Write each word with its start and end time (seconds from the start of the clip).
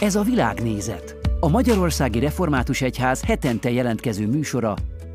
Ez 0.00 0.14
a 0.14 0.22
világnézet, 0.22 1.16
a 1.40 1.48
Magyarországi 1.48 2.18
Református 2.18 2.82
Egyház 2.82 3.22
hetente 3.22 3.70
jelentkező 3.70 4.26
műsora, 4.26 4.74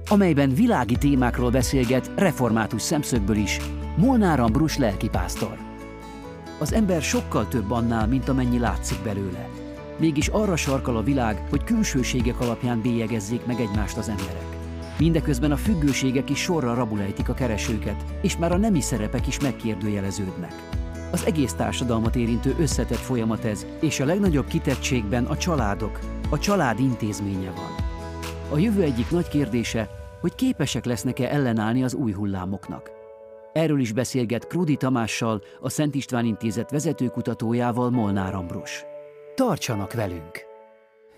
amelyben 0.10 0.54
világi 0.54 0.96
témákról 0.96 1.50
beszélget 1.50 2.12
református 2.16 2.82
szemszögből 2.82 3.36
is 3.36 3.60
Molnár 3.98 4.40
Ambrus 4.40 4.78
lelkipásztor. 4.78 5.58
Az 6.60 6.74
ember 6.74 7.02
sokkal 7.02 7.48
több 7.48 7.72
annál, 7.72 8.08
mint 8.08 8.30
amennyi 8.30 8.60
látszik 8.60 8.98
belőle. 9.04 9.50
Mégis 9.98 10.28
arra 10.28 10.56
sarkal 10.56 10.98
a 10.98 11.04
világ, 11.04 11.48
hogy 11.50 11.64
külsőségek 11.64 12.40
alapján 12.40 12.82
bélyegezzék 12.82 13.46
meg 13.46 13.60
egymást 13.60 13.98
az 13.98 14.10
emberek. 14.10 14.46
Mindeközben 14.98 15.52
a 15.52 15.58
függőségek 15.58 16.30
is 16.30 16.40
sorra 16.40 16.74
rabulejtik 16.74 17.30
a 17.30 17.34
keresőket, 17.34 18.04
és 18.22 18.38
már 18.38 18.52
a 18.52 18.58
nemi 18.58 18.82
szerepek 18.82 19.28
is 19.28 19.40
megkérdőjeleződnek. 19.40 20.83
Az 21.14 21.26
egész 21.26 21.54
társadalmat 21.54 22.16
érintő 22.16 22.56
összetett 22.60 22.98
folyamat 22.98 23.46
ez, 23.46 23.66
és 23.82 24.00
a 24.00 24.06
legnagyobb 24.06 24.48
kitettségben 24.48 25.26
a 25.26 25.38
családok, 25.38 26.00
a 26.30 26.40
család 26.40 26.80
intézménye 26.80 27.52
van. 27.52 27.76
A 28.52 28.58
jövő 28.58 28.82
egyik 28.82 29.12
nagy 29.12 29.28
kérdése, 29.28 29.90
hogy 30.22 30.36
képesek 30.36 30.86
lesznek-e 30.86 31.28
ellenállni 31.30 31.84
az 31.84 31.94
új 31.94 32.12
hullámoknak. 32.12 32.92
Erről 33.52 33.80
is 33.80 33.92
beszélget 33.92 34.48
Krudi 34.48 34.76
Tamással, 34.76 35.42
a 35.62 35.70
Szent 35.70 35.96
István 35.96 36.26
Intézet 36.26 36.72
vezetőkutatójával 36.72 37.90
Molnár 37.90 38.36
Ambrus. 38.36 38.86
Tartsanak 39.36 39.94
velünk! 39.94 40.46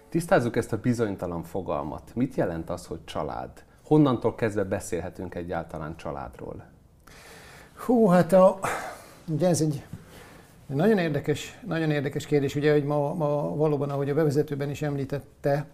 Tisztázzuk 0.10 0.55
ezt 0.55 0.74
a 0.74 0.77
bizonytalan 0.77 1.44
fogalmat. 1.44 2.12
Mit 2.16 2.36
jelent 2.36 2.70
az, 2.70 2.86
hogy 2.86 3.04
család? 3.05 3.64
Honnantól 3.84 4.36
kezdve 4.36 4.64
beszélhetünk 4.64 5.36
egyáltalán 5.36 5.96
családról? 5.96 6.66
Hú, 7.86 8.08
hát 8.08 8.34
a, 8.34 8.60
ugye 9.28 9.48
ez 9.48 9.62
egy 9.62 9.84
nagyon 10.66 10.98
érdekes, 10.98 11.60
nagyon 11.68 11.92
érdekes 11.92 12.26
kérdés, 12.26 12.56
ugye, 12.56 12.72
hogy 12.72 12.84
ma, 12.84 13.14
ma 13.14 13.56
valóban, 13.56 13.90
ahogy 13.90 14.10
a 14.10 14.14
bevezetőben 14.14 14.70
is 14.70 14.82
említette, 14.82 15.66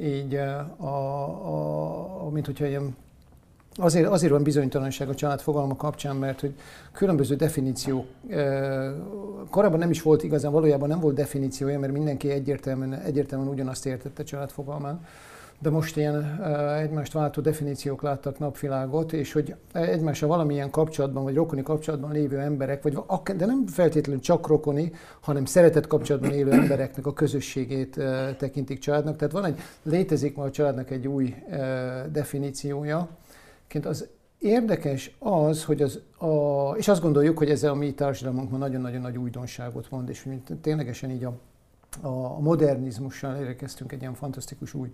így, 0.00 0.34
a, 0.34 0.76
a, 0.76 2.26
a, 2.26 2.30
mint 2.30 2.46
hogyha 2.46 2.66
ilyen 2.66 2.96
Azért, 3.76 4.06
azért 4.06 4.32
van 4.32 4.42
bizonytalanság 4.42 5.08
a 5.08 5.14
család 5.14 5.40
fogalma 5.40 5.76
kapcsán, 5.76 6.16
mert 6.16 6.40
hogy 6.40 6.54
különböző 6.92 7.34
definíció, 7.34 8.06
korábban 9.50 9.78
nem 9.78 9.90
is 9.90 10.02
volt 10.02 10.22
igazán, 10.22 10.52
valójában 10.52 10.88
nem 10.88 11.00
volt 11.00 11.14
definíciója, 11.14 11.78
mert 11.78 11.92
mindenki 11.92 12.30
egyértelműen, 12.30 12.94
egyértelműen 12.94 13.50
ugyanazt 13.50 13.86
értette 13.86 14.22
család 14.22 14.50
fogalmán 14.50 15.06
de 15.62 15.70
most 15.70 15.96
ilyen 15.96 16.42
egymást 16.78 17.12
váltó 17.12 17.40
definíciók 17.40 18.02
láttak 18.02 18.38
napvilágot, 18.38 19.12
és 19.12 19.32
hogy 19.32 19.54
egymással 19.72 20.28
valamilyen 20.28 20.70
kapcsolatban, 20.70 21.22
vagy 21.22 21.34
rokoni 21.34 21.62
kapcsolatban 21.62 22.12
lévő 22.12 22.38
emberek, 22.38 22.82
vagy 22.82 22.98
de 23.36 23.46
nem 23.46 23.66
feltétlenül 23.66 24.22
csak 24.22 24.46
rokoni, 24.46 24.92
hanem 25.20 25.44
szeretett 25.44 25.86
kapcsolatban 25.86 26.32
élő 26.32 26.52
embereknek 26.52 27.06
a 27.06 27.12
közösségét 27.12 28.00
tekintik 28.38 28.78
családnak. 28.78 29.16
Tehát 29.16 29.32
van 29.32 29.44
egy, 29.44 29.60
létezik 29.82 30.36
ma 30.36 30.42
a 30.42 30.50
családnak 30.50 30.90
egy 30.90 31.08
új 31.08 31.34
definíciója. 32.12 33.08
Az 33.82 34.08
érdekes 34.38 35.16
az, 35.18 35.64
hogy 35.64 35.82
az, 35.82 36.00
a, 36.18 36.70
és 36.76 36.88
azt 36.88 37.02
gondoljuk, 37.02 37.38
hogy 37.38 37.50
ez 37.50 37.62
a 37.62 37.74
mi 37.74 37.94
társadalmunkban 37.94 38.58
nagyon-nagyon 38.58 39.00
nagy 39.00 39.16
újdonságot 39.16 39.90
mond, 39.90 40.08
és 40.08 40.28
ténylegesen 40.60 41.10
így 41.10 41.24
a, 41.24 41.32
a 42.00 42.40
modernizmussal 42.40 43.36
érkeztünk 43.36 43.92
egy 43.92 44.00
ilyen 44.00 44.14
fantasztikus 44.14 44.74
új 44.74 44.90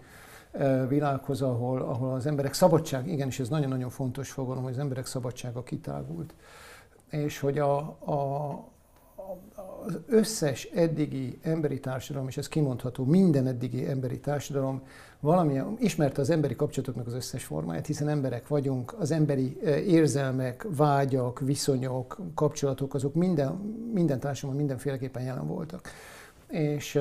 világhoz, 0.88 1.42
ahol, 1.42 1.82
ahol 1.82 2.14
az 2.14 2.26
emberek 2.26 2.52
szabadság, 2.52 3.08
igenis 3.08 3.40
ez 3.40 3.48
nagyon-nagyon 3.48 3.90
fontos 3.90 4.30
fogalom, 4.30 4.62
hogy 4.62 4.72
az 4.72 4.78
emberek 4.78 5.06
szabadsága 5.06 5.62
kitágult. 5.62 6.34
És 7.10 7.38
hogy 7.38 7.58
a, 7.58 7.78
a, 7.88 8.52
az 9.86 9.98
összes 10.06 10.64
eddigi 10.64 11.38
emberi 11.42 11.80
társadalom, 11.80 12.28
és 12.28 12.36
ez 12.36 12.48
kimondható, 12.48 13.04
minden 13.04 13.46
eddigi 13.46 13.86
emberi 13.86 14.20
társadalom 14.20 14.82
valamilyen, 15.20 15.76
ismerte 15.78 16.20
az 16.20 16.30
emberi 16.30 16.56
kapcsolatoknak 16.56 17.06
az 17.06 17.12
összes 17.12 17.44
formáját, 17.44 17.86
hiszen 17.86 18.08
emberek 18.08 18.48
vagyunk, 18.48 18.94
az 18.98 19.10
emberi 19.10 19.58
érzelmek, 19.86 20.66
vágyak, 20.76 21.40
viszonyok, 21.40 22.20
kapcsolatok, 22.34 22.94
azok 22.94 23.14
minden, 23.14 23.52
minden 23.92 24.20
társadalomban 24.20 24.66
mindenféleképpen 24.66 25.22
jelen 25.22 25.46
voltak. 25.46 25.88
És 26.48 26.98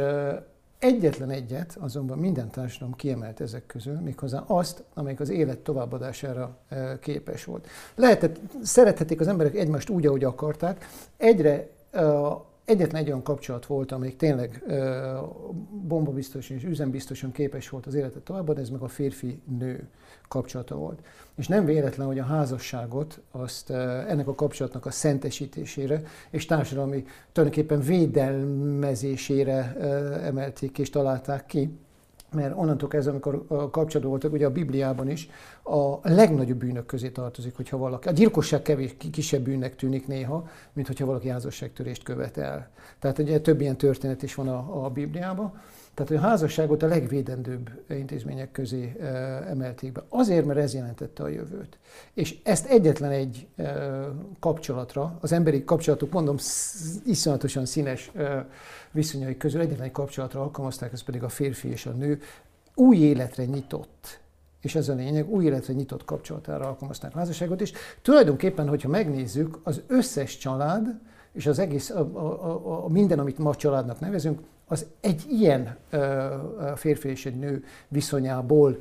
Egyetlen 0.80 1.30
egyet 1.30 1.78
azonban 1.80 2.18
minden 2.18 2.50
társadalom 2.50 2.96
kiemelt 2.96 3.42
ezek 3.42 3.66
közül, 3.66 4.00
méghozzá 4.00 4.44
azt, 4.48 4.84
amelyik 4.94 5.20
az 5.20 5.30
élet 5.30 5.60
továbbadására 5.60 6.58
e, 6.70 7.00
képes 7.00 7.46
volt. 7.46 7.68
Lehetett, 7.96 8.40
szerethették 8.62 9.20
az 9.20 9.28
emberek 9.28 9.56
egymást 9.56 9.90
úgy, 9.90 10.06
ahogy 10.06 10.24
akarták. 10.24 10.86
Egyre 11.18 11.70
egyetlen 12.66 13.02
egy 13.02 13.08
olyan 13.08 13.24
kapcsolat 13.24 13.66
volt, 13.66 13.92
amelyik 13.92 14.16
tényleg 14.16 14.64
bombabiztosan 15.88 16.58
és 16.58 16.64
üzembiztosan 16.64 17.32
képes 17.32 17.70
volt 17.70 17.86
az 17.86 17.94
életet 17.94 18.22
továbbadni, 18.22 18.62
ez 18.62 18.70
meg 18.70 18.82
a 18.82 18.88
férfi-nő 18.88 19.90
kapcsolata 20.28 20.76
volt. 20.76 21.00
És 21.36 21.48
nem 21.48 21.66
véletlen, 21.66 22.08
hogy 22.08 22.20
a 22.20 22.24
házasságot 22.24 23.22
azt 23.32 23.70
ennek 23.70 24.28
a 24.28 24.36
kapcsolatnak 24.36 24.86
a 24.86 24.92
szentesítésére 24.92 26.02
és 26.30 26.46
társadalmi 26.46 27.06
tulajdonképpen 27.32 27.80
védelmezésére 27.80 29.76
emelték 30.24 30.78
és 30.78 30.90
találták 30.90 31.46
ki 31.46 31.78
mert 32.32 32.54
onnantól 32.56 32.90
kezdve, 32.90 33.12
amikor 33.12 33.46
kapcsolatban 33.48 34.10
voltak, 34.10 34.34
ugye 34.34 34.46
a 34.46 34.52
Bibliában 34.52 35.10
is 35.10 35.30
a 35.64 36.10
legnagyobb 36.10 36.58
bűnök 36.58 36.86
közé 36.86 37.09
tartozik, 37.09 37.56
hogyha 37.56 37.78
valaki, 37.78 38.08
a 38.08 38.12
gyilkosság 38.12 38.62
kevés, 38.62 38.96
kisebb 39.12 39.42
bűnnek 39.42 39.76
tűnik 39.76 40.08
néha, 40.08 40.50
mint 40.74 40.88
hogyha 40.88 41.06
valaki 41.06 41.30
házasságtörést 41.30 42.04
követ 42.04 42.38
el. 42.38 42.70
Tehát 43.00 43.20
ugye 43.20 43.40
több 43.40 43.62
ilyen 43.62 43.78
történet 43.78 44.24
is 44.24 44.36
van 44.36 44.48
a, 44.48 44.86
a 44.86 44.90
Bibliában. 44.90 45.54
Tehát 45.97 46.24
a 46.24 46.28
házasságot 46.28 46.84
a 46.84 46.88
legvédendőbb 46.88 47.69
intézmények 47.90 48.52
közé 48.52 48.96
emelték 49.47 49.91
be. 49.91 50.03
Azért, 50.09 50.46
mert 50.46 50.59
ez 50.59 50.74
jelentette 50.74 51.24
a 51.24 51.28
jövőt. 51.28 51.78
És 52.13 52.38
ezt 52.44 52.66
egyetlen 52.66 53.12
egy 53.12 53.47
kapcsolatra, 54.40 55.18
az 55.22 55.31
emberi 55.31 55.63
kapcsolatok, 55.63 56.12
mondom, 56.12 56.35
iszonyatosan 57.06 57.66
színes 57.66 58.12
viszonyai 58.91 59.38
közül 59.38 59.62
egyetlen 59.62 59.85
egy 59.85 59.91
kapcsolatra 59.91 60.41
alkalmazták, 60.41 60.94
ez 60.94 61.03
pedig 61.03 61.24
a 61.24 61.30
férfi 61.30 61.68
és 61.68 61.85
a 61.85 61.91
nő 61.91 62.22
új 62.75 62.97
életre 62.97 63.46
nyitott 63.46 64.19
és 64.62 64.75
ez 64.75 64.90
a 64.90 64.94
lényeg, 64.94 65.29
új 65.29 65.46
életre 65.46 65.74
nyitott 65.74 66.06
kapcsolatára 66.06 66.68
alkalmazták 66.68 67.16
a 67.16 67.18
házasságot, 67.18 67.62
és 67.62 67.72
tulajdonképpen, 68.02 68.68
hogyha 68.68 68.90
megnézzük, 68.90 69.59
az 69.64 69.81
összes 69.88 70.38
család, 70.38 71.00
és 71.31 71.47
az 71.47 71.59
egész, 71.59 71.90
a, 71.90 72.00
a, 72.14 72.46
a, 72.46 72.85
a 72.85 72.90
minden, 72.90 73.19
amit 73.19 73.38
ma 73.38 73.56
családnak 73.56 74.00
nevezünk, 74.00 74.40
az 74.67 74.85
egy 75.01 75.25
ilyen 75.29 75.75
férfi 76.75 77.09
és 77.09 77.25
egy 77.25 77.35
nő 77.35 77.63
viszonyából 77.88 78.78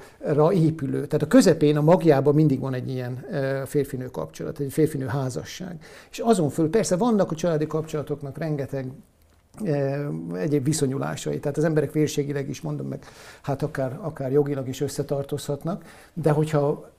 épülő. 0.52 1.06
Tehát 1.06 1.22
a 1.22 1.28
közepén, 1.28 1.76
a 1.76 1.80
magjában 1.80 2.34
mindig 2.34 2.60
van 2.60 2.74
egy 2.74 2.90
ilyen 2.90 3.24
férfinő 3.66 4.06
kapcsolat, 4.06 4.58
egy 4.58 4.72
férfinő 4.72 5.06
házasság. 5.06 5.84
És 6.10 6.18
azon 6.18 6.50
föl 6.50 6.70
persze 6.70 6.96
vannak 6.96 7.30
a 7.30 7.34
családi 7.34 7.66
kapcsolatoknak 7.66 8.38
rengeteg 8.38 8.90
egyéb 10.34 10.64
viszonyulásai. 10.64 11.40
Tehát 11.40 11.56
az 11.56 11.64
emberek 11.64 11.92
vérségileg 11.92 12.48
is 12.48 12.60
mondom 12.60 12.86
meg, 12.86 13.04
hát 13.42 13.62
akár, 13.62 13.98
akár 14.00 14.32
jogilag 14.32 14.68
is 14.68 14.80
összetartozhatnak, 14.80 15.84
de 16.12 16.30
hogyha 16.30 16.90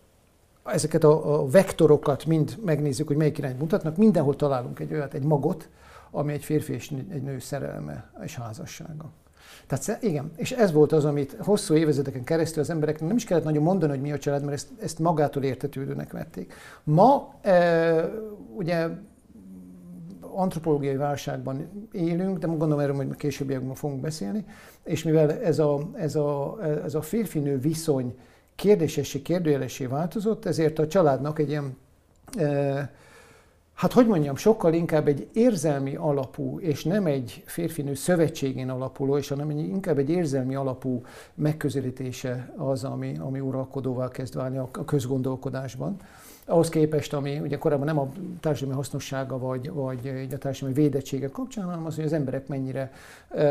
ezeket 0.64 1.04
a, 1.04 1.40
a 1.40 1.48
vektorokat 1.48 2.26
mind 2.26 2.58
megnézzük, 2.66 3.08
hogy 3.08 3.18
melyik 3.18 3.38
irányt 3.38 3.60
mutatnak, 3.60 3.98
mindenhol 3.98 4.36
találunk 4.36 4.80
egy 4.80 4.94
olyat, 4.94 5.14
egy 5.14 5.24
magot, 5.24 5.68
ami 6.12 6.34
egy 6.34 6.44
férfi 6.44 6.74
és 6.74 6.94
egy 7.10 7.22
nő 7.22 7.40
szerelme 7.40 8.12
és 8.24 8.36
házassága. 8.36 9.12
Tehát 9.68 10.04
igen, 10.04 10.32
és 10.36 10.52
ez 10.52 10.72
volt 10.72 10.92
az, 10.92 11.06
amit 11.06 11.36
hosszú 11.40 11.76
évezredeken 11.76 12.24
keresztül 12.24 12.62
az 12.62 12.70
embereknek 12.70 13.08
nem 13.08 13.18
is 13.18 13.24
kellett 13.24 13.44
nagyon 13.44 13.64
mondani, 13.64 13.92
hogy 13.92 14.02
mi 14.02 14.12
a 14.12 14.18
család, 14.18 14.42
mert 14.42 14.54
ezt, 14.54 14.68
ezt 14.82 15.00
magától 15.00 15.44
értetődőnek 15.44 16.12
vették. 16.12 16.54
Ma 16.84 17.34
e, 17.42 18.10
ugye 18.56 18.88
antropológiai 20.22 20.96
válságban 20.96 21.88
élünk, 21.92 22.38
de 22.38 22.48
gondolom 22.48 22.80
erről 22.80 22.96
majd 22.96 23.16
későbbiekben 23.16 23.76
fogunk 23.76 24.02
beszélni, 24.02 24.46
és 24.84 25.04
mivel 25.04 25.42
ez 25.42 25.60
a, 25.60 25.90
ez 25.94 26.16
a, 26.16 26.58
ez 26.84 26.96
a 26.96 27.02
férfinő 27.02 27.60
viszony 27.60 28.18
kérdésessé, 28.56 29.22
kérdőjelessé 29.22 29.86
változott, 29.86 30.46
ezért 30.46 30.80
a 30.80 30.88
családnak 30.88 31.40
egy 31.40 31.50
ilyen 31.50 31.78
e, 32.38 32.92
hát 33.78 33.94
hogy 33.94 34.08
mondjam, 34.08 34.36
sokkal 34.36 34.74
inkább 34.74 35.08
egy 35.08 35.28
érzelmi 35.34 35.96
alapú, 35.96 36.60
és 36.60 36.84
nem 36.84 37.06
egy 37.06 37.44
férfinő 37.46 37.94
szövetségén 37.94 38.70
alapuló, 38.70 39.18
és 39.18 39.28
hanem 39.28 39.50
inkább 39.50 39.98
egy 39.98 40.10
érzelmi 40.10 40.56
alapú 40.56 41.02
megközelítése 41.36 42.54
az, 42.58 42.84
ami, 42.84 43.18
ami 43.20 43.40
uralkodóvá 43.40 44.08
kezd 44.08 44.36
válni 44.36 44.58
a 44.58 44.72
közgondolkodásban. 44.86 45.96
Ahhoz 46.46 46.70
képest, 46.70 47.14
ami 47.14 47.40
ugye 47.40 47.58
korábban 47.58 47.86
nem 47.86 48.00
a 48.00 48.10
társadalmi 48.40 48.76
hasznossága 48.76 49.38
vagy, 49.38 49.72
vagy 49.72 50.28
a 50.32 50.38
társadalmi 50.38 50.82
védettsége 50.82 51.30
kapcsán, 51.30 51.66
hanem 51.66 51.86
az, 51.86 51.96
hogy 51.96 52.06
az 52.06 52.14
emberek 52.14 52.48
mennyire 52.48 52.92
uh, 53.30 53.42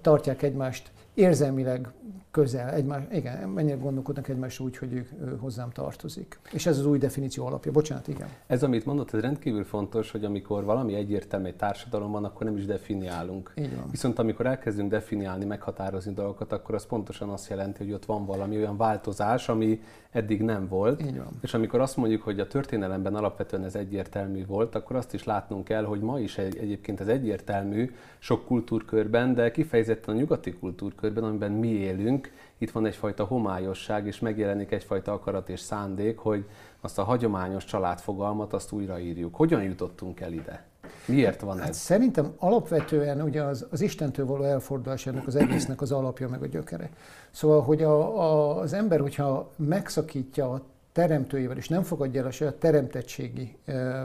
tartják 0.00 0.42
egymást 0.42 0.90
érzelmileg 1.16 1.88
közel, 2.30 2.70
egymás, 2.70 3.02
igen, 3.12 3.48
mennyire 3.48 3.76
gondolkodnak 3.76 4.28
egymásra 4.28 4.64
úgy, 4.64 4.76
hogy 4.76 4.92
ők 4.92 5.08
ő 5.20 5.36
hozzám 5.40 5.70
tartozik. 5.70 6.38
És 6.52 6.66
ez 6.66 6.78
az 6.78 6.86
új 6.86 6.98
definíció 6.98 7.46
alapja. 7.46 7.72
Bocsánat, 7.72 8.08
igen. 8.08 8.28
Ez, 8.46 8.62
amit 8.62 8.84
mondott, 8.84 9.14
ez 9.14 9.20
rendkívül 9.20 9.64
fontos, 9.64 10.10
hogy 10.10 10.24
amikor 10.24 10.64
valami 10.64 10.94
egyértelmű 10.94 11.46
egy 11.46 11.56
társadalomban, 11.56 12.24
akkor 12.24 12.46
nem 12.46 12.56
is 12.56 12.64
definiálunk. 12.64 13.52
Van. 13.56 13.90
Viszont 13.90 14.18
amikor 14.18 14.46
elkezdünk 14.46 14.90
definiálni, 14.90 15.44
meghatározni 15.44 16.12
dolgokat, 16.12 16.52
akkor 16.52 16.74
az 16.74 16.86
pontosan 16.86 17.28
azt 17.28 17.48
jelenti, 17.48 17.84
hogy 17.84 17.92
ott 17.92 18.04
van 18.04 18.26
valami 18.26 18.56
olyan 18.56 18.76
változás, 18.76 19.48
ami 19.48 19.80
eddig 20.16 20.42
nem 20.42 20.68
volt. 20.68 21.02
Így 21.02 21.16
van. 21.16 21.38
És 21.42 21.54
amikor 21.54 21.80
azt 21.80 21.96
mondjuk, 21.96 22.22
hogy 22.22 22.40
a 22.40 22.46
történelemben 22.46 23.14
alapvetően 23.14 23.64
ez 23.64 23.74
egyértelmű 23.74 24.46
volt, 24.46 24.74
akkor 24.74 24.96
azt 24.96 25.14
is 25.14 25.24
látnunk 25.24 25.64
kell, 25.64 25.84
hogy 25.84 26.00
ma 26.00 26.18
is 26.18 26.38
egy, 26.38 26.56
egyébként 26.56 27.00
ez 27.00 27.08
egyértelmű 27.08 27.94
sok 28.18 28.46
kultúrkörben, 28.46 29.34
de 29.34 29.50
kifejezetten 29.50 30.14
a 30.14 30.18
nyugati 30.18 30.52
kultúrkörben, 30.52 31.24
amiben 31.24 31.52
mi 31.52 31.68
élünk, 31.68 32.30
itt 32.58 32.70
van 32.70 32.86
egyfajta 32.86 33.24
homályosság, 33.24 34.06
és 34.06 34.18
megjelenik 34.18 34.70
egyfajta 34.70 35.12
akarat 35.12 35.48
és 35.48 35.60
szándék, 35.60 36.18
hogy 36.18 36.44
azt 36.80 36.98
a 36.98 37.04
hagyományos 37.04 37.64
családfogalmat 37.64 38.52
azt 38.52 38.72
újraírjuk. 38.72 39.34
Hogyan 39.34 39.62
jutottunk 39.62 40.20
el 40.20 40.32
ide? 40.32 40.64
Miért 41.06 41.40
van 41.40 41.58
Hát 41.58 41.68
ez? 41.68 41.76
szerintem 41.76 42.32
alapvetően 42.38 43.22
ugye 43.22 43.42
az, 43.42 43.66
az 43.70 43.80
Istentől 43.80 44.26
való 44.26 44.42
elfordulás 44.42 45.06
ennek 45.06 45.26
az 45.26 45.36
egésznek 45.36 45.80
az 45.80 45.92
alapja 45.92 46.28
meg 46.28 46.42
a 46.42 46.46
gyökere. 46.46 46.90
Szóval, 47.30 47.62
hogy 47.62 47.82
a, 47.82 48.20
a, 48.20 48.56
az 48.60 48.72
ember, 48.72 49.00
hogyha 49.00 49.50
megszakítja 49.56 50.50
a 50.50 50.62
teremtőjével, 50.92 51.56
és 51.56 51.68
nem 51.68 51.82
fogadja 51.82 52.20
el 52.20 52.26
a 52.26 52.30
saját 52.30 52.54
teremtettségi 52.54 53.56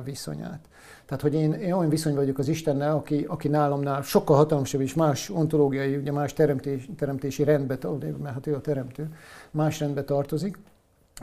viszonyát. 0.04 0.60
Tehát, 1.06 1.22
hogy 1.22 1.34
én, 1.34 1.54
én 1.54 1.74
olyan 1.74 1.90
viszony 1.90 2.16
vagyok 2.16 2.38
az 2.38 2.48
Istennel, 2.48 2.96
aki, 2.96 3.26
aki 3.28 3.48
nálamnál 3.48 4.02
sokkal 4.02 4.36
hatalmasabb 4.36 4.82
és 4.82 4.94
más 4.94 5.30
ontológiai, 5.30 5.96
ugye 5.96 6.12
más 6.12 6.34
teremtés, 6.34 6.90
teremtési 6.98 7.44
rendbe, 7.44 7.78
mert 8.00 8.34
hát 8.34 8.48
ő 8.48 8.56
a 8.56 8.62
teremtő, 8.62 9.16
más 9.52 9.80
rendbe 9.80 10.04
tartozik, 10.04 10.58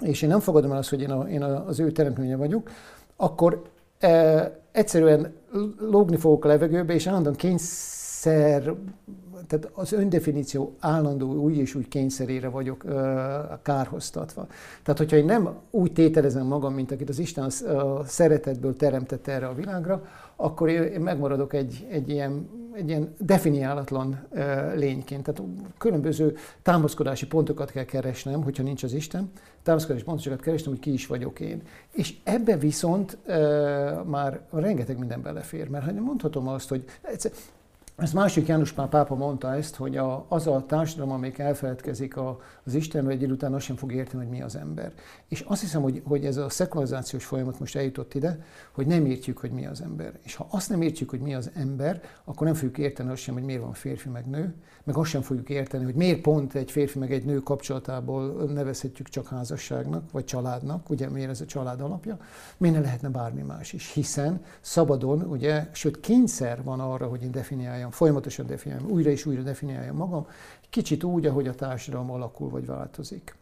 és 0.00 0.22
én 0.22 0.28
nem 0.28 0.40
fogadom 0.40 0.70
el 0.70 0.78
azt, 0.78 0.90
hogy 0.90 1.00
én, 1.00 1.10
a, 1.10 1.28
én 1.28 1.42
az 1.42 1.80
ő 1.80 1.92
teremtménye 1.92 2.36
vagyok, 2.36 2.70
akkor 3.16 3.62
egyszerűen 4.72 5.34
lógni 5.78 6.16
fogok 6.16 6.44
a 6.44 6.48
levegőbe, 6.48 6.94
és 6.94 7.06
állandóan 7.06 7.36
kényszer, 7.36 8.74
tehát 9.46 9.70
az 9.72 9.92
öndefiníció 9.92 10.76
állandó 10.78 11.32
új 11.32 11.54
és 11.54 11.74
új 11.74 11.88
kényszerére 11.88 12.48
vagyok 12.48 12.84
kárhoztatva. 13.62 14.46
Tehát, 14.82 14.98
hogyha 14.98 15.16
én 15.16 15.24
nem 15.24 15.48
úgy 15.70 15.92
tételezem 15.92 16.46
magam, 16.46 16.74
mint 16.74 16.90
akit 16.90 17.08
az 17.08 17.18
Isten 17.18 17.44
a, 17.44 18.04
szeretetből 18.04 18.76
teremtett 18.76 19.26
erre 19.26 19.46
a 19.46 19.54
világra, 19.54 20.06
akkor 20.36 20.68
én 20.68 21.00
megmaradok 21.00 21.52
egy, 21.52 21.86
egy, 21.90 22.08
ilyen, 22.08 22.48
egy 22.72 22.88
ilyen 22.88 23.14
definiálatlan 23.18 24.26
lényként. 24.74 25.22
Tehát 25.22 25.42
különböző 25.78 26.36
támaszkodási 26.62 27.26
pontokat 27.26 27.70
kell 27.70 27.84
keresnem, 27.84 28.42
hogyha 28.42 28.62
nincs 28.62 28.82
az 28.82 28.92
Isten, 28.92 29.30
támaszkodási 29.62 30.04
pontokat 30.04 30.40
keresnem, 30.40 30.72
hogy 30.72 30.82
ki 30.82 30.92
is 30.92 31.06
vagyok 31.06 31.40
én. 31.40 31.62
És 31.92 32.14
ebbe 32.24 32.56
viszont 32.56 33.18
már 34.04 34.40
rengeteg 34.50 34.98
minden 34.98 35.22
belefér, 35.22 35.68
mert 35.68 35.84
ha 35.84 35.92
mondhatom 35.92 36.48
azt, 36.48 36.68
hogy 36.68 36.84
ezt 37.98 38.14
másik 38.14 38.46
János 38.46 38.72
Pál 38.72 38.88
pápa 38.88 39.14
mondta 39.14 39.54
ezt, 39.54 39.76
hogy 39.76 39.96
a, 39.96 40.24
az 40.28 40.46
a 40.46 40.64
társadalom, 40.66 41.12
amelyik 41.12 41.38
elfeledkezik 41.38 42.16
a, 42.16 42.38
az 42.68 42.74
Istenről, 42.74 43.10
egy 43.10 43.22
idő 43.22 43.32
után 43.32 43.54
azt 43.54 43.64
sem 43.64 43.76
fog 43.76 43.92
érteni, 43.92 44.22
hogy 44.22 44.32
mi 44.32 44.42
az 44.42 44.56
ember. 44.56 44.92
És 45.28 45.40
azt 45.40 45.60
hiszem, 45.60 45.82
hogy, 45.82 46.02
hogy 46.04 46.24
ez 46.24 46.36
a 46.36 46.48
szekularizációs 46.48 47.24
folyamat 47.24 47.58
most 47.58 47.76
eljutott 47.76 48.14
ide, 48.14 48.44
hogy 48.72 48.86
nem 48.86 49.06
értjük, 49.06 49.38
hogy 49.38 49.50
mi 49.50 49.66
az 49.66 49.82
ember. 49.82 50.18
És 50.22 50.34
ha 50.34 50.46
azt 50.50 50.68
nem 50.68 50.82
értjük, 50.82 51.10
hogy 51.10 51.20
mi 51.20 51.34
az 51.34 51.50
ember, 51.54 52.00
akkor 52.24 52.46
nem 52.46 52.56
fogjuk 52.56 52.78
érteni 52.78 53.10
azt 53.10 53.22
sem, 53.22 53.34
hogy 53.34 53.42
miért 53.42 53.62
van 53.62 53.72
férfi 53.72 54.08
meg 54.08 54.26
nő, 54.26 54.54
meg 54.84 54.96
azt 54.96 55.10
sem 55.10 55.22
fogjuk 55.22 55.48
érteni, 55.48 55.84
hogy 55.84 55.94
miért 55.94 56.20
pont 56.20 56.54
egy 56.54 56.70
férfi 56.70 56.98
meg 56.98 57.12
egy 57.12 57.24
nő 57.24 57.38
kapcsolatából 57.38 58.44
nevezhetjük 58.44 59.08
csak 59.08 59.28
házasságnak, 59.28 60.10
vagy 60.10 60.24
családnak, 60.24 60.90
ugye 60.90 61.08
miért 61.08 61.30
ez 61.30 61.40
a 61.40 61.44
család 61.44 61.80
alapja, 61.80 62.18
miért 62.56 62.76
ne 62.76 62.82
lehetne 62.82 63.08
bármi 63.08 63.42
más 63.42 63.72
is, 63.72 63.92
hiszen 63.92 64.40
szabadon, 64.60 65.22
ugye, 65.22 65.68
sőt 65.72 66.00
kényszer 66.00 66.62
van 66.62 66.80
arra, 66.80 67.06
hogy 67.06 67.22
én 67.22 67.30
definiáljam, 67.30 67.90
folyamatosan 67.90 68.46
definiáljam, 68.46 68.90
újra 68.90 69.10
és 69.10 69.26
újra 69.26 69.42
definiáljam 69.42 69.96
magam, 69.96 70.26
kicsit 70.70 71.04
úgy, 71.04 71.26
ahogy 71.26 71.46
a 71.46 71.54
társadalom 71.54 72.10
alakul 72.10 72.48
vagy 72.48 72.66
változik. 72.66 73.36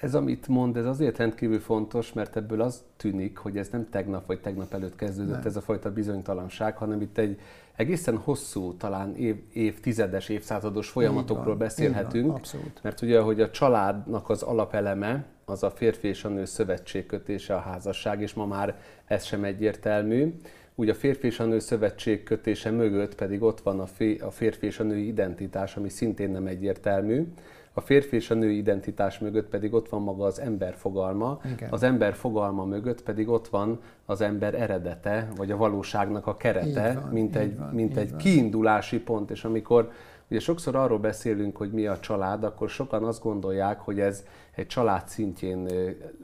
Ez, 0.00 0.14
amit 0.14 0.48
mond, 0.48 0.76
ez 0.76 0.84
azért 0.84 1.18
rendkívül 1.18 1.60
fontos, 1.60 2.12
mert 2.12 2.36
ebből 2.36 2.60
az 2.60 2.82
tűnik, 2.96 3.36
hogy 3.36 3.56
ez 3.56 3.68
nem 3.68 3.88
tegnap 3.90 4.26
vagy 4.26 4.40
tegnap 4.40 4.74
előtt 4.74 4.96
kezdődött 4.96 5.36
nem. 5.36 5.46
ez 5.46 5.56
a 5.56 5.60
fajta 5.60 5.92
bizonytalanság, 5.92 6.76
hanem 6.76 7.00
itt 7.00 7.18
egy 7.18 7.40
egészen 7.76 8.16
hosszú, 8.16 8.76
talán 8.76 9.16
év, 9.16 9.36
évtizedes, 9.52 10.28
évszázados 10.28 10.88
folyamatokról 10.88 11.44
van, 11.44 11.58
beszélhetünk. 11.58 12.26
Van, 12.26 12.36
abszolút. 12.36 12.82
Mert 12.82 13.00
ugye, 13.02 13.20
hogy 13.20 13.40
a 13.40 13.50
családnak 13.50 14.30
az 14.30 14.42
alapeleme, 14.42 15.24
az 15.44 15.62
a 15.62 15.70
férfi 15.70 16.08
és 16.08 16.24
a 16.24 16.28
nő 16.28 16.44
szövetségkötése, 16.44 17.54
a 17.54 17.60
házasság, 17.60 18.20
és 18.20 18.34
ma 18.34 18.46
már 18.46 18.80
ez 19.04 19.24
sem 19.24 19.44
egyértelmű. 19.44 20.34
Úgy 20.74 20.88
a 20.88 20.94
férfi 20.94 21.26
és 21.26 21.40
a 21.40 21.44
nő 21.44 21.58
szövetség 21.58 22.22
kötése 22.22 22.70
mögött 22.70 23.14
pedig 23.14 23.42
ott 23.42 23.60
van 23.60 23.80
a 24.20 24.30
férfi 24.30 24.66
és 24.66 24.78
a 24.78 24.84
női 24.84 25.06
identitás, 25.06 25.76
ami 25.76 25.88
szintén 25.88 26.30
nem 26.30 26.46
egyértelmű. 26.46 27.26
A 27.74 27.80
férfi 27.80 28.16
és 28.16 28.30
a 28.30 28.34
női 28.34 28.56
identitás 28.56 29.18
mögött 29.18 29.48
pedig 29.48 29.74
ott 29.74 29.88
van 29.88 30.02
maga 30.02 30.24
az 30.24 30.40
ember 30.40 30.74
fogalma, 30.74 31.40
Igen. 31.54 31.68
az 31.70 31.82
ember 31.82 32.14
fogalma 32.14 32.64
mögött 32.64 33.02
pedig 33.02 33.28
ott 33.28 33.48
van 33.48 33.80
az 34.06 34.20
ember 34.20 34.54
eredete, 34.54 35.28
vagy 35.36 35.50
a 35.50 35.56
valóságnak 35.56 36.26
a 36.26 36.36
kerete, 36.36 36.98
van, 37.02 37.12
mint 37.12 37.36
egy, 37.36 37.58
van, 37.58 37.68
mint 37.68 37.96
egy 37.96 38.16
kiindulási 38.16 39.00
pont. 39.00 39.30
És 39.30 39.44
amikor 39.44 39.90
ugye 40.28 40.40
sokszor 40.40 40.76
arról 40.76 40.98
beszélünk, 40.98 41.56
hogy 41.56 41.70
mi 41.70 41.86
a 41.86 41.98
család, 42.00 42.44
akkor 42.44 42.68
sokan 42.70 43.04
azt 43.04 43.22
gondolják, 43.22 43.80
hogy 43.80 44.00
ez 44.00 44.24
egy 44.54 44.66
család 44.66 45.08
szintjén 45.08 45.68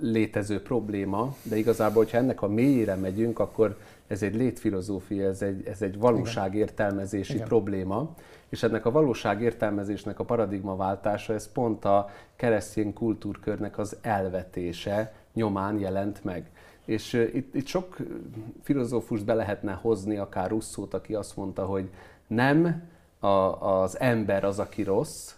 létező 0.00 0.62
probléma, 0.62 1.35
de 1.43 1.56
igazából, 1.56 2.03
hogyha 2.03 2.19
ennek 2.19 2.43
a 2.43 2.49
mélyére 2.49 2.95
megyünk, 2.95 3.39
akkor 3.39 3.77
ez 4.08 4.22
egy 4.22 4.34
létfilozófia, 4.34 5.28
ez 5.28 5.43
egy, 5.43 5.66
ez 5.66 5.82
egy 5.82 5.99
valóságértelmezési 5.99 7.34
Igen. 7.34 7.46
probléma, 7.46 8.14
és 8.49 8.62
ennek 8.62 8.87
a 8.87 8.90
valóságértelmezésnek 8.90 10.19
a 10.19 10.25
paradigmaváltása, 10.25 11.32
ez 11.32 11.52
pont 11.52 11.84
a 11.84 12.10
keresztény 12.37 12.93
kultúrkörnek 12.93 13.78
az 13.78 13.96
elvetése 14.00 15.12
nyomán 15.34 15.78
jelent 15.78 16.25
meg. 16.25 16.50
És 16.84 17.12
itt, 17.12 17.55
itt 17.55 17.66
sok 17.66 17.96
filozófust 18.62 19.25
be 19.25 19.34
lehetne 19.34 19.72
hozni, 19.72 20.16
akár 20.16 20.50
Russzót, 20.50 20.94
aki 20.94 21.14
azt 21.14 21.37
mondta, 21.37 21.64
hogy 21.64 21.90
nem 22.26 22.82
a, 23.19 23.26
az 23.26 24.00
ember 24.00 24.44
az, 24.44 24.58
aki 24.58 24.82
rossz, 24.82 25.34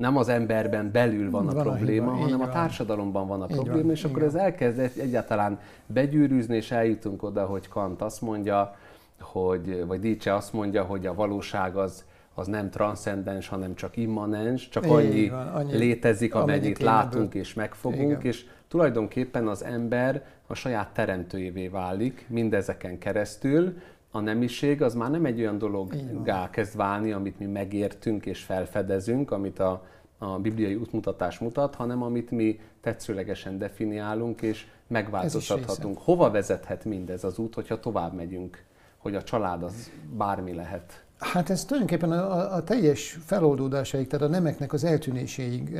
nem 0.00 0.16
az 0.16 0.28
emberben 0.28 0.90
belül 0.92 1.30
van 1.30 1.48
a 1.48 1.52
van 1.52 1.62
probléma, 1.62 2.10
a 2.10 2.14
hiba, 2.14 2.24
hanem 2.24 2.40
a 2.40 2.48
társadalomban 2.48 3.26
van 3.26 3.42
a 3.42 3.46
így 3.50 3.54
probléma, 3.54 3.82
van, 3.82 3.90
és 3.90 4.04
akkor 4.04 4.22
ez 4.22 4.34
elkezd 4.34 4.78
egyáltalán 4.78 5.58
begyűrűzni, 5.86 6.56
és 6.56 6.70
eljutunk 6.70 7.22
oda, 7.22 7.44
hogy 7.44 7.68
Kant 7.68 8.02
azt 8.02 8.20
mondja, 8.20 8.76
hogy, 9.20 9.84
vagy 9.86 10.00
Nietzsche 10.00 10.34
azt 10.34 10.52
mondja, 10.52 10.84
hogy 10.84 11.06
a 11.06 11.14
valóság 11.14 11.76
az, 11.76 12.04
az 12.34 12.46
nem 12.46 12.70
transzcendens, 12.70 13.48
hanem 13.48 13.74
csak 13.74 13.96
immanens, 13.96 14.68
csak 14.68 14.84
annyi, 14.84 15.28
van, 15.28 15.46
annyi 15.46 15.76
létezik, 15.76 16.34
amennyit 16.34 16.78
látunk 16.78 17.34
és 17.34 17.54
megfogunk, 17.54 18.10
Igen. 18.10 18.20
és 18.20 18.46
tulajdonképpen 18.68 19.48
az 19.48 19.64
ember 19.64 20.24
a 20.46 20.54
saját 20.54 20.88
teremtőjévé 20.92 21.68
válik 21.68 22.26
mindezeken 22.28 22.98
keresztül, 22.98 23.76
a 24.10 24.20
nemiség 24.20 24.82
az 24.82 24.94
már 24.94 25.10
nem 25.10 25.24
egy 25.24 25.40
olyan 25.40 25.58
dologgá 25.58 26.50
kezd 26.50 26.76
válni, 26.76 27.12
amit 27.12 27.38
mi 27.38 27.46
megértünk 27.46 28.26
és 28.26 28.42
felfedezünk, 28.42 29.30
amit 29.30 29.58
a, 29.58 29.86
a 30.18 30.38
bibliai 30.38 30.74
útmutatás 30.74 31.38
mutat, 31.38 31.74
hanem 31.74 32.02
amit 32.02 32.30
mi 32.30 32.60
tetszőlegesen 32.80 33.58
definiálunk 33.58 34.42
és 34.42 34.66
megváltoztathatunk. 34.86 35.98
Hova 35.98 36.30
vezethet 36.30 36.84
mindez 36.84 37.24
az 37.24 37.38
út, 37.38 37.54
hogyha 37.54 37.80
tovább 37.80 38.14
megyünk, 38.14 38.64
hogy 38.96 39.14
a 39.14 39.22
család 39.22 39.62
az 39.62 39.90
bármi 40.16 40.54
lehet? 40.54 41.04
Hát 41.20 41.50
ez 41.50 41.64
tulajdonképpen 41.64 42.12
a, 42.12 42.54
a 42.54 42.62
teljes 42.62 43.18
feloldódásáig, 43.24 44.06
tehát 44.06 44.26
a 44.26 44.28
nemeknek 44.28 44.72
az 44.72 44.84
eltűnéséig 44.84 45.72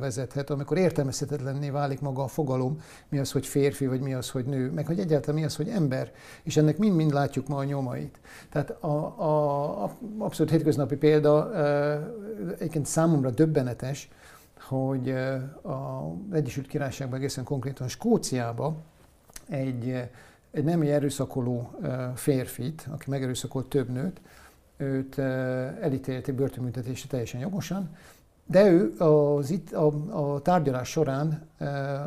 vezethet, 0.00 0.50
amikor 0.50 0.78
értelmezhetetlenné 0.78 1.70
válik 1.70 2.00
maga 2.00 2.22
a 2.22 2.28
fogalom, 2.28 2.80
mi 3.08 3.18
az, 3.18 3.32
hogy 3.32 3.46
férfi, 3.46 3.86
vagy 3.86 4.00
mi 4.00 4.14
az, 4.14 4.30
hogy 4.30 4.44
nő, 4.44 4.70
meg 4.70 4.86
hogy 4.86 4.98
egyáltalán 4.98 5.40
mi 5.40 5.46
az, 5.46 5.56
hogy 5.56 5.68
ember, 5.68 6.12
és 6.42 6.56
ennek 6.56 6.78
mind-mind 6.78 7.12
látjuk 7.12 7.48
ma 7.48 7.56
a 7.56 7.64
nyomait. 7.64 8.18
Tehát 8.50 8.70
a, 8.70 8.86
a, 9.16 9.84
a 9.84 9.96
abszolút 10.18 10.52
hétköznapi 10.52 10.96
példa 10.96 11.52
egyébként 12.58 12.86
számomra 12.86 13.30
döbbenetes, 13.30 14.08
hogy 14.60 15.14
az 15.62 16.32
Egyesült 16.32 16.66
Királyságban, 16.66 17.18
egészen 17.18 17.44
konkrétan 17.44 17.88
Skóciában 17.88 18.76
egy, 19.48 20.08
egy 20.50 20.64
nemi 20.64 20.90
erőszakoló 20.90 21.70
férfit, 22.14 22.86
aki 22.90 23.10
megerőszakolt 23.10 23.66
több 23.66 23.88
nőt, 23.88 24.20
őt 24.78 25.18
elítélték 25.80 26.34
börtönbüntetésre 26.34 27.08
teljesen 27.08 27.40
jogosan, 27.40 27.90
de 28.46 28.70
ő 28.70 28.94
az 28.98 29.50
itt, 29.50 29.72
a, 29.72 29.86
a 30.34 30.42
tárgyalás 30.42 30.88
során 30.88 31.42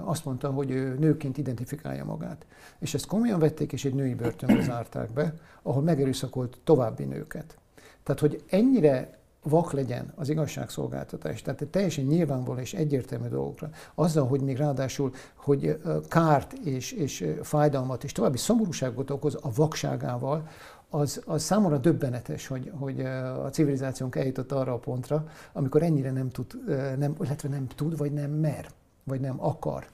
azt 0.03 0.25
mondta, 0.25 0.49
hogy 0.49 0.71
ő 0.71 0.95
nőként 0.99 1.37
identifikálja 1.37 2.05
magát. 2.05 2.45
És 2.79 2.93
ezt 2.93 3.05
komolyan 3.05 3.39
vették, 3.39 3.73
és 3.73 3.85
egy 3.85 3.93
női 3.93 4.13
börtönbe 4.13 4.63
zárták 4.71 5.11
be, 5.13 5.33
ahol 5.61 5.81
megerőszakolt 5.81 6.57
további 6.63 7.03
nőket. 7.03 7.57
Tehát, 8.03 8.21
hogy 8.21 8.43
ennyire 8.49 9.19
vak 9.43 9.71
legyen 9.71 10.13
az 10.15 10.29
igazságszolgáltatás, 10.29 11.41
tehát 11.41 11.61
egy 11.61 11.67
teljesen 11.67 12.05
nyilvánvaló 12.05 12.59
és 12.59 12.73
egyértelmű 12.73 13.27
dolgokra, 13.27 13.69
azzal, 13.95 14.27
hogy 14.27 14.41
még 14.41 14.57
ráadásul, 14.57 15.13
hogy 15.35 15.81
kárt 16.07 16.53
és, 16.53 16.91
és 16.91 17.25
fájdalmat 17.41 18.03
és 18.03 18.11
további 18.11 18.37
szomorúságot 18.37 19.09
okoz 19.09 19.35
a 19.41 19.51
vakságával, 19.55 20.47
az, 20.93 21.21
az 21.25 21.43
számomra 21.43 21.77
döbbenetes, 21.77 22.47
hogy, 22.47 22.71
hogy 22.79 22.99
a 23.45 23.49
civilizációnk 23.51 24.15
eljutott 24.15 24.51
arra 24.51 24.73
a 24.73 24.77
pontra, 24.77 25.27
amikor 25.51 25.83
ennyire 25.83 26.11
nem 26.11 26.29
tud, 26.29 26.63
nem, 26.97 27.15
illetve 27.21 27.49
nem 27.49 27.67
tud, 27.67 27.97
vagy 27.97 28.13
nem 28.13 28.31
mer, 28.31 28.69
vagy 29.03 29.19
nem 29.19 29.43
akar 29.43 29.87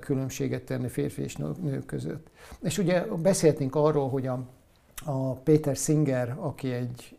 különbséget 0.00 0.62
tenni 0.62 0.88
férfi 0.88 1.22
és 1.22 1.36
nők 1.36 1.86
között. 1.86 2.26
És 2.62 2.78
ugye 2.78 3.04
beszéltünk 3.04 3.74
arról, 3.74 4.08
hogy 4.08 4.26
a, 4.26 4.42
a 5.04 5.32
Péter 5.32 5.76
Singer, 5.76 6.36
aki 6.38 6.72
egy 6.72 7.18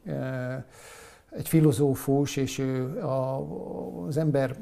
egy 1.31 1.47
filozófus, 1.47 2.35
és 2.35 2.59
ő 2.59 3.01
az 4.07 4.17
ember, 4.17 4.55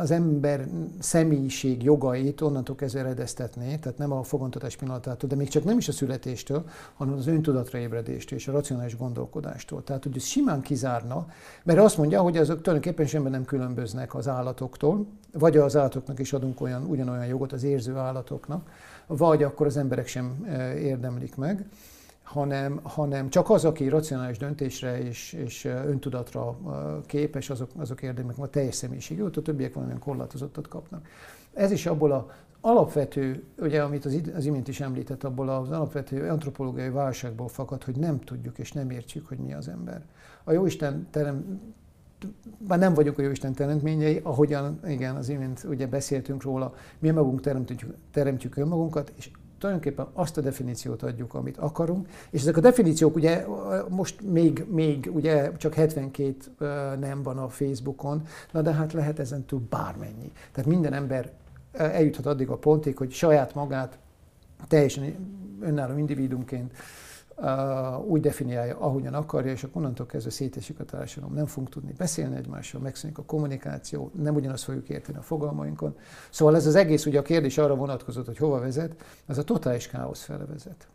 az 0.00 0.10
ember 0.10 0.68
személyiség 0.98 1.82
jogait 1.82 2.40
onnantól 2.40 2.76
kezdve 2.76 3.00
eredeztetné, 3.00 3.76
tehát 3.76 3.98
nem 3.98 4.12
a 4.12 4.22
fogantatás 4.22 4.76
pillanatától, 4.76 5.28
de 5.28 5.36
még 5.36 5.48
csak 5.48 5.64
nem 5.64 5.78
is 5.78 5.88
a 5.88 5.92
születéstől, 5.92 6.64
hanem 6.94 7.14
az 7.14 7.26
öntudatra 7.26 7.78
ébredéstől 7.78 8.38
és 8.38 8.48
a 8.48 8.52
racionális 8.52 8.96
gondolkodástól. 8.96 9.84
Tehát, 9.84 10.02
hogy 10.02 10.16
ez 10.16 10.24
simán 10.24 10.60
kizárna, 10.60 11.26
mert 11.62 11.78
azt 11.78 11.98
mondja, 11.98 12.20
hogy 12.20 12.36
azok 12.36 12.62
tulajdonképpen 12.62 13.06
semmi 13.06 13.28
nem 13.28 13.44
különböznek 13.44 14.14
az 14.14 14.28
állatoktól, 14.28 15.06
vagy 15.32 15.56
az 15.56 15.76
állatoknak 15.76 16.18
is 16.18 16.32
adunk 16.32 16.60
olyan, 16.60 16.84
ugyanolyan 16.84 17.26
jogot 17.26 17.52
az 17.52 17.62
érző 17.62 17.96
állatoknak, 17.96 18.70
vagy 19.06 19.42
akkor 19.42 19.66
az 19.66 19.76
emberek 19.76 20.06
sem 20.06 20.44
eh, 20.48 20.74
érdemlik 20.74 21.36
meg 21.36 21.66
hanem, 22.32 22.80
hanem 22.82 23.28
csak 23.28 23.50
az, 23.50 23.64
aki 23.64 23.88
racionális 23.88 24.38
döntésre 24.38 24.98
és, 24.98 25.32
és 25.32 25.64
öntudatra 25.64 26.58
képes, 27.06 27.50
azok, 27.50 27.70
azok 27.76 28.02
érdemlik 28.02 28.38
a 28.38 28.48
teljes 28.48 28.74
személyiségét, 28.74 29.36
a 29.36 29.42
többiek 29.42 29.74
valamilyen 29.74 30.00
korlátozottat 30.00 30.68
kapnak. 30.68 31.06
Ez 31.52 31.70
is 31.70 31.86
abból 31.86 32.12
az 32.12 32.22
alapvető, 32.60 33.44
ugye, 33.58 33.82
amit 33.82 34.04
az, 34.04 34.20
az 34.34 34.46
imént 34.46 34.68
is 34.68 34.80
említett, 34.80 35.24
abból 35.24 35.48
az 35.48 35.70
alapvető 35.70 36.28
antropológiai 36.28 36.90
válságból 36.90 37.48
fakad, 37.48 37.84
hogy 37.84 37.96
nem 37.96 38.20
tudjuk 38.20 38.58
és 38.58 38.72
nem 38.72 38.90
értjük, 38.90 39.28
hogy 39.28 39.38
mi 39.38 39.54
az 39.54 39.68
ember. 39.68 40.02
A 40.44 40.52
Jóisten 40.52 41.06
terem, 41.10 41.60
már 42.68 42.78
nem 42.78 42.94
vagyunk 42.94 43.18
a 43.18 43.22
Jóisten 43.22 43.52
teremtményei, 43.52 44.20
ahogyan 44.22 44.80
igen, 44.86 45.16
az 45.16 45.28
imént 45.28 45.64
ugye 45.68 45.86
beszéltünk 45.86 46.42
róla, 46.42 46.74
mi 46.98 47.10
magunk 47.10 47.40
teremtjük, 47.40 47.94
teremtjük 48.10 48.56
önmagunkat, 48.56 49.12
és 49.16 49.30
tulajdonképpen 49.60 50.06
azt 50.12 50.36
a 50.36 50.40
definíciót 50.40 51.02
adjuk, 51.02 51.34
amit 51.34 51.56
akarunk, 51.56 52.08
és 52.30 52.40
ezek 52.40 52.56
a 52.56 52.60
definíciók 52.60 53.14
ugye 53.14 53.46
most 53.88 54.20
még, 54.22 54.64
még 54.68 55.10
ugye 55.12 55.56
csak 55.56 55.74
72 55.74 56.34
nem 57.00 57.22
van 57.22 57.38
a 57.38 57.48
Facebookon, 57.48 58.22
na 58.50 58.62
de 58.62 58.72
hát 58.72 58.92
lehet 58.92 59.18
ezen 59.18 59.44
túl 59.44 59.62
bármennyi. 59.68 60.32
Tehát 60.52 60.70
minden 60.70 60.92
ember 60.92 61.32
eljuthat 61.72 62.26
addig 62.26 62.48
a 62.48 62.56
pontig, 62.56 62.96
hogy 62.96 63.12
saját 63.12 63.54
magát 63.54 63.98
teljesen 64.68 65.14
önálló 65.60 65.98
individumként 65.98 66.72
úgy 68.06 68.20
definiálja, 68.20 68.78
ahogyan 68.78 69.14
akarja, 69.14 69.52
és 69.52 69.64
akkor 69.64 69.82
onnantól 69.82 70.06
kezdve 70.06 70.30
szétesik 70.30 70.80
a 70.80 70.84
társadalom. 70.84 71.34
Nem 71.34 71.46
fogunk 71.46 71.68
tudni 71.68 71.92
beszélni 71.98 72.36
egymással, 72.36 72.80
megszűnik 72.80 73.18
a 73.18 73.22
kommunikáció, 73.22 74.10
nem 74.22 74.34
ugyanazt 74.34 74.64
fogjuk 74.64 74.88
érteni 74.88 75.18
a 75.18 75.22
fogalmainkon. 75.22 75.96
Szóval 76.30 76.56
ez 76.56 76.66
az 76.66 76.74
egész, 76.74 77.06
ugye 77.06 77.18
a 77.18 77.22
kérdés 77.22 77.58
arra 77.58 77.74
vonatkozott, 77.74 78.26
hogy 78.26 78.36
hova 78.36 78.60
vezet, 78.60 79.04
az 79.26 79.38
a 79.38 79.44
totális 79.44 79.88
káosz 79.88 80.22
fele 80.22 80.44
vezet. 80.44 80.88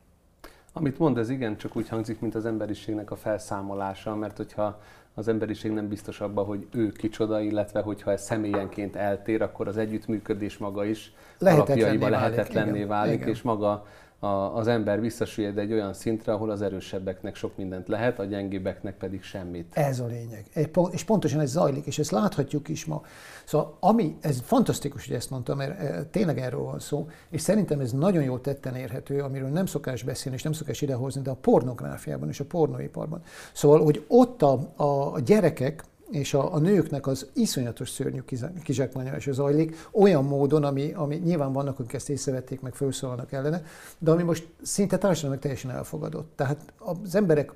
Amit 0.74 1.00
mond, 1.00 1.18
ez 1.18 1.30
igen, 1.30 1.58
csak 1.58 1.76
úgy 1.76 1.90
hangzik, 1.90 2.20
mint 2.20 2.36
az 2.36 2.46
emberiségnek 2.46 3.12
a 3.12 3.16
felszámolása, 3.16 4.16
mert 4.16 4.38
hogyha 4.38 4.80
az 5.14 5.28
emberiség 5.28 5.72
nem 5.72 5.88
biztos 5.88 6.22
abban, 6.22 6.46
hogy 6.46 6.68
ő 6.72 6.92
kicsoda, 6.92 7.40
illetve 7.40 7.82
hogyha 7.82 8.12
ez 8.12 8.24
személyenként 8.24 8.96
eltér, 8.96 9.42
akkor 9.42 9.68
az 9.68 9.78
együttműködés 9.78 10.58
maga 10.58 10.86
is 10.86 11.14
alapjaiba 11.40 12.10
lehetetlenné 12.10 12.72
válik, 12.72 12.88
válik 12.88 13.16
igen. 13.16 13.28
és 13.28 13.42
maga 13.42 13.86
a, 14.20 14.28
az 14.28 14.68
ember 14.68 15.02
visszasüllyed 15.02 15.58
egy 15.58 15.72
olyan 15.72 15.94
szintre, 15.94 16.34
ahol 16.34 16.50
az 16.50 16.62
erősebbeknek 16.62 17.36
sok 17.36 17.58
mindent 17.58 17.88
lehet, 17.88 18.20
a 18.20 18.24
gyengébbeknek 18.24 18.98
pedig 18.98 19.24
semmit. 19.24 19.74
Ez 19.74 20.00
a 20.00 20.06
lényeg. 20.06 20.70
És 20.92 21.04
pontosan 21.04 21.40
ez 21.40 21.50
zajlik, 21.50 21.86
és 21.86 22.00
ezt 22.00 22.12
láthatjuk 22.12 22.68
is 22.68 22.86
ma. 22.86 23.02
Szóval 23.46 23.78
ami, 23.80 24.18
ez 24.22 24.42
fantasztikus, 24.44 25.08
hogy 25.08 25.16
ezt 25.16 25.30
mondtam, 25.30 25.58
mert 25.58 25.80
eh, 25.80 26.00
tényleg 26.12 26.40
erről 26.40 26.64
van 26.64 26.80
szó, 26.80 27.08
és 27.30 27.42
szerintem 27.42 27.80
ez 27.80 27.92
nagyon 27.92 28.24
jól 28.24 28.42
tetten 28.42 28.76
érhető, 28.76 29.20
amiről 29.20 29.50
nem 29.50 29.66
szokás 29.66 30.04
beszélni, 30.04 30.38
és 30.38 30.44
nem 30.44 30.54
szokás 30.54 30.82
idehozni, 30.82 31.22
de 31.22 31.30
a 31.30 31.36
pornográfiában 31.36 32.30
és 32.30 32.40
a 32.40 32.46
pornóiparban. 32.46 33.22
Szóval, 33.54 33.84
hogy 33.84 34.06
ott 34.08 34.42
a, 34.42 34.74
a 34.76 35.20
gyerekek, 35.20 35.84
és 36.12 36.34
a, 36.34 36.54
a 36.54 36.60
nőknek 36.60 37.08
az 37.08 37.30
iszonyatos 37.34 37.90
szörnyű 37.90 38.22
kizsákmányolása 38.64 39.34
zajlik, 39.34 39.88
olyan 39.92 40.24
módon, 40.24 40.64
ami, 40.64 40.92
ami 40.94 41.16
nyilván 41.16 41.54
vannak, 41.54 41.80
akik 41.80 41.94
ezt 41.94 42.10
észrevették, 42.10 42.62
meg 42.62 42.74
felszólalnak 42.74 43.32
ellene, 43.32 43.64
de 43.98 44.12
ami 44.12 44.24
most 44.24 44.48
szinte 44.62 44.98
társadalomnak 44.98 45.42
teljesen 45.42 45.72
elfogadott. 45.72 46.32
Tehát 46.36 46.74
az 46.78 47.16
emberek 47.16 47.54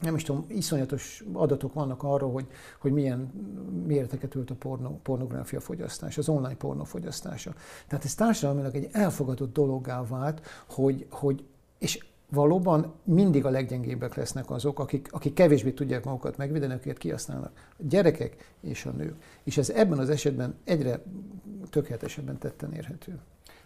nem 0.00 0.14
is 0.14 0.22
tudom, 0.22 0.44
iszonyatos 0.48 1.24
adatok 1.32 1.74
vannak 1.74 2.02
arról, 2.02 2.32
hogy, 2.32 2.46
hogy 2.78 2.92
milyen 2.92 3.32
méreteket 3.86 4.34
ölt 4.34 4.50
a 4.50 4.54
porno, 4.54 4.90
pornográfia 5.02 5.60
fogyasztás, 5.60 6.18
az 6.18 6.28
online 6.28 6.56
pornó 6.56 6.84
fogyasztása. 6.84 7.54
Tehát 7.88 8.04
ez 8.04 8.14
társadalmilag 8.14 8.74
egy 8.74 8.88
elfogadott 8.92 9.52
dologgá 9.52 10.06
vált, 10.06 10.40
hogy, 10.66 11.06
hogy 11.10 11.44
és 11.78 12.06
valóban 12.30 12.92
mindig 13.04 13.44
a 13.44 13.50
leggyengébbek 13.50 14.14
lesznek 14.14 14.50
azok, 14.50 14.78
akik, 14.78 15.08
akik 15.10 15.32
kevésbé 15.32 15.70
tudják 15.70 16.04
magukat 16.04 16.36
megvédeni, 16.36 16.72
akiket 16.72 16.98
kihasználnak. 16.98 17.50
A 17.70 17.82
gyerekek 17.88 18.52
és 18.60 18.86
a 18.86 18.90
nők. 18.90 19.14
És 19.42 19.58
ez 19.58 19.70
ebben 19.70 19.98
az 19.98 20.10
esetben 20.10 20.54
egyre 20.64 21.02
tökéletesebben 21.70 22.38
tetten 22.38 22.72
érhető. 22.72 23.18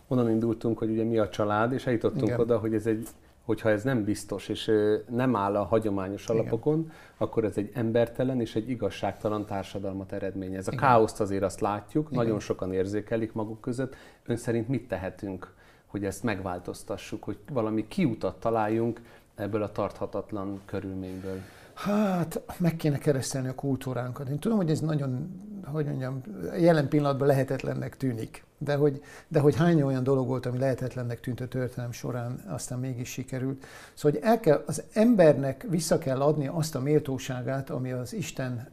Onnan 0.08 0.30
indultunk, 0.30 0.78
hogy 0.78 0.90
ugye 0.90 1.04
mi 1.04 1.18
a 1.18 1.28
család, 1.28 1.72
és 1.72 1.86
eljutottunk 1.86 2.26
Igen. 2.26 2.40
oda, 2.40 2.58
hogy 2.58 2.74
ez 2.74 2.86
egy 2.86 3.08
hogyha 3.48 3.70
ez 3.70 3.82
nem 3.82 4.04
biztos, 4.04 4.48
és 4.48 4.70
nem 5.10 5.36
áll 5.36 5.56
a 5.56 5.64
hagyományos 5.64 6.24
Igen. 6.24 6.36
alapokon, 6.36 6.90
akkor 7.16 7.44
ez 7.44 7.56
egy 7.56 7.70
embertelen 7.74 8.40
és 8.40 8.56
egy 8.56 8.70
igazságtalan 8.70 9.46
társadalmat 9.46 10.12
eredményez. 10.12 10.68
A 10.68 10.72
Igen. 10.72 10.84
káoszt 10.84 11.20
azért 11.20 11.42
azt 11.42 11.60
látjuk, 11.60 12.06
Igen. 12.10 12.24
nagyon 12.24 12.40
sokan 12.40 12.72
érzékelik 12.72 13.32
maguk 13.32 13.60
között. 13.60 13.94
Ön 14.26 14.36
szerint 14.36 14.68
mit 14.68 14.88
tehetünk 14.88 15.54
hogy 15.88 16.04
ezt 16.04 16.22
megváltoztassuk, 16.22 17.24
hogy 17.24 17.38
valami 17.52 17.88
kiutat 17.88 18.40
találjunk 18.40 19.00
ebből 19.34 19.62
a 19.62 19.72
tarthatatlan 19.72 20.60
körülményből? 20.64 21.40
Hát, 21.74 22.40
meg 22.56 22.76
kéne 22.76 22.98
keresztelni 22.98 23.48
a 23.48 23.54
kultúránkat. 23.54 24.28
Én 24.28 24.38
tudom, 24.38 24.56
hogy 24.56 24.70
ez 24.70 24.80
nagyon, 24.80 25.40
hogy 25.64 25.86
mondjam, 25.86 26.20
jelen 26.58 26.88
pillanatban 26.88 27.26
lehetetlennek 27.26 27.96
tűnik. 27.96 28.44
De 28.58 28.74
hogy, 28.74 29.02
de 29.28 29.40
hogy 29.40 29.56
hány 29.56 29.82
olyan 29.82 30.02
dolog 30.02 30.26
volt, 30.26 30.46
ami 30.46 30.58
lehetetlennek 30.58 31.20
tűnt 31.20 31.40
a 31.40 31.48
történelem 31.48 31.92
során, 31.92 32.44
aztán 32.46 32.78
mégis 32.78 33.08
sikerült. 33.08 33.66
Szóval, 33.94 34.20
hogy 34.20 34.28
el 34.28 34.40
kell, 34.40 34.62
az 34.66 34.82
embernek 34.92 35.66
vissza 35.68 35.98
kell 35.98 36.20
adni 36.20 36.46
azt 36.46 36.74
a 36.74 36.80
méltóságát, 36.80 37.70
ami 37.70 37.92
az 37.92 38.12
Isten 38.12 38.68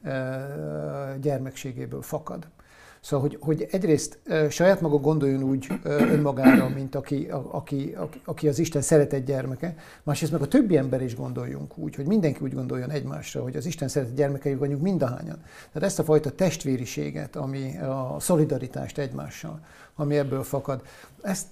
gyermekségéből 1.22 2.02
fakad. 2.02 2.48
Szóval, 3.06 3.28
hogy, 3.28 3.38
hogy 3.42 3.68
egyrészt 3.72 4.20
saját 4.50 4.82
maga 4.82 4.98
gondoljon 4.98 5.44
úgy 5.44 5.68
önmagára, 5.84 6.70
mint 6.70 6.96
aki, 6.96 7.26
a, 7.26 7.48
aki, 7.52 7.96
aki 8.26 8.48
az 8.48 8.60
Isten 8.60 8.82
szeretett 8.82 9.26
gyermeke, 9.26 9.76
másrészt 10.04 10.32
meg 10.32 10.42
a 10.42 10.48
többi 10.48 10.78
ember 10.78 11.02
is 11.02 11.16
gondoljunk 11.16 11.78
úgy, 11.78 11.96
hogy 11.96 12.06
mindenki 12.06 12.40
úgy 12.44 12.54
gondoljon 12.54 12.90
egymásra, 12.90 13.42
hogy 13.42 13.56
az 13.56 13.66
Isten 13.66 13.88
szeretett 13.88 14.16
gyermekei 14.16 14.56
vagyunk 14.56 14.82
mindahányan. 14.82 15.44
Tehát 15.72 15.88
ezt 15.88 16.00
a 16.00 16.04
fajta 16.04 16.30
testvériséget, 16.30 17.36
ami 17.36 17.78
a 17.78 18.16
szolidaritást 18.20 18.98
egymással, 18.98 19.60
ami 19.96 20.18
ebből 20.18 20.44
fakad, 20.44 20.82
ezt 21.22 21.48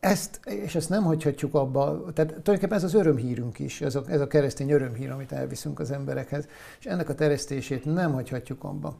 ezt, 0.00 0.40
és 0.44 0.74
ezt 0.74 0.88
nem 0.88 1.02
hagyhatjuk 1.02 1.54
abba, 1.54 2.04
tehát 2.14 2.30
tulajdonképpen 2.30 2.76
ez 2.76 2.84
az 2.84 2.94
örömhírünk 2.94 3.58
is, 3.58 3.80
ez 3.80 3.94
a, 3.94 4.02
ez 4.08 4.20
a 4.20 4.26
keresztény 4.26 4.70
örömhír, 4.70 5.10
amit 5.10 5.32
elviszünk 5.32 5.80
az 5.80 5.90
emberekhez, 5.90 6.48
és 6.78 6.86
ennek 6.86 7.08
a 7.08 7.14
teresztését 7.14 7.84
nem 7.84 8.12
hagyhatjuk 8.12 8.64
abba. 8.64 8.96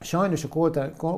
Sajnos 0.00 0.44
a 0.44 0.48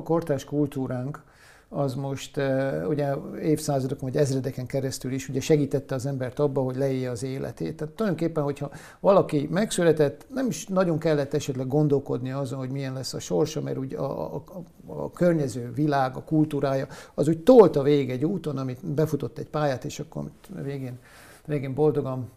kortárs 0.03 0.43
kultúránk 0.43 1.21
az 1.69 1.93
most 1.93 2.39
ugye 2.87 3.13
évszázadokon 3.41 4.09
vagy 4.09 4.21
ezredeken 4.21 4.65
keresztül 4.65 5.11
is 5.11 5.29
ugye 5.29 5.39
segítette 5.39 5.95
az 5.95 6.05
embert 6.05 6.39
abba, 6.39 6.61
hogy 6.61 6.75
leélje 6.75 7.09
az 7.09 7.23
életét. 7.23 7.75
Tehát 7.77 7.93
tulajdonképpen, 7.93 8.43
hogyha 8.43 8.71
valaki 8.99 9.47
megszületett, 9.51 10.25
nem 10.33 10.47
is 10.47 10.67
nagyon 10.67 10.99
kellett 10.99 11.33
esetleg 11.33 11.67
gondolkodni 11.67 12.31
azon, 12.31 12.59
hogy 12.59 12.69
milyen 12.69 12.93
lesz 12.93 13.13
a 13.13 13.19
sorsa, 13.19 13.61
mert 13.61 13.77
úgy 13.77 13.93
a, 13.93 14.35
a, 14.35 14.43
a 14.85 15.11
környező 15.11 15.73
világ, 15.73 16.15
a 16.15 16.23
kultúrája, 16.23 16.87
az 17.13 17.27
úgy 17.27 17.39
tolta 17.39 17.83
végig 17.83 18.09
egy 18.09 18.25
úton, 18.25 18.57
amit 18.57 18.85
befutott 18.85 19.37
egy 19.37 19.49
pályát, 19.49 19.85
és 19.85 19.99
akkor 19.99 20.23
végén, 20.63 20.99
végén 21.45 21.73
boldogan 21.73 22.29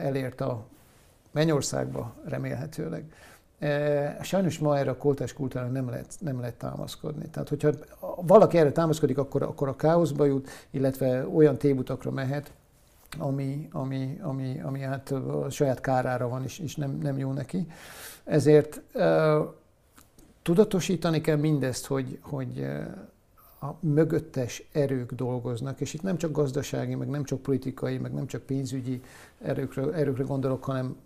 elért 0.00 0.40
a 0.40 0.64
mennyországba 1.30 2.14
remélhetőleg. 2.24 3.04
E, 3.58 4.18
sajnos 4.22 4.58
ma 4.58 4.78
erre 4.78 4.90
a 4.90 4.96
koltás 4.96 5.32
kultúrára 5.32 5.70
nem 5.70 5.88
lehet, 5.88 6.14
nem 6.20 6.40
lehet 6.40 6.54
támaszkodni. 6.54 7.28
Tehát, 7.30 7.48
hogyha 7.48 7.70
valaki 8.16 8.58
erre 8.58 8.72
támaszkodik, 8.72 9.18
akkor, 9.18 9.42
akkor 9.42 9.68
a 9.68 9.76
káoszba 9.76 10.24
jut, 10.24 10.48
illetve 10.70 11.28
olyan 11.28 11.58
tévutakra 11.58 12.10
mehet, 12.10 12.52
ami, 13.18 13.68
ami, 13.72 14.18
ami, 14.22 14.60
ami 14.60 14.80
hát 14.80 15.10
a 15.10 15.50
saját 15.50 15.80
kárára 15.80 16.28
van, 16.28 16.42
és, 16.42 16.58
és 16.58 16.76
nem, 16.76 16.98
nem 17.02 17.18
jó 17.18 17.32
neki. 17.32 17.66
Ezért 18.24 18.80
uh, 18.94 19.02
tudatosítani 20.42 21.20
kell 21.20 21.36
mindezt, 21.36 21.86
hogy, 21.86 22.18
hogy 22.22 22.66
a 23.60 23.66
mögöttes 23.80 24.68
erők 24.72 25.12
dolgoznak, 25.12 25.80
és 25.80 25.94
itt 25.94 26.02
nem 26.02 26.16
csak 26.16 26.32
gazdasági, 26.32 26.94
meg 26.94 27.08
nem 27.08 27.24
csak 27.24 27.42
politikai, 27.42 27.98
meg 27.98 28.12
nem 28.12 28.26
csak 28.26 28.42
pénzügyi 28.42 29.00
erőkre, 29.42 29.92
erőkre 29.92 30.24
gondolok, 30.24 30.64
hanem 30.64 30.96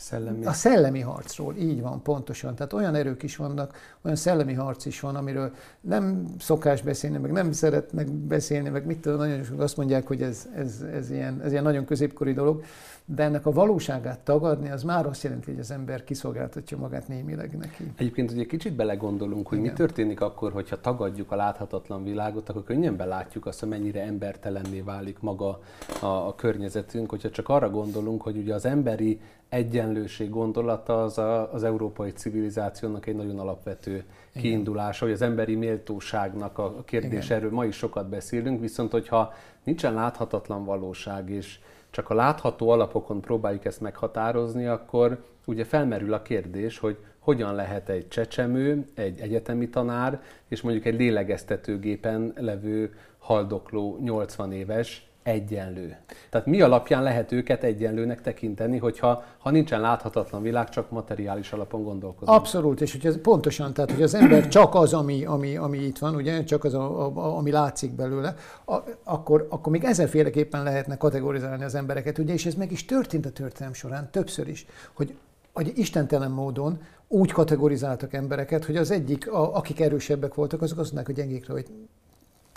Szellemi. 0.00 0.44
A 0.44 0.52
szellemi 0.52 1.00
harcról, 1.00 1.54
így 1.56 1.80
van, 1.80 2.02
pontosan. 2.02 2.54
Tehát 2.54 2.72
olyan 2.72 2.94
erők 2.94 3.22
is 3.22 3.36
vannak, 3.36 3.76
olyan 4.02 4.16
szellemi 4.16 4.52
harc 4.52 4.84
is 4.84 5.00
van, 5.00 5.16
amiről 5.16 5.52
nem 5.80 6.24
szokás 6.38 6.82
beszélni, 6.82 7.18
meg 7.18 7.32
nem 7.32 7.52
szeretnek 7.52 8.10
beszélni, 8.10 8.68
meg 8.68 8.86
mit 8.86 9.00
tudom, 9.00 9.18
nagyon 9.18 9.42
sokan 9.42 9.60
azt 9.60 9.76
mondják, 9.76 10.06
hogy 10.06 10.22
ez, 10.22 10.48
ez, 10.56 10.84
ez, 10.92 11.10
ilyen, 11.10 11.40
ez 11.44 11.50
ilyen 11.50 11.62
nagyon 11.62 11.84
középkori 11.84 12.32
dolog, 12.32 12.62
de 13.04 13.22
ennek 13.22 13.46
a 13.46 13.50
valóságát 13.50 14.18
tagadni, 14.18 14.70
az 14.70 14.82
már 14.82 15.06
azt 15.06 15.22
jelenti, 15.22 15.50
hogy 15.50 15.60
az 15.60 15.70
ember 15.70 16.04
kiszolgáltatja 16.04 16.76
magát 16.76 17.08
némileg 17.08 17.56
neki. 17.56 17.92
Egyébként 17.96 18.30
ugye 18.30 18.44
kicsit 18.44 18.72
belegondolunk, 18.72 19.48
hogy 19.48 19.58
Igen. 19.58 19.70
mi 19.70 19.76
történik 19.76 20.20
akkor, 20.20 20.52
hogyha 20.52 20.80
tagadjuk 20.80 21.32
a 21.32 21.36
láthatatlan 21.36 22.04
világot, 22.04 22.48
akkor 22.48 22.64
könnyen 22.64 22.96
belátjuk 22.96 23.46
azt, 23.46 23.60
hogy 23.60 23.68
mennyire 23.68 24.02
embertelenné 24.02 24.80
válik 24.80 25.20
maga 25.20 25.60
a, 26.00 26.06
a 26.06 26.34
környezetünk, 26.34 27.10
hogyha 27.10 27.30
csak 27.30 27.48
arra 27.48 27.70
gondolunk, 27.70 28.22
hogy 28.22 28.36
ugye 28.36 28.54
az 28.54 28.64
emberi 28.64 29.20
egyenlőség 29.50 30.30
gondolata 30.30 31.02
az 31.02 31.18
a, 31.18 31.52
az 31.52 31.64
európai 31.64 32.10
civilizációnak 32.10 33.06
egy 33.06 33.16
nagyon 33.16 33.38
alapvető 33.38 33.90
Igen. 33.92 34.04
kiindulása, 34.42 35.04
hogy 35.04 35.14
az 35.14 35.22
emberi 35.22 35.54
méltóságnak 35.54 36.58
a 36.58 36.82
kérdés 36.84 37.24
Igen. 37.24 37.36
erről 37.36 37.50
ma 37.50 37.64
is 37.64 37.76
sokat 37.76 38.08
beszélünk, 38.08 38.60
viszont 38.60 38.90
hogyha 38.90 39.32
nincsen 39.64 39.94
láthatatlan 39.94 40.64
valóság, 40.64 41.30
és 41.30 41.58
csak 41.90 42.10
a 42.10 42.14
látható 42.14 42.68
alapokon 42.70 43.20
próbáljuk 43.20 43.64
ezt 43.64 43.80
meghatározni, 43.80 44.66
akkor 44.66 45.24
ugye 45.44 45.64
felmerül 45.64 46.12
a 46.12 46.22
kérdés, 46.22 46.78
hogy 46.78 46.96
hogyan 47.18 47.54
lehet 47.54 47.88
egy 47.88 48.08
csecsemő, 48.08 48.86
egy 48.94 49.20
egyetemi 49.20 49.68
tanár, 49.68 50.22
és 50.48 50.60
mondjuk 50.60 50.84
egy 50.84 50.98
lélegeztetőgépen 50.98 52.32
levő 52.36 52.94
haldokló 53.18 53.98
80 54.02 54.52
éves 54.52 55.09
egyenlő. 55.22 55.96
Tehát 56.30 56.46
mi 56.46 56.60
alapján 56.60 57.02
lehet 57.02 57.32
őket 57.32 57.64
egyenlőnek 57.64 58.20
tekinteni, 58.20 58.78
hogyha 58.78 59.24
ha 59.38 59.50
nincsen 59.50 59.80
láthatatlan 59.80 60.42
világ, 60.42 60.68
csak 60.68 60.90
materiális 60.90 61.52
alapon 61.52 61.82
gondolkodunk? 61.82 62.38
Abszolút, 62.38 62.80
és 62.80 62.98
hogy 63.00 63.18
pontosan, 63.18 63.72
tehát 63.72 63.90
hogy 63.90 64.02
az 64.02 64.14
ember 64.14 64.48
csak 64.48 64.74
az, 64.74 64.94
ami, 64.94 65.24
ami, 65.24 65.56
ami 65.56 65.78
itt 65.78 65.98
van, 65.98 66.14
ugye, 66.14 66.44
csak 66.44 66.64
az, 66.64 66.74
a, 66.74 67.06
a, 67.06 67.36
ami 67.36 67.50
látszik 67.50 67.92
belőle, 67.92 68.34
a, 68.66 68.76
akkor, 69.04 69.46
akkor 69.50 69.72
még 69.72 69.84
ezerféleképpen 69.84 70.62
lehetne 70.62 70.96
kategorizálni 70.96 71.64
az 71.64 71.74
embereket, 71.74 72.18
ugye, 72.18 72.32
és 72.32 72.46
ez 72.46 72.54
meg 72.54 72.72
is 72.72 72.84
történt 72.84 73.26
a 73.26 73.30
történelem 73.30 73.74
során 73.74 74.08
többször 74.10 74.48
is, 74.48 74.66
hogy 74.92 75.14
hogy 75.52 75.72
istentelen 75.74 76.30
módon 76.30 76.80
úgy 77.08 77.32
kategorizáltak 77.32 78.12
embereket, 78.12 78.64
hogy 78.64 78.76
az 78.76 78.90
egyik, 78.90 79.32
a, 79.32 79.56
akik 79.56 79.80
erősebbek 79.80 80.34
voltak, 80.34 80.62
azok 80.62 80.78
azt 80.78 80.92
mondják, 80.92 81.16
hogy 81.16 81.24
gyengékre, 81.24 81.52
hogy 81.52 81.66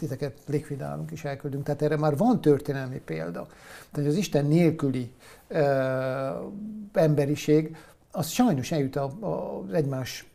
titeket 0.04 0.38
likvidálunk 0.46 1.12
és 1.12 1.24
elküldünk. 1.24 1.64
Tehát 1.64 1.82
erre 1.82 1.98
már 1.98 2.18
van 2.18 2.42
történelmi 2.42 3.02
példa. 3.06 3.48
Tehát 3.92 4.10
az 4.10 4.16
Isten 4.16 4.46
nélküli 4.46 5.12
ö, 5.48 5.62
emberiség, 6.94 7.78
az 8.12 8.28
sajnos 8.28 8.72
eljut 8.72 8.96
az 8.96 9.74
egymás 9.74 10.28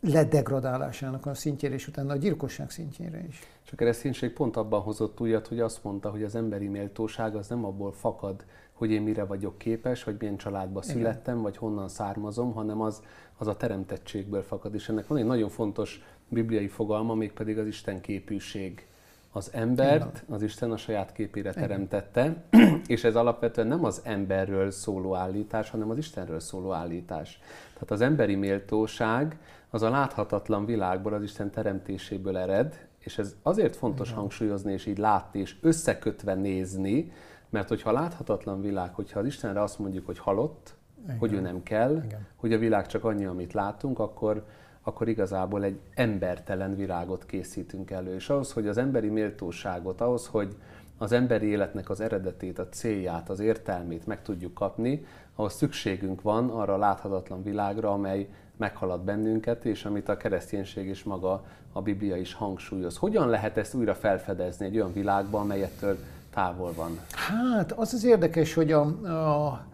ledegradálásának 0.00 1.26
a 1.26 1.34
szintjére, 1.34 1.74
és 1.74 1.88
utána 1.88 2.12
a 2.12 2.16
gyilkosság 2.16 2.70
szintjére 2.70 3.24
is. 3.28 3.38
És 3.64 3.72
a 3.72 3.76
kereszténység 3.76 4.32
pont 4.32 4.56
abban 4.56 4.80
hozott 4.80 5.20
újat, 5.20 5.46
hogy 5.46 5.60
azt 5.60 5.84
mondta, 5.84 6.10
hogy 6.10 6.22
az 6.22 6.34
emberi 6.34 6.68
méltóság 6.68 7.36
az 7.36 7.48
nem 7.48 7.64
abból 7.64 7.92
fakad, 7.92 8.44
hogy 8.72 8.90
én 8.90 9.02
mire 9.02 9.24
vagyok 9.24 9.58
képes, 9.58 10.02
hogy 10.02 10.16
milyen 10.18 10.36
családba 10.36 10.80
Igen. 10.84 10.96
születtem, 10.96 11.42
vagy 11.42 11.56
honnan 11.56 11.88
származom, 11.88 12.52
hanem 12.52 12.80
az, 12.80 13.02
az 13.38 13.46
a 13.46 13.56
teremtettségből 13.56 14.42
fakad. 14.42 14.74
És 14.74 14.88
ennek 14.88 15.06
van 15.06 15.18
egy 15.18 15.24
nagyon 15.24 15.48
fontos 15.48 16.02
bibliai 16.30 16.68
fogalma, 16.68 17.14
mégpedig 17.14 17.58
az 17.58 17.66
Isten 17.66 18.00
képűség. 18.00 18.84
Az 19.32 19.50
embert 19.52 20.24
az 20.28 20.42
Isten 20.42 20.72
a 20.72 20.76
saját 20.76 21.12
képére 21.12 21.52
teremtette, 21.52 22.44
és 22.86 23.04
ez 23.04 23.16
alapvetően 23.16 23.66
nem 23.66 23.84
az 23.84 24.00
emberről 24.04 24.70
szóló 24.70 25.14
állítás, 25.14 25.70
hanem 25.70 25.90
az 25.90 25.98
Istenről 25.98 26.40
szóló 26.40 26.72
állítás. 26.72 27.40
Tehát 27.72 27.90
az 27.90 28.00
emberi 28.00 28.34
méltóság 28.34 29.38
az 29.70 29.82
a 29.82 29.90
láthatatlan 29.90 30.64
világból, 30.64 31.12
az 31.12 31.22
Isten 31.22 31.50
teremtéséből 31.50 32.36
ered, 32.36 32.88
és 32.98 33.18
ez 33.18 33.36
azért 33.42 33.76
fontos 33.76 34.08
Igen. 34.08 34.20
hangsúlyozni, 34.20 34.72
és 34.72 34.86
így 34.86 34.98
látni, 34.98 35.40
és 35.40 35.56
összekötve 35.60 36.34
nézni, 36.34 37.12
mert 37.48 37.68
hogyha 37.68 37.90
a 37.90 37.92
láthatatlan 37.92 38.60
világ, 38.60 38.94
hogyha 38.94 39.20
az 39.20 39.26
Istenre 39.26 39.62
azt 39.62 39.78
mondjuk, 39.78 40.06
hogy 40.06 40.18
halott, 40.18 40.74
Igen. 41.04 41.18
hogy 41.18 41.32
ő 41.32 41.40
nem 41.40 41.62
kell, 41.62 42.02
Igen. 42.04 42.26
hogy 42.36 42.52
a 42.52 42.58
világ 42.58 42.86
csak 42.86 43.04
annyi, 43.04 43.24
amit 43.24 43.52
látunk, 43.52 43.98
akkor, 43.98 44.44
akkor 44.82 45.08
igazából 45.08 45.64
egy 45.64 45.78
embertelen 45.94 46.76
világot 46.76 47.26
készítünk 47.26 47.90
elő. 47.90 48.14
És 48.14 48.28
ahhoz, 48.28 48.52
hogy 48.52 48.66
az 48.66 48.76
emberi 48.76 49.08
méltóságot, 49.08 50.00
ahhoz, 50.00 50.26
hogy 50.26 50.56
az 50.98 51.12
emberi 51.12 51.46
életnek 51.46 51.90
az 51.90 52.00
eredetét, 52.00 52.58
a 52.58 52.68
célját, 52.68 53.28
az 53.30 53.40
értelmét 53.40 54.06
meg 54.06 54.22
tudjuk 54.22 54.54
kapni, 54.54 55.06
ahhoz 55.34 55.52
szükségünk 55.52 56.22
van 56.22 56.50
arra 56.50 56.74
a 56.74 56.78
láthatatlan 56.78 57.42
világra, 57.42 57.92
amely 57.92 58.28
meghalad 58.56 59.00
bennünket, 59.00 59.64
és 59.64 59.84
amit 59.84 60.08
a 60.08 60.16
kereszténység 60.16 60.86
és 60.86 61.02
maga 61.02 61.44
a 61.72 61.82
Biblia 61.82 62.16
is 62.16 62.34
hangsúlyoz. 62.34 62.96
Hogyan 62.96 63.28
lehet 63.28 63.56
ezt 63.56 63.74
újra 63.74 63.94
felfedezni 63.94 64.66
egy 64.66 64.76
olyan 64.76 64.92
világban, 64.92 65.40
amelyettől 65.40 65.98
távol 66.30 66.72
van? 66.72 66.98
Hát 67.10 67.72
az 67.72 67.94
az 67.94 68.04
érdekes, 68.04 68.54
hogy 68.54 68.72
a, 68.72 68.80
a, 69.04 69.64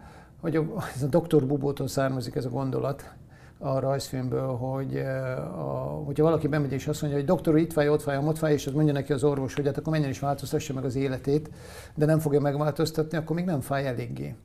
hogy 0.41 0.55
a, 0.55 0.65
ez 0.95 1.03
a 1.03 1.07
doktor 1.07 1.45
Bubótól 1.45 1.87
származik 1.87 2.35
ez 2.35 2.45
a 2.45 2.49
gondolat, 2.49 3.11
a 3.59 3.79
rajzfilmből, 3.79 4.55
hogy 4.55 4.95
eh, 4.95 5.59
a, 5.59 6.03
hogyha 6.05 6.23
valaki 6.23 6.47
bemegy 6.47 6.71
és 6.71 6.87
azt 6.87 7.01
mondja, 7.01 7.19
hogy 7.19 7.27
doktor, 7.27 7.57
itt 7.57 7.73
fáj, 7.73 7.89
ott 7.89 8.01
fáj, 8.01 8.17
ott 8.17 8.37
fáj, 8.37 8.53
és 8.53 8.67
az 8.67 8.73
mondja 8.73 8.93
neki 8.93 9.13
az 9.13 9.23
orvos, 9.23 9.53
hogy 9.53 9.65
hát 9.65 9.77
akkor 9.77 9.91
menjen 9.91 10.09
is 10.09 10.19
változtassa 10.19 10.73
meg 10.73 10.85
az 10.85 10.95
életét, 10.95 11.49
de 11.95 12.05
nem 12.05 12.19
fogja 12.19 12.39
megváltoztatni, 12.39 13.17
akkor 13.17 13.35
még 13.35 13.45
nem 13.45 13.61
fáj 13.61 13.87
eléggé. 13.87 14.35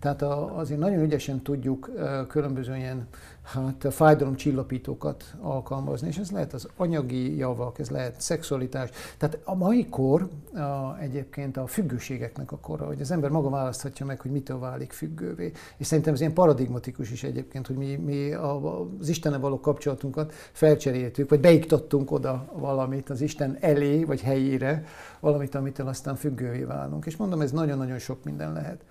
Tehát 0.00 0.22
azért 0.22 0.80
nagyon 0.80 1.02
ügyesen 1.02 1.42
tudjuk 1.42 1.90
eh, 1.98 2.26
különböző 2.28 2.76
ilyen 2.76 3.08
hát 3.52 3.86
fájdalomcsillapítókat 3.94 5.24
alkalmazni, 5.40 6.08
és 6.08 6.16
ez 6.16 6.30
lehet 6.30 6.52
az 6.52 6.68
anyagi 6.76 7.36
javak, 7.36 7.78
ez 7.78 7.90
lehet 7.90 8.20
szexualitás. 8.20 8.90
Tehát 9.16 9.38
a 9.44 9.54
mai 9.54 9.88
kor 9.88 10.28
a, 10.54 10.98
egyébként 11.00 11.56
a 11.56 11.66
függőségeknek 11.66 12.52
a 12.52 12.56
kora, 12.56 12.86
hogy 12.86 13.00
az 13.00 13.10
ember 13.10 13.30
maga 13.30 13.50
választhatja 13.50 14.06
meg, 14.06 14.20
hogy 14.20 14.30
mitől 14.30 14.58
válik 14.58 14.92
függővé. 14.92 15.52
És 15.76 15.86
szerintem 15.86 16.14
ez 16.14 16.20
ilyen 16.20 16.32
paradigmatikus 16.32 17.10
is 17.10 17.24
egyébként, 17.24 17.66
hogy 17.66 17.76
mi, 17.76 17.96
mi 17.96 18.32
a, 18.32 18.80
az 18.98 19.08
Istennel 19.08 19.40
való 19.40 19.60
kapcsolatunkat 19.60 20.32
felcseréltük, 20.52 21.28
vagy 21.28 21.40
beiktattunk 21.40 22.10
oda 22.10 22.52
valamit 22.52 23.10
az 23.10 23.20
Isten 23.20 23.56
elé, 23.60 24.04
vagy 24.04 24.20
helyére, 24.20 24.84
valamit, 25.20 25.54
amitől 25.54 25.88
aztán 25.88 26.16
függővé 26.16 26.62
válunk. 26.62 27.06
És 27.06 27.16
mondom, 27.16 27.40
ez 27.40 27.52
nagyon-nagyon 27.52 27.98
sok 27.98 28.24
minden 28.24 28.52
lehet. 28.52 28.84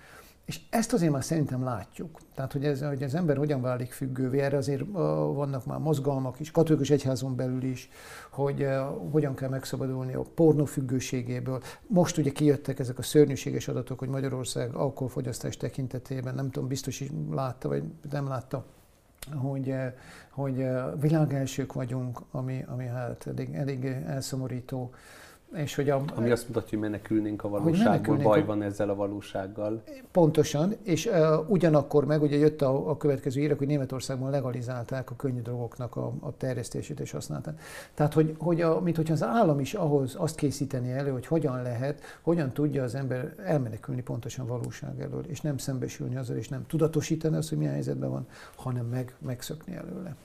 És 0.48 0.60
ezt 0.70 0.94
azért 0.94 1.12
már 1.12 1.24
szerintem 1.24 1.64
látjuk. 1.64 2.20
Tehát, 2.36 2.52
hogy, 2.52 2.66
ez, 2.66 2.82
hogy 2.82 3.04
az 3.04 3.16
ember 3.16 3.38
hogyan 3.38 3.62
válik 3.62 3.92
függővé, 3.92 4.40
erre 4.40 4.58
azért 4.58 4.84
vannak 5.34 5.66
már 5.66 5.80
mozgalmak 5.80 6.40
is, 6.40 6.52
katolikus 6.52 6.90
egyházon 6.90 7.36
belül 7.36 7.64
is, 7.64 7.90
hogy 8.32 8.68
hogyan 9.12 9.36
kell 9.36 9.50
megszabadulni 9.50 10.14
a 10.14 10.22
pornó 10.36 10.66
függőségéből. 10.66 11.62
Most 11.88 12.18
ugye 12.18 12.32
kijöttek 12.32 12.80
ezek 12.80 12.98
a 12.98 13.02
szörnyűséges 13.02 13.68
adatok, 13.68 14.00
hogy 14.00 14.10
Magyarország 14.10 14.74
alkoholfogyasztás 14.74 15.58
tekintetében, 15.58 16.36
nem 16.36 16.50
tudom, 16.52 16.68
biztos 16.68 17.00
is 17.00 17.10
látta, 17.32 17.68
vagy 17.68 17.84
nem 18.12 18.28
látta, 18.28 18.66
hogy, 19.36 19.74
hogy 20.30 20.68
világelsők 21.00 21.74
vagyunk, 21.74 22.22
ami, 22.32 22.64
ami 22.68 22.86
hát 22.86 23.28
elég, 23.28 23.54
elég 23.54 23.86
elszomorító. 23.86 24.94
És 25.56 25.76
hogy 25.76 25.90
a, 25.90 26.04
Ami 26.16 26.32
azt 26.32 26.48
mutatja, 26.48 26.80
hogy 26.80 26.90
menekülnénk 26.90 27.44
a 27.44 27.50
valóságból, 27.50 28.18
baj 28.18 28.46
van 28.46 28.62
ezzel 28.62 28.90
a 28.90 28.96
valósággal. 28.96 29.84
Pontosan, 30.12 30.76
és 30.84 31.06
uh, 31.06 31.50
ugyanakkor 31.50 32.06
meg 32.06 32.22
ugye 32.22 32.38
jött 32.38 32.62
a, 32.62 32.90
a 32.90 32.98
következő 32.98 33.42
írek, 33.42 33.58
hogy 33.58 33.68
Németországban 33.68 34.30
legalizálták 34.30 35.12
a 35.12 35.16
könnyű 35.16 35.42
drogoknak 35.42 35.96
a, 35.96 36.14
a 36.20 36.38
terjesztését 36.38 37.00
és 37.00 37.12
használatát. 37.12 37.60
Tehát, 37.94 38.14
hogy, 38.14 38.36
hogy 38.38 38.62
a, 38.62 38.80
mint 38.80 38.96
hogyha 38.96 39.14
az 39.14 39.24
állam 39.24 39.60
is 39.60 39.74
ahhoz 39.74 40.16
azt 40.18 40.36
készíteni 40.36 40.92
elő, 40.92 41.12
hogy 41.12 41.26
hogyan 41.26 41.62
lehet, 41.62 42.02
hogyan 42.22 42.52
tudja 42.52 42.84
az 42.84 42.96
ember 42.96 43.34
elmenekülni 43.46 44.02
pontosan 44.02 44.48
valóság 44.48 45.02
elől, 45.02 45.26
és 45.28 45.42
nem 45.42 45.58
szembesülni 45.58 46.16
azzal, 46.16 46.36
és 46.36 46.48
nem 46.48 46.66
tudatosítani 46.68 47.36
azt, 47.36 47.50
hogy 47.50 47.58
milyen 47.58 47.74
helyzetben 47.74 48.10
van, 48.10 48.28
hanem 48.56 48.86
meg, 48.86 49.16
megszökni 49.20 49.76
előle. 49.76 50.16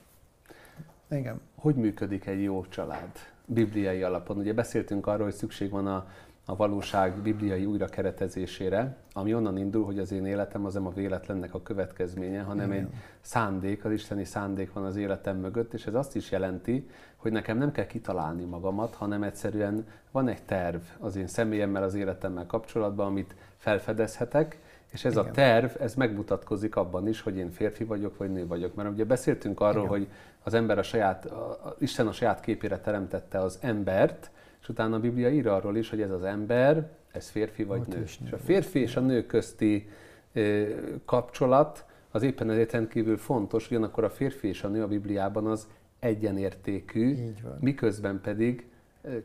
Igen. 1.09 1.39
Hogy 1.55 1.75
működik 1.75 2.25
egy 2.25 2.41
jó 2.41 2.65
család? 2.69 3.11
Bibliai 3.45 4.01
alapon. 4.03 4.37
Ugye 4.37 4.53
beszéltünk 4.53 5.07
arról, 5.07 5.23
hogy 5.23 5.33
szükség 5.33 5.69
van 5.69 5.87
a, 5.87 6.07
a 6.45 6.55
valóság 6.55 7.21
bibliai 7.21 7.65
újrakeretezésére, 7.65 8.97
ami 9.13 9.33
onnan 9.33 9.57
indul, 9.57 9.85
hogy 9.85 9.99
az 9.99 10.11
én 10.11 10.25
életem 10.25 10.65
az 10.65 10.73
nem 10.73 10.87
a 10.87 10.93
véletlennek 10.93 11.53
a 11.53 11.61
következménye, 11.61 12.41
hanem 12.41 12.71
Igen. 12.71 12.83
egy 12.83 12.89
szándék, 13.21 13.85
az 13.85 13.91
isteni 13.91 14.25
szándék 14.25 14.73
van 14.73 14.83
az 14.83 14.95
életem 14.95 15.37
mögött, 15.37 15.73
és 15.73 15.85
ez 15.85 15.93
azt 15.93 16.15
is 16.15 16.31
jelenti, 16.31 16.89
hogy 17.15 17.31
nekem 17.31 17.57
nem 17.57 17.71
kell 17.71 17.85
kitalálni 17.85 18.43
magamat, 18.43 18.95
hanem 18.95 19.23
egyszerűen 19.23 19.85
van 20.11 20.27
egy 20.27 20.43
terv 20.43 20.81
az 20.99 21.15
én 21.15 21.27
személyemmel, 21.27 21.83
az 21.83 21.95
életemmel 21.95 22.45
kapcsolatban, 22.45 23.05
amit 23.05 23.35
felfedezhetek, 23.57 24.59
és 24.93 25.05
ez 25.05 25.11
Igen. 25.11 25.25
a 25.25 25.31
terv, 25.31 25.71
ez 25.79 25.95
megmutatkozik 25.95 26.75
abban 26.75 27.07
is, 27.07 27.21
hogy 27.21 27.37
én 27.37 27.51
férfi 27.51 27.83
vagyok, 27.83 28.17
vagy 28.17 28.31
nő 28.31 28.47
vagyok. 28.47 28.75
Mert 28.75 28.89
ugye 28.89 29.05
beszéltünk 29.05 29.59
arról, 29.59 29.83
Igen. 29.83 29.89
hogy 29.89 30.07
az 30.43 30.53
ember 30.53 30.77
a 30.77 30.83
saját, 30.83 31.25
a, 31.25 31.75
Isten 31.79 32.07
a 32.07 32.11
saját 32.11 32.39
képére 32.39 32.79
teremtette 32.79 33.39
az 33.39 33.57
embert, 33.61 34.31
és 34.61 34.69
utána 34.69 34.95
a 34.95 34.99
Biblia 34.99 35.29
ír 35.29 35.47
arról 35.47 35.77
is, 35.77 35.89
hogy 35.89 36.01
ez 36.01 36.11
az 36.11 36.23
ember, 36.23 36.89
ez 37.11 37.29
férfi 37.29 37.63
vagy 37.63 37.81
nő. 37.87 38.01
És 38.01 38.31
a 38.31 38.37
férfi 38.37 38.79
és 38.79 38.95
a 38.95 38.99
nő 38.99 39.25
közti 39.25 39.89
ö, 40.33 40.63
kapcsolat 41.05 41.85
az 42.11 42.23
éppen 42.23 42.49
ezért 42.49 42.71
rendkívül 42.71 43.17
fontos, 43.17 43.69
ugyanakkor 43.69 44.03
a 44.03 44.09
férfi 44.09 44.47
és 44.47 44.63
a 44.63 44.67
nő 44.67 44.83
a 44.83 44.87
Bibliában 44.87 45.47
az 45.47 45.67
egyenértékű, 45.99 47.33
miközben 47.59 48.21
pedig 48.21 48.67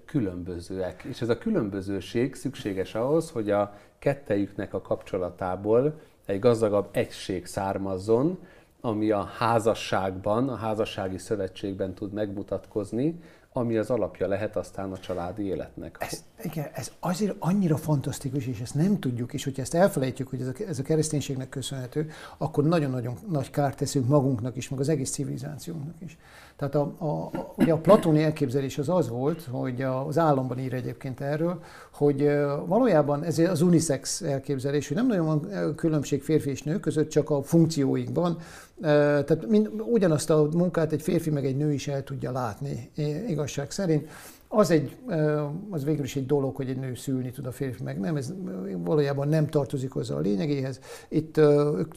különbözőek. 0.04 1.02
És 1.02 1.20
ez 1.20 1.28
a 1.28 1.38
különbözőség 1.38 2.35
szükséges 2.35 2.94
ahhoz, 2.94 3.31
hogy 3.31 3.50
a 3.50 3.74
kettejüknek 3.98 4.74
a 4.74 4.81
kapcsolatából 4.81 6.00
egy 6.26 6.38
gazdagabb 6.38 6.88
egység 6.92 7.46
származzon, 7.46 8.38
ami 8.81 9.11
a 9.11 9.23
házasságban, 9.23 10.49
a 10.49 10.55
házassági 10.55 11.19
szövetségben 11.19 11.95
tud 11.95 12.12
megmutatkozni, 12.12 13.21
ami 13.53 13.77
az 13.77 13.91
alapja 13.91 14.29
lehet 14.29 14.57
aztán 14.57 14.93
a 14.93 14.99
családi 14.99 15.43
életnek. 15.43 15.97
Ez, 16.01 16.25
igen, 16.43 16.69
ez 16.73 16.93
azért 17.01 17.37
annyira 17.38 17.77
fantasztikus, 17.77 18.47
és 18.47 18.61
ezt 18.61 18.75
nem 18.75 18.99
tudjuk, 18.99 19.33
és 19.33 19.45
hogyha 19.45 19.62
ezt 19.62 19.75
elfelejtjük, 19.75 20.29
hogy 20.29 20.41
ez 20.41 20.47
a, 20.47 20.53
ez 20.69 20.79
a 20.79 20.83
kereszténységnek 20.83 21.49
köszönhető, 21.49 22.11
akkor 22.38 22.64
nagyon-nagyon 22.64 23.14
nagy 23.31 23.51
kárt 23.51 23.77
teszünk 23.77 24.09
magunknak 24.09 24.57
is, 24.57 24.69
meg 24.69 24.81
az 24.81 24.88
egész 24.88 25.11
civilizációnknak 25.11 26.01
is. 26.01 26.19
Tehát 26.57 26.75
a, 26.75 26.95
a, 26.99 27.07
a, 27.07 27.53
ugye 27.57 27.73
a 27.73 27.79
platóni 27.79 28.23
elképzelés 28.23 28.79
az 28.79 28.88
az 28.88 29.09
volt, 29.09 29.43
hogy 29.51 29.83
az 29.83 30.19
államban 30.19 30.59
ír 30.59 30.75
egyébként 30.75 31.21
erről, 31.21 31.62
hogy 31.93 32.23
valójában 32.67 33.23
ez 33.23 33.38
az 33.38 33.61
unisex 33.61 34.23
elképzelés, 34.23 34.88
hogy 34.88 34.97
nem 34.97 35.07
nagyon 35.07 35.27
van 35.27 35.75
különbség 35.75 36.23
férfi 36.23 36.51
és 36.51 36.62
nő 36.62 36.81
között, 36.81 37.09
csak 37.09 37.31
a 37.31 37.43
funkcióikban. 37.43 38.38
Tehát 38.81 39.47
mind, 39.49 39.71
ugyanazt 39.91 40.31
a 40.31 40.49
munkát 40.53 40.93
egy 40.93 41.03
férfi 41.03 41.31
meg 41.31 41.45
egy 41.45 41.57
nő 41.57 41.73
is 41.73 41.88
el 41.88 42.05
tudja 42.05 42.33
látni, 42.33 42.91
igazság 43.29 43.71
szerint. 43.71 44.09
Az, 44.49 44.71
egy, 44.71 44.97
az 45.71 45.85
végül 45.85 46.05
is 46.05 46.17
egy 46.17 46.27
dolog, 46.27 46.57
hogy 46.57 46.69
egy 46.69 46.79
nő 46.79 46.95
szülni 46.95 47.31
tud 47.31 47.47
a 47.47 47.53
férfi, 47.53 47.83
meg 47.83 48.01
nem, 48.01 48.17
ez 48.17 48.35
valójában 48.77 49.29
nem 49.29 49.47
tartozik 49.47 49.91
hozzá 49.91 50.14
a 50.14 50.19
lényegéhez. 50.19 50.81
Itt 51.09 51.37
ők, 51.37 51.95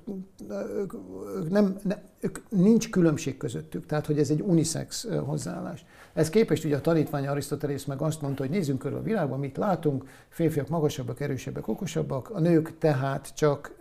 ők, 0.49 0.93
ők 1.35 1.49
nem, 1.49 1.75
nem, 1.83 1.97
ők, 2.19 2.39
nincs 2.49 2.89
különbség 2.89 3.37
közöttük, 3.37 3.85
tehát 3.85 4.05
hogy 4.05 4.19
ez 4.19 4.29
egy 4.29 4.41
unisex 4.41 5.07
hozzáállás. 5.25 5.85
Ez 6.13 6.29
képest 6.29 6.65
ugye 6.65 6.75
a 6.75 6.81
tanítvány 6.81 7.27
Arisztotelész 7.27 7.85
meg 7.85 8.01
azt 8.01 8.21
mondta, 8.21 8.41
hogy 8.41 8.51
nézzünk 8.51 8.79
körül 8.79 8.97
a 8.97 9.01
világban, 9.01 9.39
mit 9.39 9.57
látunk, 9.57 10.05
férfiak 10.29 10.67
magasabbak, 10.67 11.19
erősebbek, 11.19 11.67
okosabbak, 11.67 12.29
a 12.29 12.39
nők 12.39 12.77
tehát 12.77 13.31
csak 13.35 13.75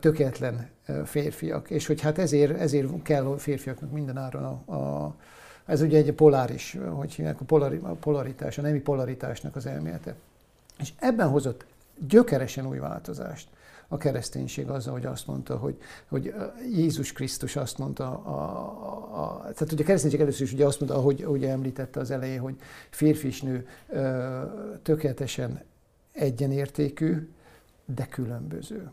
tökéletlen 0.00 0.68
férfiak, 1.04 1.70
és 1.70 1.86
hogy 1.86 2.00
hát 2.00 2.18
ezért, 2.18 2.58
ezért 2.58 3.02
kell 3.02 3.26
a 3.26 3.38
férfiaknak 3.38 3.90
mindenáron 3.90 4.44
a, 4.44 4.74
a 4.74 5.14
ez 5.68 5.80
ugye 5.80 5.98
egy 5.98 6.12
poláris, 6.12 6.78
hogy 6.90 7.14
hívják, 7.14 7.40
a, 7.40 7.44
polari, 7.44 7.78
a 7.82 7.92
polaritás, 7.92 8.58
a 8.58 8.62
nemi 8.62 8.80
polaritásnak 8.80 9.56
az 9.56 9.66
elmélete. 9.66 10.14
És 10.78 10.92
ebben 10.98 11.28
hozott 11.28 11.64
gyökeresen 12.08 12.66
új 12.66 12.78
változást 12.78 13.48
a 13.88 13.96
kereszténység 13.96 14.68
azzal, 14.68 14.92
hogy 14.92 15.06
azt 15.06 15.26
mondta, 15.26 15.56
hogy, 15.56 15.78
hogy 16.08 16.34
Jézus 16.72 17.12
Krisztus 17.12 17.56
azt 17.56 17.78
mondta, 17.78 18.22
a, 18.24 18.30
a, 18.30 19.22
a, 19.22 19.40
tehát 19.40 19.72
ugye 19.72 19.82
a 19.82 19.86
kereszténység 19.86 20.20
először 20.20 20.46
is 20.46 20.52
ugye 20.52 20.66
azt 20.66 20.80
mondta, 20.80 20.98
ahogy 20.98 21.24
ugye 21.24 21.50
említette 21.50 22.00
az 22.00 22.10
elején, 22.10 22.40
hogy 22.40 22.56
férfi 22.90 23.26
és 23.26 23.42
nő 23.42 23.66
ö, 23.88 24.42
tökéletesen 24.82 25.62
egyenértékű, 26.12 27.28
de 27.94 28.06
különböző. 28.06 28.90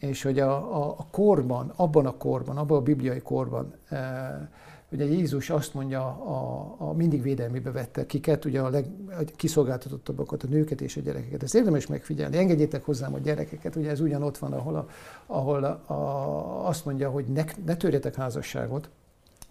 És 0.00 0.22
hogy 0.22 0.38
a, 0.38 0.76
a, 0.82 0.94
a 0.98 1.06
korban, 1.10 1.72
abban 1.76 2.06
a 2.06 2.16
korban, 2.16 2.56
abban 2.56 2.78
a 2.78 2.82
bibliai 2.82 3.20
korban, 3.20 3.74
e, 3.88 4.50
Ugye 4.92 5.04
Jézus 5.04 5.50
azt 5.50 5.74
mondja, 5.74 6.00
a, 6.06 6.74
a 6.78 6.92
mindig 6.92 7.22
védelmébe 7.22 7.70
vette 7.70 8.06
kiket, 8.06 8.44
ugye 8.44 8.60
a, 8.60 8.68
leg, 8.68 8.86
a 9.08 9.24
kiszolgáltatottabbakat, 9.36 10.42
a 10.42 10.46
nőket 10.48 10.80
és 10.80 10.96
a 10.96 11.00
gyerekeket. 11.00 11.42
Ezt 11.42 11.54
érdemes 11.54 11.86
megfigyelni. 11.86 12.36
Engedjétek 12.36 12.84
hozzám 12.84 13.14
a 13.14 13.18
gyerekeket, 13.18 13.76
ugye 13.76 13.90
ez 13.90 14.00
ugyan 14.00 14.22
ott 14.22 14.38
van, 14.38 14.52
ahol, 14.52 14.76
a, 14.76 14.88
ahol 15.26 15.64
a, 15.64 15.92
a, 15.92 16.68
azt 16.68 16.84
mondja, 16.84 17.10
hogy 17.10 17.24
ne, 17.26 17.44
ne 17.64 17.76
törjetek 17.76 18.14
házasságot, 18.14 18.88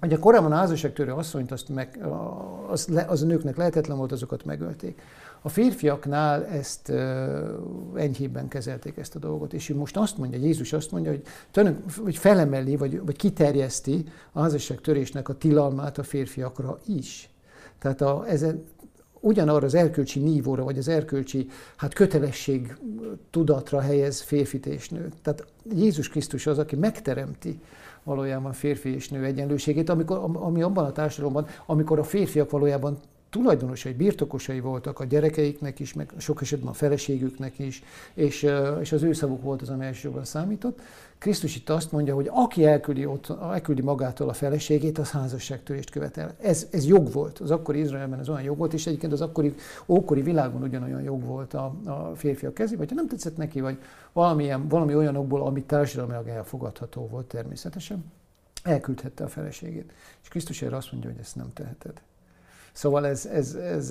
Ugye 0.02 0.18
korábban 0.18 0.52
a 0.52 0.56
házasságtörő 0.56 1.12
asszonyt 1.12 1.52
azt 1.52 1.70
meg, 1.70 2.00
az, 2.68 2.88
le, 2.88 3.06
az 3.08 3.22
a 3.22 3.26
nőknek 3.26 3.58
lehetetlen 3.58 3.98
volt, 3.98 4.12
azokat 4.12 4.46
megölték. 4.46 5.02
A 5.42 5.50
férfiaknál 5.50 6.46
ezt 6.46 6.92
enyhébben 7.96 8.48
kezelték 8.48 8.98
ezt 8.98 9.16
a 9.16 9.20
dolgot, 9.20 9.54
és 9.54 9.70
most 9.70 9.98
azt 9.98 10.18
mondja, 10.18 10.40
Jézus 10.40 10.74
azt 10.74 10.92
mondja, 10.92 11.12
hogy, 11.12 11.22
tőlünk, 11.52 11.80
hogy 12.04 12.18
felemeli, 12.18 12.76
vagy, 12.76 13.06
vagy 13.06 13.16
kiterjeszti 13.16 14.06
a 14.32 14.42
házasságtörésnek 14.42 15.30
a 15.30 15.38
tilalmát 15.38 15.98
a 15.98 16.04
férfiakra 16.04 16.80
is. 16.86 17.30
Tehát 17.80 18.02
a, 18.02 18.24
ezen, 18.28 18.64
ugyanarra 19.20 19.66
az 19.66 19.74
erkölcsi 19.74 20.20
nívóra, 20.20 20.64
vagy 20.64 20.78
az 20.78 20.88
erkölcsi 20.88 21.50
hát 21.76 21.94
kötelesség 21.94 22.78
tudatra 23.30 23.80
helyez 23.80 24.22
férfit 24.22 24.66
és 24.66 24.90
nőt. 24.90 25.14
Tehát 25.22 25.46
Jézus 25.76 26.10
Krisztus 26.10 26.48
az, 26.48 26.58
aki 26.58 26.76
megteremti 26.76 27.60
valójában 28.04 28.54
férfi 28.54 28.94
és 28.94 29.10
nő 29.10 29.24
egyenlőségét, 29.24 29.90
amikor, 29.90 30.30
ami 30.34 30.62
abban 30.62 30.86
a 30.86 30.92
társadalomban, 30.92 31.48
amikor 31.66 32.00
a 32.00 32.04
férfiak 32.04 32.50
valójában 32.50 32.98
tulajdonosai, 33.30 33.94
birtokosai 33.94 34.60
voltak 34.60 35.00
a 35.00 35.06
gyerekeiknek 35.06 35.80
is, 35.80 35.94
meg 35.94 36.12
sok 36.18 36.42
esetben 36.42 36.70
a 36.70 36.74
feleségüknek 36.74 37.60
is, 37.60 37.84
és, 38.14 38.48
és 38.80 38.92
az 38.92 39.04
ő 39.04 39.14
szavuk 39.14 39.42
volt 39.42 39.62
az, 39.62 39.70
ami 39.70 39.86
elsősorban 39.86 40.26
számított. 40.26 40.82
Krisztus 41.18 41.56
itt 41.56 41.70
azt 41.70 41.92
mondja, 41.92 42.16
hogy 42.16 42.30
aki 42.34 42.66
elküldi, 42.66 43.06
ott, 43.06 43.30
elküldi 43.42 43.82
magától 43.82 44.30
a 44.30 44.34
feleségét, 44.34 44.98
az 44.98 45.12
házasságtörést 45.12 45.90
követel. 45.90 46.36
Ez, 46.42 46.68
ez 46.72 46.86
jog 46.86 47.12
volt. 47.12 47.40
Az 47.40 47.52
akkori 47.52 47.80
Izraelben 47.80 48.20
ez 48.20 48.30
olyan 48.30 48.42
jog 48.42 48.58
volt, 48.58 48.74
és 48.74 48.88
egyébként 48.88 49.14
az 49.14 49.22
akkori 49.22 49.56
ókori 49.88 50.22
világban 50.22 50.62
ugyanolyan 50.62 51.02
jog 51.02 51.24
volt 51.24 51.54
a, 51.54 51.74
a 51.86 52.12
férfiak 52.16 52.54
kezében, 52.54 52.80
vagy 52.80 52.90
ha 52.90 52.96
nem 52.96 53.08
tetszett 53.08 53.38
neki, 53.38 53.62
vagy 53.62 53.78
valamilyen, 54.14 54.68
valami 54.68 54.96
olyanokból, 54.96 55.42
ami 55.42 55.64
társadalmilag 55.64 56.28
elfogadható 56.28 57.08
volt 57.08 57.26
természetesen, 57.26 58.06
elküldhette 58.64 59.24
a 59.24 59.28
feleségét. 59.28 59.92
És 60.22 60.28
Krisztus 60.28 60.62
erre 60.62 60.76
azt 60.76 60.92
mondja, 60.92 61.10
hogy 61.10 61.20
ezt 61.20 61.36
nem 61.36 61.54
teheted. 61.54 62.02
Szóval 62.80 63.08
ez, 63.08 63.26
ez, 63.26 63.54
ez 63.54 63.90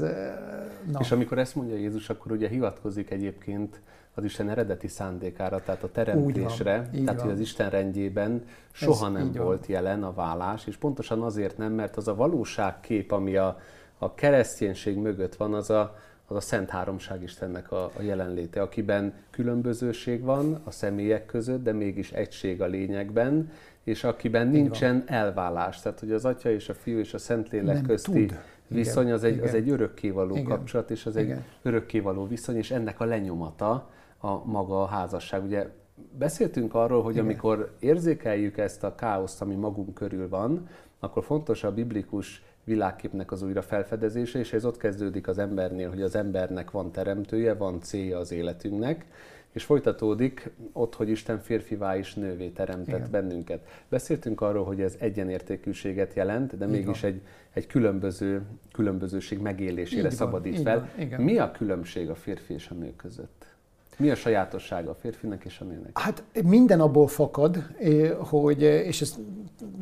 na. 0.92 0.98
És 1.00 1.12
amikor 1.12 1.38
ezt 1.38 1.54
mondja 1.54 1.76
Jézus, 1.76 2.10
akkor 2.10 2.32
ugye 2.32 2.48
hivatkozik 2.48 3.10
egyébként 3.10 3.80
az 4.14 4.24
Isten 4.24 4.50
eredeti 4.50 4.88
szándékára, 4.88 5.62
tehát 5.62 5.82
a 5.82 5.90
teremtésre, 5.90 6.76
van, 6.76 7.04
tehát 7.04 7.20
van. 7.20 7.24
hogy 7.24 7.30
az 7.30 7.40
Isten 7.40 7.70
rendjében 7.70 8.44
soha 8.72 9.06
ez 9.06 9.12
nem 9.12 9.32
volt 9.32 9.66
van. 9.66 9.76
jelen 9.76 10.02
a 10.02 10.12
vállás, 10.12 10.66
és 10.66 10.76
pontosan 10.76 11.22
azért 11.22 11.56
nem, 11.56 11.72
mert 11.72 11.96
az 11.96 12.08
a 12.08 12.14
valóságkép, 12.14 13.12
ami 13.12 13.36
a, 13.36 13.60
a 13.98 14.14
kereszténység 14.14 14.96
mögött 14.96 15.34
van, 15.34 15.54
az 15.54 15.70
a, 15.70 15.96
az 16.30 16.36
a 16.36 16.40
Szent 16.40 16.70
Háromság 16.70 17.22
Istennek 17.22 17.72
a, 17.72 17.84
a 17.84 18.02
jelenléte, 18.02 18.62
akiben 18.62 19.12
különbözőség 19.30 20.22
van 20.22 20.60
a 20.64 20.70
személyek 20.70 21.26
között, 21.26 21.62
de 21.62 21.72
mégis 21.72 22.12
egység 22.12 22.62
a 22.62 22.66
lényegben, 22.66 23.50
és 23.84 24.04
akiben 24.04 24.48
nincsen 24.48 25.02
elvállás. 25.06 25.80
Tehát, 25.80 26.00
hogy 26.00 26.12
az 26.12 26.24
Atya 26.24 26.50
és 26.50 26.68
a 26.68 26.74
Fiú 26.74 26.98
és 26.98 27.14
a 27.14 27.18
Szentlélek 27.18 27.74
nem 27.74 27.86
közti 27.86 28.26
tud 28.26 28.38
viszony 28.68 29.12
az 29.12 29.24
egy, 29.24 29.38
az 29.38 29.54
egy 29.54 29.70
örökkévaló 29.70 30.34
Igen. 30.34 30.48
kapcsolat, 30.48 30.90
és 30.90 31.06
az 31.06 31.16
Igen. 31.16 31.36
egy 31.36 31.42
örökkévaló 31.62 32.26
viszony, 32.26 32.56
és 32.56 32.70
ennek 32.70 33.00
a 33.00 33.04
lenyomata 33.04 33.90
a 34.18 34.44
maga 34.44 34.82
a 34.82 34.86
házasság. 34.86 35.44
Ugye 35.44 35.66
beszéltünk 36.18 36.74
arról, 36.74 37.02
hogy 37.02 37.12
Igen. 37.12 37.24
amikor 37.24 37.74
érzékeljük 37.78 38.58
ezt 38.58 38.84
a 38.84 38.94
káoszt, 38.94 39.42
ami 39.42 39.54
magunk 39.54 39.94
körül 39.94 40.28
van, 40.28 40.68
akkor 40.98 41.24
fontos 41.24 41.64
a 41.64 41.72
biblikus 41.72 42.42
világképnek 42.68 43.32
az 43.32 43.42
újra 43.42 43.62
felfedezése, 43.62 44.38
és 44.38 44.52
ez 44.52 44.64
ott 44.64 44.76
kezdődik 44.76 45.28
az 45.28 45.38
embernél, 45.38 45.88
hogy 45.88 46.02
az 46.02 46.14
embernek 46.14 46.70
van 46.70 46.92
teremtője, 46.92 47.54
van 47.54 47.80
célja 47.80 48.18
az 48.18 48.32
életünknek, 48.32 49.04
és 49.52 49.64
folytatódik 49.64 50.50
ott, 50.72 50.94
hogy 50.94 51.08
Isten 51.08 51.38
férfivá 51.38 51.96
és 51.96 52.14
nővé 52.14 52.48
teremtett 52.48 52.98
Igen. 52.98 53.10
bennünket. 53.10 53.66
Beszéltünk 53.88 54.40
arról, 54.40 54.64
hogy 54.64 54.80
ez 54.80 54.96
egyenértékűséget 54.98 56.14
jelent, 56.14 56.58
de 56.58 56.66
mégis 56.66 57.02
egy, 57.02 57.20
egy 57.52 57.66
különböző, 57.66 58.42
különbözőség 58.72 59.38
megélésére 59.38 60.08
így 60.08 60.14
szabadít 60.14 60.54
van, 60.54 60.64
fel. 60.64 60.88
Van, 61.08 61.20
Mi 61.20 61.38
a 61.38 61.50
különbség 61.50 62.10
a 62.10 62.14
férfi 62.14 62.54
és 62.54 62.68
a 62.68 62.74
nő 62.74 62.92
között? 62.96 63.47
Mi 63.98 64.10
a 64.10 64.14
sajátossága 64.14 64.90
a 64.90 64.94
férfinak 64.94 65.44
és 65.44 65.60
a 65.60 65.64
nőnek? 65.64 65.98
Hát 65.98 66.24
minden 66.44 66.80
abból 66.80 67.06
fakad, 67.06 67.66
hogy, 68.18 68.62
és 68.62 69.00
ez 69.00 69.14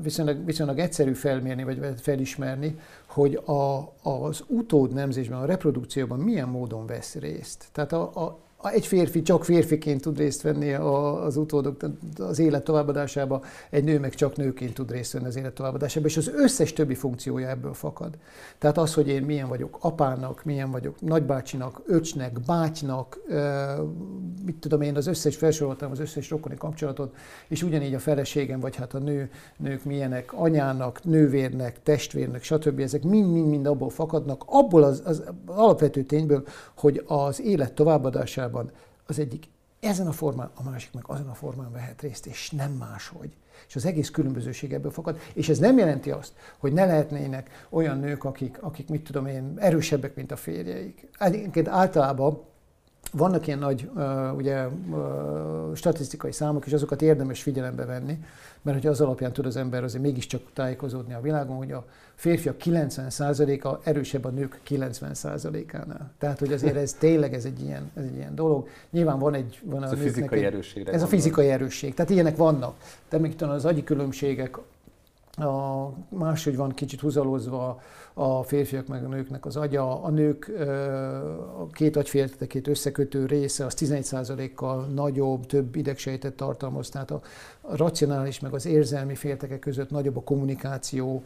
viszonylag, 0.03 0.45
viszonylag 0.45 0.79
egyszerű 0.79 1.13
felmérni, 1.13 1.65
vagy 1.65 2.01
felismerni, 2.01 2.79
hogy 3.07 3.35
a, 3.35 3.93
az 4.03 4.45
utód 4.47 4.93
nemzésben, 4.93 5.39
a 5.39 5.45
reprodukcióban 5.45 6.19
milyen 6.19 6.49
módon 6.49 6.87
vesz 6.87 7.15
részt. 7.15 7.69
Tehát 7.73 7.93
a, 7.93 8.03
a, 8.15 8.39
egy 8.63 8.87
férfi 8.87 9.23
csak 9.23 9.45
férfiként 9.45 10.01
tud 10.01 10.19
részt 10.19 10.43
venni 10.43 10.73
az 10.73 11.37
utódok 11.37 11.77
az 12.19 12.39
élet 12.39 12.65
továbbadásába, 12.65 13.43
egy 13.71 13.85
nő 13.85 13.99
meg 13.99 14.15
csak 14.15 14.37
nőként 14.37 14.75
tud 14.75 14.91
részt 14.91 15.13
venni 15.13 15.27
az 15.27 15.37
élet 15.37 15.53
továbbadásába, 15.53 16.07
és 16.07 16.17
az 16.17 16.31
összes 16.35 16.73
többi 16.73 16.95
funkciója 16.95 17.49
ebből 17.49 17.75
fakad. 17.75 18.15
Tehát 18.59 18.79
az, 18.79 18.95
hogy 18.95 19.09
én 19.09 19.23
milyen 19.23 19.49
vagyok 19.49 19.77
apának, 19.81 20.45
milyen 20.45 20.71
vagyok 20.71 21.01
nagybácsinak, 21.01 21.81
öcsnek, 21.87 22.41
bátynak, 22.47 23.19
mit 24.45 24.57
tudom 24.57 24.81
én, 24.81 24.97
az 24.97 25.07
összes 25.07 25.37
felsoroltam 25.37 25.91
az 25.91 26.01
összes 26.01 26.31
rokoni 26.31 26.57
kapcsolatot, 26.57 27.15
és 27.49 27.63
ugyanígy 27.63 27.95
a 27.95 27.99
feleségem, 27.99 28.61
vagy 28.61 28.77
hát 28.77 28.95
a 28.95 28.99
nő, 28.99 29.31
nők 29.57 29.85
milyenek, 29.85 30.33
anyának, 30.33 31.05
nővérnek, 31.05 31.83
testvérnek, 31.83 32.43
stb. 32.43 32.81
Ezek 32.81 33.03
mind-mind-mind 33.03 33.67
abból 33.67 33.91
fakadnak, 33.91 34.43
abból 34.47 34.83
az, 34.83 35.03
az 35.05 35.23
alapvető 35.47 36.03
tényből, 36.03 36.45
hogy 36.77 37.05
az 37.07 37.41
élet 37.41 37.73
továbbadásában 37.73 38.46
valójában 38.51 38.73
az 39.07 39.19
egyik 39.19 39.49
ezen 39.81 40.07
a 40.07 40.13
formán, 40.13 40.51
a 40.55 40.63
másik 40.63 40.93
meg 40.93 41.05
azon 41.07 41.29
a 41.29 41.35
formán 41.35 41.73
vehet 41.73 42.03
részt, 42.03 42.27
és 42.27 42.51
nem 42.51 42.73
máshogy. 42.73 43.31
És 43.69 43.77
az 43.77 43.85
egész 43.85 44.11
különbözőség 44.11 44.73
ebből 44.73 44.91
fakad. 44.91 45.19
És 45.35 45.49
ez 45.49 45.59
nem 45.59 45.79
jelenti 45.79 46.11
azt, 46.11 46.33
hogy 46.59 46.73
ne 46.73 46.85
lehetnének 46.85 47.67
olyan 47.69 47.99
nők, 47.99 48.25
akik, 48.25 48.63
akik 48.63 48.89
mit 48.89 49.05
tudom 49.05 49.27
én, 49.27 49.55
erősebbek, 49.57 50.15
mint 50.15 50.33
a 50.33 50.37
férjeik. 50.37 51.09
Egyébként 51.19 51.69
általában 51.69 52.43
vannak 53.13 53.47
ilyen 53.47 53.59
nagy 53.59 53.89
uh, 53.95 54.37
ugye, 54.37 54.67
uh, 54.67 55.75
statisztikai 55.75 56.33
számok, 56.33 56.67
és 56.67 56.73
azokat 56.73 57.03
érdemes 57.03 57.43
figyelembe 57.43 57.85
venni, 57.85 58.19
mert 58.63 58.79
hogy 58.79 58.87
az 58.87 59.01
alapján 59.01 59.33
tud 59.33 59.47
az 59.47 59.57
ember 59.57 59.85
azért 59.85 60.03
mégiscsak 60.03 60.41
tájékozódni 60.53 61.15
a 61.15 61.21
világon, 61.21 61.57
hogy 61.57 61.73
a 61.73 61.85
férfiak 62.15 62.57
90%-a 62.65 63.89
erősebb 63.89 64.25
a 64.25 64.29
nők 64.29 64.61
90%-ánál. 64.69 66.11
Tehát, 66.19 66.39
hogy 66.39 66.53
azért 66.53 66.77
ez 66.77 66.93
tényleg 66.93 67.35
ez 67.35 67.45
egy 67.45 67.63
ilyen, 67.63 67.91
ez 67.95 68.05
egy 68.05 68.17
ilyen 68.17 68.35
dolog. 68.35 68.69
Nyilván 68.91 69.19
van 69.19 69.35
egy... 69.35 69.61
Van 69.65 69.85
ez 69.85 69.91
a, 69.91 69.95
a 69.95 69.99
fizikai 69.99 70.39
egy, 70.39 70.45
erősségre 70.45 70.93
Ez 70.93 71.03
a 71.03 71.07
fizikai 71.07 71.49
erősség. 71.49 71.95
Tehát 71.95 72.11
ilyenek 72.11 72.37
vannak. 72.37 72.75
De 73.09 73.19
még 73.19 73.43
az 73.43 73.65
agyi 73.65 73.85
különbségek, 73.85 74.59
a, 75.37 75.89
máshogy 76.09 76.57
van 76.57 76.75
kicsit 76.75 77.01
húzalozva 77.01 77.81
a 78.19 78.43
férfiak 78.43 78.87
meg 78.87 79.05
a 79.05 79.09
nőknek 79.09 79.47
az 79.47 79.57
agya. 79.57 80.03
A 80.03 80.11
nők 80.11 80.53
a 81.59 81.67
két 81.67 81.97
agyféltekét 81.97 82.69
összekötő 82.69 83.27
része 83.27 83.65
az 83.65 83.75
11%-kal 83.79 84.87
nagyobb, 84.87 85.47
több 85.47 85.77
idegsejtet 85.77 86.35
tartalmaz, 86.35 86.89
tehát 86.89 87.11
a, 87.11 87.21
racionális 87.71 88.41
meg 88.41 88.55
az 88.55 88.67
érzelmi 88.67 89.15
féltekek 89.15 89.59
között 89.59 89.91
nagyobb 89.91 90.17
a 90.17 90.23
kommunikáció, 90.23 91.23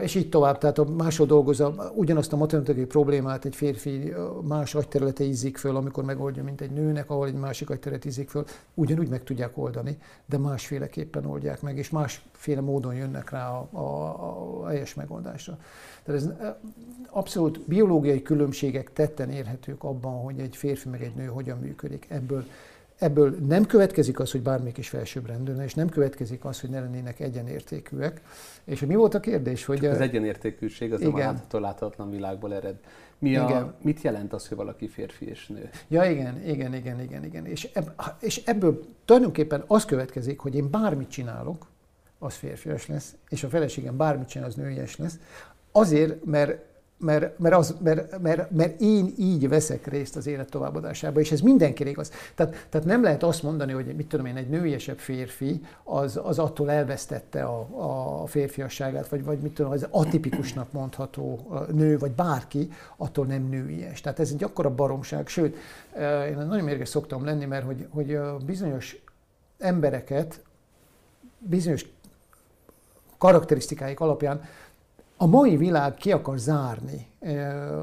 és 0.00 0.14
így 0.14 0.28
tovább. 0.28 0.58
Tehát 0.58 0.78
a 0.78 0.84
másod 0.84 1.28
dolgozza 1.28 1.92
ugyanazt 1.94 2.32
a 2.32 2.36
matematikai 2.36 2.84
problémát 2.84 3.44
egy 3.44 3.56
férfi 3.56 4.14
más 4.42 4.74
agyterülete 4.74 5.24
ízik 5.24 5.56
föl, 5.56 5.76
amikor 5.76 6.04
megoldja, 6.04 6.42
mint 6.42 6.60
egy 6.60 6.70
nőnek, 6.70 7.10
ahol 7.10 7.26
egy 7.26 7.34
másik 7.34 7.70
agyterület 7.70 8.04
ízik 8.04 8.28
föl, 8.28 8.44
ugyanúgy 8.74 9.08
meg 9.08 9.22
tudják 9.22 9.58
oldani, 9.58 9.98
de 10.26 10.38
másféleképpen 10.38 11.26
oldják 11.26 11.62
meg, 11.62 11.78
és 11.78 11.90
másféle 11.90 12.60
módon 12.60 12.94
jönnek 12.94 13.30
rá 13.30 13.48
a, 13.48 13.68
a, 13.72 14.62
a 14.62 14.68
helyes 14.68 14.94
megoldásra. 14.94 15.53
Tehát 16.02 16.20
ez 16.20 16.30
abszolút 17.10 17.60
biológiai 17.60 18.22
különbségek 18.22 18.92
tetten 18.92 19.30
érhetők 19.30 19.84
abban, 19.84 20.22
hogy 20.22 20.38
egy 20.38 20.56
férfi 20.56 20.88
meg 20.88 21.02
egy 21.02 21.14
nő 21.14 21.26
hogyan 21.26 21.58
működik. 21.58 22.06
Ebből 22.08 22.44
Ebből 22.98 23.36
nem 23.46 23.64
következik 23.64 24.20
az, 24.20 24.30
hogy 24.30 24.42
bármelyik 24.42 24.78
is 24.78 24.88
felsőbbrendülne, 24.88 25.64
és 25.64 25.74
nem 25.74 25.88
következik 25.88 26.44
az, 26.44 26.60
hogy 26.60 26.70
ne 26.70 26.80
lennének 26.80 27.20
egyenértékűek. 27.20 28.20
És 28.64 28.78
hogy 28.78 28.88
mi 28.88 28.94
volt 28.94 29.14
a 29.14 29.20
kérdés? 29.20 29.64
Hogy 29.64 29.86
az 29.86 30.00
egyenértékűség 30.00 30.92
az 30.92 31.00
igen. 31.00 31.42
a 31.50 31.58
láthatatlan 31.58 32.10
világból 32.10 32.54
ered. 32.54 32.76
Mi 33.18 33.28
igen. 33.28 33.62
a, 33.62 33.74
mit 33.82 34.02
jelent 34.02 34.32
az, 34.32 34.48
hogy 34.48 34.56
valaki 34.56 34.88
férfi 34.88 35.28
és 35.28 35.46
nő? 35.46 35.70
Ja, 35.88 36.04
igen, 36.10 36.42
igen, 36.46 36.74
igen, 36.74 37.00
igen, 37.00 37.24
igen. 37.24 37.46
És, 37.46 37.68
ebb, 37.72 37.92
és 38.20 38.42
ebből 38.44 38.84
tulajdonképpen 39.04 39.64
az 39.66 39.84
következik, 39.84 40.38
hogy 40.38 40.54
én 40.54 40.70
bármit 40.70 41.08
csinálok, 41.08 41.66
az 42.24 42.34
férfias 42.34 42.86
lesz, 42.86 43.14
és 43.28 43.44
a 43.44 43.48
feleségem 43.48 43.96
bármit 43.96 44.28
csinál, 44.28 44.48
az 44.48 44.54
nőies 44.54 44.96
lesz. 44.96 45.18
Azért, 45.72 46.24
mert 46.24 46.58
mert, 46.98 47.38
mert, 47.38 47.54
az, 47.54 47.76
mert, 47.82 48.20
mert, 48.20 48.50
mert 48.50 48.80
én 48.80 49.12
így 49.18 49.48
veszek 49.48 49.86
részt 49.86 50.16
az 50.16 50.26
élet 50.26 50.50
továbbadásába, 50.50 51.20
és 51.20 51.32
ez 51.32 51.40
mindenkire 51.40 51.90
igaz. 51.90 52.10
Tehát, 52.34 52.66
tehát 52.70 52.86
nem 52.86 53.02
lehet 53.02 53.22
azt 53.22 53.42
mondani, 53.42 53.72
hogy 53.72 53.96
mit 53.96 54.08
tudom 54.08 54.26
én, 54.26 54.36
egy 54.36 54.48
nőiesebb 54.48 54.98
férfi 54.98 55.60
az, 55.82 56.20
az 56.22 56.38
attól 56.38 56.70
elvesztette 56.70 57.44
a, 57.44 57.66
a 58.22 58.26
férfiasságát, 58.26 59.08
vagy, 59.08 59.24
vagy 59.24 59.38
mit 59.38 59.54
tudom, 59.54 59.70
az 59.70 59.86
atipikusnak 59.90 60.72
mondható 60.72 61.52
nő, 61.72 61.98
vagy 61.98 62.12
bárki, 62.12 62.70
attól 62.96 63.26
nem 63.26 63.48
nőies. 63.48 64.00
Tehát 64.00 64.20
ez 64.20 64.30
egy 64.30 64.44
akkora 64.44 64.74
baromság. 64.74 65.28
Sőt, 65.28 65.56
én 66.28 66.36
nagyon 66.36 66.64
mérges 66.64 66.88
szoktam 66.88 67.24
lenni, 67.24 67.44
mert 67.44 67.64
hogy, 67.64 67.86
hogy 67.90 68.18
bizonyos 68.46 68.96
embereket 69.58 70.42
bizonyos 71.38 71.86
karakterisztikáik 73.24 74.00
alapján 74.00 74.40
a 75.16 75.26
mai 75.26 75.56
világ 75.56 75.94
ki 75.94 76.12
akar 76.12 76.38
zárni 76.38 77.06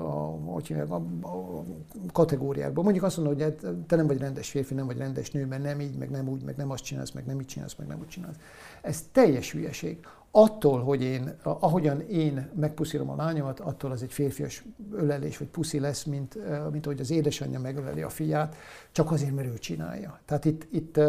a, 0.04 0.52
hogy 0.52 0.76
a, 0.90 0.94
a 1.28 1.64
kategóriákból. 2.12 2.84
Mondjuk 2.84 3.06
azt 3.06 3.18
mondod, 3.18 3.34
hogy 3.34 3.44
hát 3.44 3.74
te 3.88 3.96
nem 3.96 4.08
vagy 4.08 4.18
rendes 4.18 4.50
férfi, 4.50 4.74
nem 4.74 4.86
vagy 4.86 4.98
rendes 4.98 5.32
nő, 5.32 5.46
mert 5.46 5.64
nem 5.64 5.80
így, 5.80 5.98
meg 5.98 6.10
nem 6.10 6.28
úgy, 6.28 6.44
meg 6.44 6.56
nem 6.56 6.72
azt 6.72 6.84
csinálsz, 6.84 7.12
meg 7.12 7.26
nem 7.26 7.40
így 7.40 7.46
csinálsz, 7.46 7.76
meg 7.76 7.88
nem 7.88 8.00
úgy 8.00 8.08
csinálsz. 8.08 8.36
Ez 8.82 9.04
teljes 9.12 9.52
hülyeség. 9.52 9.98
Attól, 10.32 10.84
hogy 10.84 11.02
én, 11.02 11.34
ahogyan 11.44 12.02
én 12.02 12.50
megpuszírom 12.60 13.10
a 13.10 13.16
lányomat, 13.16 13.60
attól 13.60 13.92
az 13.92 14.02
egy 14.02 14.12
férfias 14.12 14.64
ölelés 14.94 15.38
vagy 15.38 15.48
puszi 15.48 15.80
lesz, 15.80 16.04
mint, 16.04 16.38
mint 16.72 16.86
ahogy 16.86 17.00
az 17.00 17.12
édesanyja 17.12 17.60
megöleli 17.60 18.02
a 18.02 18.10
fiát, 18.10 18.56
csak 18.92 19.12
azért, 19.12 19.36
mert 19.36 19.48
ő 19.48 19.58
csinálja. 19.58 20.20
Tehát 20.26 20.46
itt, 20.46 20.68
itt 20.72 21.00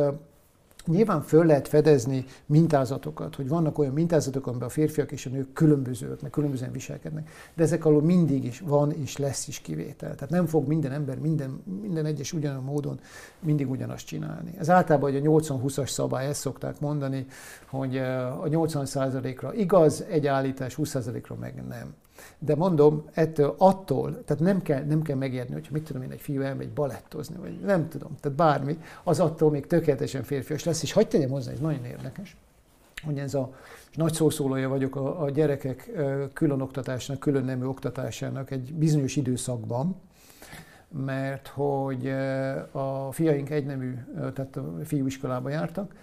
Nyilván 0.86 1.22
föl 1.22 1.46
lehet 1.46 1.68
fedezni 1.68 2.24
mintázatokat, 2.46 3.34
hogy 3.34 3.48
vannak 3.48 3.78
olyan 3.78 3.92
mintázatok, 3.92 4.46
amiben 4.46 4.68
a 4.68 4.70
férfiak 4.70 5.12
és 5.12 5.26
a 5.26 5.30
nők 5.30 5.52
különbözőek, 5.52 6.20
meg 6.20 6.30
különbözően 6.30 6.72
viselkednek, 6.72 7.30
de 7.54 7.62
ezek 7.62 7.84
alól 7.84 8.02
mindig 8.02 8.44
is 8.44 8.60
van 8.60 8.92
és 8.92 9.16
lesz 9.16 9.48
is 9.48 9.60
kivétel. 9.60 10.14
Tehát 10.14 10.30
nem 10.30 10.46
fog 10.46 10.66
minden 10.66 10.92
ember 10.92 11.18
minden, 11.18 11.62
minden 11.82 12.06
egyes 12.06 12.32
ugyanolyan 12.32 12.64
módon 12.64 13.00
mindig 13.40 13.70
ugyanazt 13.70 14.06
csinálni. 14.06 14.54
Ez 14.58 14.70
általában 14.70 15.12
hogy 15.12 15.26
a 15.26 15.30
80-20-as 15.30 15.88
szabály, 15.88 16.26
ezt 16.26 16.40
szokták 16.40 16.80
mondani, 16.80 17.26
hogy 17.66 17.98
a 17.98 18.48
80%-ra 18.48 19.54
igaz 19.54 20.04
egy 20.08 20.26
állítás, 20.26 20.74
20%-ra 20.78 21.34
meg 21.34 21.64
nem. 21.68 21.94
De 22.38 22.54
mondom, 22.54 23.04
ettől, 23.12 23.54
attól, 23.58 24.24
tehát 24.24 24.42
nem 24.42 24.62
kell, 24.62 24.84
nem 24.84 25.02
kell 25.02 25.16
megérni, 25.16 25.52
hogy 25.52 25.68
mit 25.70 25.84
tudom 25.84 26.02
én, 26.02 26.10
egy 26.10 26.20
fiú 26.20 26.40
elmegy 26.40 26.70
balettozni, 26.70 27.36
vagy 27.40 27.60
nem 27.60 27.88
tudom, 27.88 28.16
tehát 28.20 28.36
bármi, 28.38 28.78
az 29.02 29.20
attól 29.20 29.50
még 29.50 29.66
tökéletesen 29.66 30.22
férfias 30.22 30.64
lesz, 30.64 30.82
és 30.82 30.92
hagyd 30.92 31.08
tegyem 31.08 31.30
hozzá, 31.30 31.52
ez 31.52 31.60
nagyon 31.60 31.84
érdekes, 31.84 32.36
hogy 33.04 33.18
ez 33.18 33.34
a 33.34 33.54
nagy 33.94 34.12
szószólója 34.12 34.68
vagyok 34.68 34.96
a, 34.96 35.22
a 35.22 35.30
gyerekek 35.30 35.90
külön 36.32 36.60
oktatásnak, 36.60 37.18
külön 37.18 37.44
nemű 37.44 37.64
oktatásának 37.64 38.50
egy 38.50 38.74
bizonyos 38.74 39.16
időszakban, 39.16 39.96
mert 40.88 41.46
hogy 41.46 42.08
a 42.70 43.12
fiaink 43.12 43.50
egynemű, 43.50 43.94
tehát 44.14 44.56
a 44.56 44.74
fiúiskolába 44.84 45.48
jártak, 45.48 45.94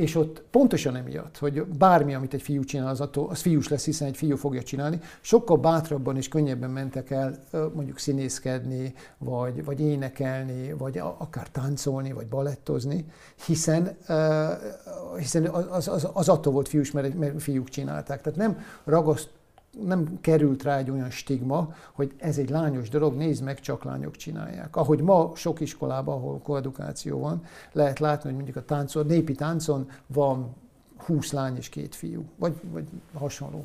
és 0.00 0.14
ott 0.14 0.42
pontosan 0.50 0.96
emiatt, 0.96 1.38
hogy 1.38 1.64
bármi, 1.64 2.14
amit 2.14 2.34
egy 2.34 2.42
fiú 2.42 2.64
csinál, 2.64 2.88
az, 2.88 3.00
attól, 3.00 3.28
az 3.30 3.40
fiús 3.40 3.68
lesz, 3.68 3.84
hiszen 3.84 4.08
egy 4.08 4.16
fiú 4.16 4.36
fogja 4.36 4.62
csinálni, 4.62 5.00
sokkal 5.20 5.56
bátrabban 5.56 6.16
és 6.16 6.28
könnyebben 6.28 6.70
mentek 6.70 7.10
el 7.10 7.38
mondjuk 7.74 7.98
színészkedni, 7.98 8.94
vagy, 9.18 9.64
vagy 9.64 9.80
énekelni, 9.80 10.72
vagy 10.72 10.98
akár 10.98 11.48
táncolni, 11.48 12.12
vagy 12.12 12.26
balettozni, 12.26 13.04
hiszen, 13.46 13.96
hiszen 15.18 15.44
az, 15.46 15.88
az, 15.88 16.08
az 16.12 16.28
attól 16.28 16.52
volt 16.52 16.68
fiús, 16.68 16.90
mert, 16.90 17.14
mert 17.14 17.42
fiúk 17.42 17.68
csinálták. 17.68 18.20
Tehát 18.20 18.38
nem 18.38 18.64
ragaszt, 18.84 19.28
nem 19.78 20.18
került 20.20 20.62
rá 20.62 20.76
egy 20.76 20.90
olyan 20.90 21.10
stigma, 21.10 21.74
hogy 21.92 22.14
ez 22.18 22.38
egy 22.38 22.50
lányos 22.50 22.88
dolog, 22.88 23.14
nézd 23.14 23.42
meg, 23.42 23.60
csak 23.60 23.84
lányok 23.84 24.16
csinálják. 24.16 24.76
Ahogy 24.76 25.00
ma 25.02 25.32
sok 25.34 25.60
iskolában, 25.60 26.14
ahol 26.14 26.38
koedukáció 26.38 27.18
van, 27.18 27.42
lehet 27.72 27.98
látni, 27.98 28.24
hogy 28.24 28.34
mondjuk 28.34 28.56
a 28.56 28.64
táncon, 28.64 29.06
népi 29.06 29.34
táncon 29.34 29.88
van 30.06 30.54
20 30.96 31.32
lány 31.32 31.56
és 31.56 31.68
két 31.68 31.94
fiú, 31.94 32.24
vagy, 32.36 32.54
vagy 32.70 32.88
hasonló. 33.14 33.64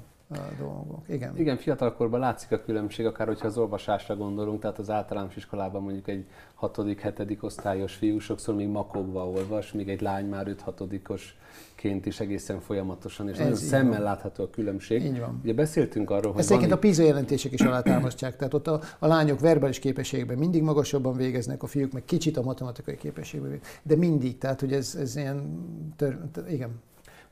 Dolgok. 0.59 1.03
Igen. 1.07 1.37
Igen, 1.37 1.57
fiatalkorban 1.57 2.19
látszik 2.19 2.51
a 2.51 2.61
különbség, 2.61 3.05
akár 3.05 3.27
hogyha 3.27 3.47
az 3.47 3.57
olvasásra 3.57 4.15
gondolunk, 4.15 4.61
tehát 4.61 4.79
az 4.79 4.89
általános 4.89 5.35
iskolában 5.35 5.81
mondjuk 5.81 6.07
egy 6.07 6.25
hatodik, 6.53 6.99
hetedik 6.99 7.43
osztályos 7.43 7.93
fiú 7.93 8.19
sokszor 8.19 8.55
még 8.55 8.67
makogva 8.67 9.29
olvas, 9.29 9.71
míg 9.71 9.89
egy 9.89 10.01
lány 10.01 10.25
már 10.25 10.47
5 10.47 10.61
hatodikos 10.61 11.37
ként 11.75 12.05
is 12.05 12.19
egészen 12.19 12.59
folyamatosan, 12.59 13.27
és 13.27 13.33
Ez 13.33 13.39
nagyon 13.39 13.55
szemmel 13.55 13.91
van. 13.91 14.01
látható 14.01 14.43
a 14.43 14.49
különbség. 14.49 15.03
Így 15.03 15.19
van. 15.19 15.39
Ugye 15.43 15.53
beszéltünk 15.53 16.09
arról, 16.09 16.31
hogy 16.31 16.41
Ezt 16.41 16.49
van... 16.49 16.71
a 16.71 16.77
PISA 16.77 17.03
jelentések 17.03 17.51
is 17.51 17.61
alátámasztják, 17.61 18.35
tehát 18.35 18.53
ott 18.53 18.67
a, 18.67 18.81
a 18.99 19.07
lányok 19.07 19.39
verbális 19.39 19.79
képességben 19.79 20.37
mindig 20.37 20.61
magasabban 20.61 21.15
végeznek, 21.15 21.63
a 21.63 21.67
fiúk 21.67 21.91
meg 21.91 22.05
kicsit 22.05 22.37
a 22.37 22.41
matematikai 22.41 22.97
képességben, 22.97 23.59
de 23.83 23.95
mindig, 23.95 24.37
tehát 24.37 24.59
hogy 24.59 24.73
ez, 24.73 24.95
ez 24.95 25.15
ilyen, 25.15 25.65
tör, 25.95 26.17
igen. 26.49 26.69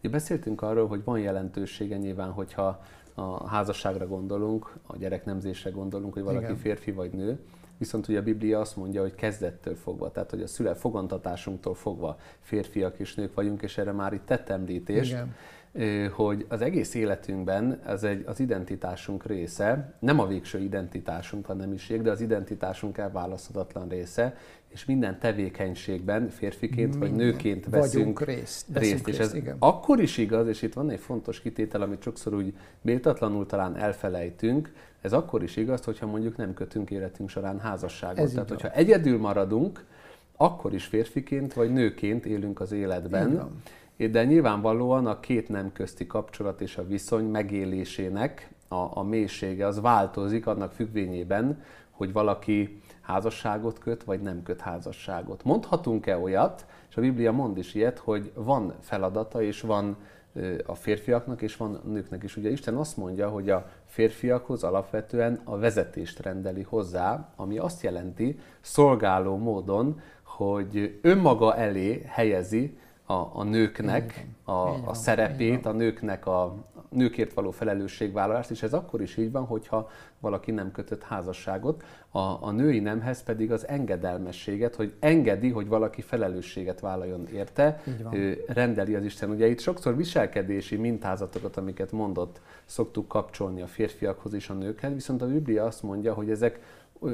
Ugye 0.04 0.12
beszéltünk 0.12 0.62
arról, 0.62 0.88
hogy 0.88 1.04
van 1.04 1.20
jelentősége 1.20 1.98
nyilván, 1.98 2.32
hogyha 2.32 2.84
a 3.14 3.48
házasságra 3.48 4.08
gondolunk, 4.08 4.74
a 4.88 4.98
gyereknemzésre 4.98 5.70
gondolunk, 5.70 6.14
hogy 6.14 6.24
valaki 6.24 6.44
Igen. 6.44 6.58
férfi 6.58 6.92
vagy 6.92 7.12
nő, 7.12 7.40
viszont 7.78 8.08
ugye 8.08 8.20
a 8.20 8.24
Biblia 8.24 8.60
azt 8.60 8.76
mondja, 8.76 9.02
hogy 9.02 9.16
kezdettől 9.16 9.76
fogva, 9.76 10.12
tehát 10.12 10.30
hogy 10.30 10.42
a 10.42 10.48
szüle 10.48 10.74
fogantatásunktól 10.74 11.74
fogva 11.74 12.18
férfiak 12.40 13.00
és 13.00 13.16
nők 13.16 13.34
vagyunk, 13.34 13.62
és 13.62 13.78
erre 13.78 13.92
már 13.92 14.14
itt 14.14 14.26
tett 14.26 14.50
említést. 14.50 15.12
Igen 15.12 15.36
hogy 16.12 16.46
az 16.50 16.62
egész 16.62 16.94
életünkben 16.94 17.82
ez 17.86 18.04
egy, 18.04 18.24
az 18.26 18.40
identitásunk 18.40 19.26
része, 19.26 19.94
nem 20.00 20.20
a 20.20 20.28
végső 20.28 20.60
identitásunk 20.60 21.50
a 21.50 21.54
nemiség, 21.54 22.02
de 22.02 22.12
az 22.12 22.22
identitásunk 22.22 22.98
elválaszthatatlan 22.98 23.88
része, 23.88 24.38
és 24.74 24.86
minden 24.86 25.20
tevékenységben 25.20 26.30
férfiként 26.30 26.90
minden. 26.90 27.00
vagy 27.00 27.12
nőként 27.12 27.66
veszünk 27.70 28.22
részt. 28.22 28.66
részt. 28.74 29.08
És 29.08 29.18
ez 29.18 29.34
igen. 29.34 29.56
akkor 29.60 30.00
is 30.00 30.18
igaz, 30.18 30.48
és 30.48 30.62
itt 30.62 30.74
van 30.74 30.90
egy 30.90 31.00
fontos 31.00 31.42
kitétel, 31.42 31.82
amit 31.82 32.02
sokszor 32.02 32.34
úgy 32.34 32.54
méltatlanul 32.82 33.46
talán 33.46 33.76
elfelejtünk, 33.76 34.74
ez 35.02 35.14
akkor 35.14 35.44
is 35.44 35.56
igaz, 35.56 35.84
hogyha 35.84 36.08
mondjuk 36.08 36.38
nem 36.38 36.54
kötünk 36.54 36.92
életünk 36.92 37.30
során 37.30 37.60
házasságot. 37.60 38.20
Ez 38.20 38.32
Tehát, 38.32 38.50
hogyha 38.50 38.72
egyedül 38.72 39.18
maradunk, 39.20 39.86
akkor 40.38 40.74
is 40.74 40.86
férfiként 40.86 41.54
vagy 41.54 41.72
nőként 41.74 42.26
élünk 42.26 42.60
az 42.60 42.72
életben. 42.72 43.50
De 43.98 44.26
nyilvánvalóan 44.26 45.06
a 45.06 45.20
két 45.20 45.50
nem 45.50 45.72
közti 45.72 46.08
kapcsolat 46.08 46.62
és 46.62 46.78
a 46.78 46.88
viszony 46.88 47.26
megélésének 47.26 48.50
a, 48.68 48.98
a 48.98 49.04
mélysége 49.04 49.66
az 49.66 49.82
változik 49.82 50.48
annak 50.48 50.72
függvényében, 50.72 51.64
hogy 51.92 52.14
valaki 52.14 52.82
házasságot 53.04 53.80
köt, 53.80 54.04
vagy 54.04 54.22
nem 54.22 54.44
köt 54.44 54.62
házasságot. 54.62 55.44
Mondhatunk-e 55.44 56.18
olyat, 56.18 56.66
és 56.90 56.98
a 56.98 57.02
Biblia 57.02 57.32
mond 57.32 57.58
is 57.58 57.74
ilyet, 57.74 57.98
hogy 58.00 58.32
van 58.36 58.74
feladata, 58.80 59.42
és 59.42 59.62
van 59.62 59.98
a 60.66 60.76
férfiaknak, 60.76 61.42
és 61.42 61.58
van 61.58 61.76
a 61.76 61.88
nőknek 61.88 62.24
is. 62.24 62.38
Ugye 62.38 62.50
Isten 62.50 62.76
azt 62.76 62.98
mondja, 62.98 63.30
hogy 63.30 63.50
a 63.50 63.70
férfiakhoz 63.86 64.64
alapvetően 64.64 65.42
a 65.44 65.58
vezetést 65.58 66.20
rendeli 66.20 66.62
hozzá, 66.62 67.34
ami 67.36 67.58
azt 67.58 67.84
jelenti 67.84 68.40
szolgáló 68.62 69.38
módon, 69.38 70.02
hogy 70.24 71.00
önmaga 71.02 71.56
elé 71.56 72.04
helyezi 72.08 72.78
a, 73.06 73.14
a 73.14 73.44
nőknek 73.44 74.28
a, 74.44 74.88
a 74.90 74.94
szerepét, 74.94 75.66
a 75.66 75.72
nőknek 75.72 76.26
a, 76.28 76.56
nőkért 76.94 77.34
való 77.34 77.52
felelősségvállalást, 77.52 78.52
és 78.52 78.64
ez 78.64 78.74
akkor 78.74 79.02
is 79.02 79.18
így 79.18 79.32
van, 79.32 79.46
hogyha 79.46 79.90
valaki 80.20 80.52
nem 80.52 80.72
kötött 80.72 81.04
házasságot. 81.04 81.84
A, 82.10 82.20
a 82.20 82.52
női 82.52 82.80
nemhez 82.80 83.24
pedig 83.24 83.52
az 83.52 83.68
engedelmességet, 83.68 84.76
hogy 84.76 84.94
engedi, 85.00 85.50
hogy 85.50 85.68
valaki 85.68 86.02
felelősséget 86.02 86.80
vállaljon 86.80 87.28
érte, 87.28 87.82
ő 88.12 88.44
rendeli 88.48 88.96
az 88.96 89.04
Isten. 89.04 89.30
Ugye 89.30 89.48
itt 89.48 89.60
sokszor 89.60 89.96
viselkedési 89.96 90.76
mintázatokat, 90.76 91.58
amiket 91.58 91.92
mondott, 91.92 92.42
szoktuk 92.66 93.08
kapcsolni 93.08 93.62
a 93.62 93.68
férfiakhoz 93.68 94.34
és 94.34 94.50
a 94.50 94.54
nőkhez, 94.54 94.94
viszont 94.94 95.22
a 95.22 95.28
Biblia 95.28 95.64
azt 95.66 95.84
mondja, 95.84 96.14
hogy 96.14 96.30
ezek 96.30 96.60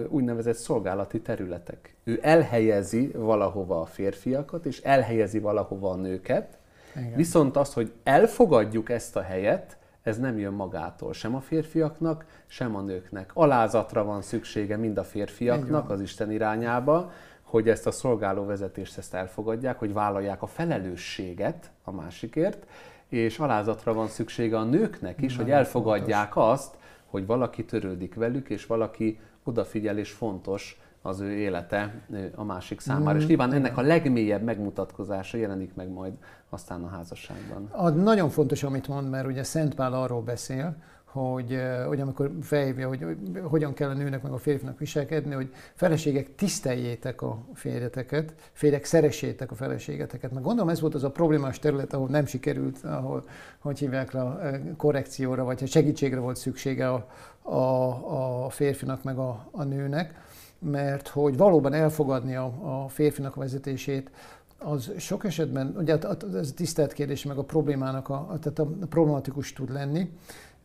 úgynevezett 0.09 0.55
szolgálati 0.55 1.21
területek. 1.21 1.95
Ő 2.03 2.19
elhelyezi 2.21 3.07
valahova 3.07 3.81
a 3.81 3.85
férfiakat, 3.85 4.65
és 4.65 4.81
elhelyezi 4.81 5.39
valahova 5.39 5.89
a 5.89 5.95
nőket, 5.95 6.57
igen. 6.95 7.15
Viszont 7.15 7.55
az, 7.57 7.73
hogy 7.73 7.91
elfogadjuk 8.03 8.89
ezt 8.89 9.15
a 9.15 9.21
helyet, 9.21 9.77
ez 10.01 10.17
nem 10.17 10.39
jön 10.39 10.53
magától, 10.53 11.13
sem 11.13 11.35
a 11.35 11.39
férfiaknak, 11.39 12.25
sem 12.47 12.75
a 12.75 12.81
nőknek. 12.81 13.31
Alázatra 13.33 14.03
van 14.03 14.21
szüksége 14.21 14.77
mind 14.77 14.97
a 14.97 15.03
férfiaknak 15.03 15.89
az 15.89 16.01
Isten 16.01 16.31
irányába, 16.31 17.11
hogy 17.41 17.69
ezt 17.69 17.87
a 17.87 17.91
szolgáló 17.91 18.45
vezetést 18.45 18.97
ezt 18.97 19.13
elfogadják, 19.13 19.79
hogy 19.79 19.93
vállalják 19.93 20.41
a 20.41 20.47
felelősséget 20.47 21.71
a 21.83 21.91
másikért, 21.91 22.65
és 23.07 23.39
alázatra 23.39 23.93
van 23.93 24.07
szüksége 24.07 24.57
a 24.57 24.63
nőknek 24.63 25.21
is, 25.21 25.31
Nagyon 25.35 25.51
hogy 25.51 25.59
elfogadják 25.59 26.31
fontos. 26.31 26.59
azt, 26.59 26.77
hogy 27.05 27.25
valaki 27.25 27.65
törődik 27.65 28.15
velük, 28.15 28.49
és 28.49 28.65
valaki 28.65 29.19
odafigyel 29.43 29.97
és 29.97 30.11
fontos 30.11 30.81
az 31.01 31.19
ő 31.19 31.31
élete 31.31 32.01
a 32.35 32.43
másik 32.43 32.79
számára. 32.79 33.17
Mm. 33.17 33.21
És 33.21 33.27
nyilván 33.27 33.53
ennek 33.53 33.77
a 33.77 33.81
legmélyebb 33.81 34.43
megmutatkozása 34.43 35.37
jelenik 35.37 35.75
meg 35.75 35.89
majd 35.89 36.13
aztán 36.49 36.83
a 36.83 36.87
házasságban. 36.87 37.67
A, 37.71 37.89
nagyon 37.89 38.29
fontos, 38.29 38.63
amit 38.63 38.87
mond, 38.87 39.09
mert 39.09 39.27
ugye 39.27 39.43
Szent 39.43 39.75
Pál 39.75 39.93
arról 39.93 40.21
beszél, 40.21 40.75
hogy, 41.11 41.61
hogy 41.87 41.99
amikor 41.99 42.31
felhívja, 42.41 42.87
hogy, 42.87 43.03
hogy 43.03 43.41
hogyan 43.43 43.73
kell 43.73 43.89
a 43.89 43.93
nőnek 43.93 44.23
meg 44.23 44.31
a 44.31 44.37
férfinak 44.37 44.79
viselkedni, 44.79 45.33
hogy 45.33 45.53
feleségek 45.73 46.35
tiszteljétek 46.35 47.21
a 47.21 47.45
férjeteket, 47.53 48.33
férjek 48.51 48.85
szeressétek 48.85 49.51
a 49.51 49.55
feleségeteket. 49.55 50.31
Meg 50.31 50.43
gondolom 50.43 50.69
ez 50.69 50.79
volt 50.81 50.95
az 50.95 51.03
a 51.03 51.11
problémás 51.11 51.59
terület, 51.59 51.93
ahol 51.93 52.07
nem 52.07 52.25
sikerült, 52.25 52.83
ahol, 52.83 53.27
hogy 53.59 53.79
hívják 53.79 54.13
a 54.13 54.39
korrekcióra, 54.77 55.43
vagy 55.43 55.67
segítségre 55.67 56.19
volt 56.19 56.37
szüksége 56.37 56.89
a, 56.89 57.07
a, 57.41 58.45
a 58.45 58.49
férfinak 58.49 59.03
meg 59.03 59.17
a, 59.17 59.47
a 59.51 59.63
nőnek 59.63 60.13
mert 60.59 61.07
hogy 61.07 61.37
valóban 61.37 61.73
elfogadni 61.73 62.35
a, 62.35 62.53
a 62.83 62.87
férfinak 62.87 63.35
a 63.35 63.39
vezetését, 63.39 64.11
az 64.57 64.91
sok 64.97 65.25
esetben, 65.25 65.75
ugye 65.77 65.97
ez 65.97 66.49
a 66.49 66.53
tisztelt 66.55 66.93
kérdés, 66.93 67.23
meg 67.23 67.37
a 67.37 67.43
problémának, 67.43 68.09
a, 68.09 68.37
tehát 68.41 68.59
a 68.59 68.87
problematikus 68.89 69.53
tud 69.53 69.71
lenni, 69.71 70.11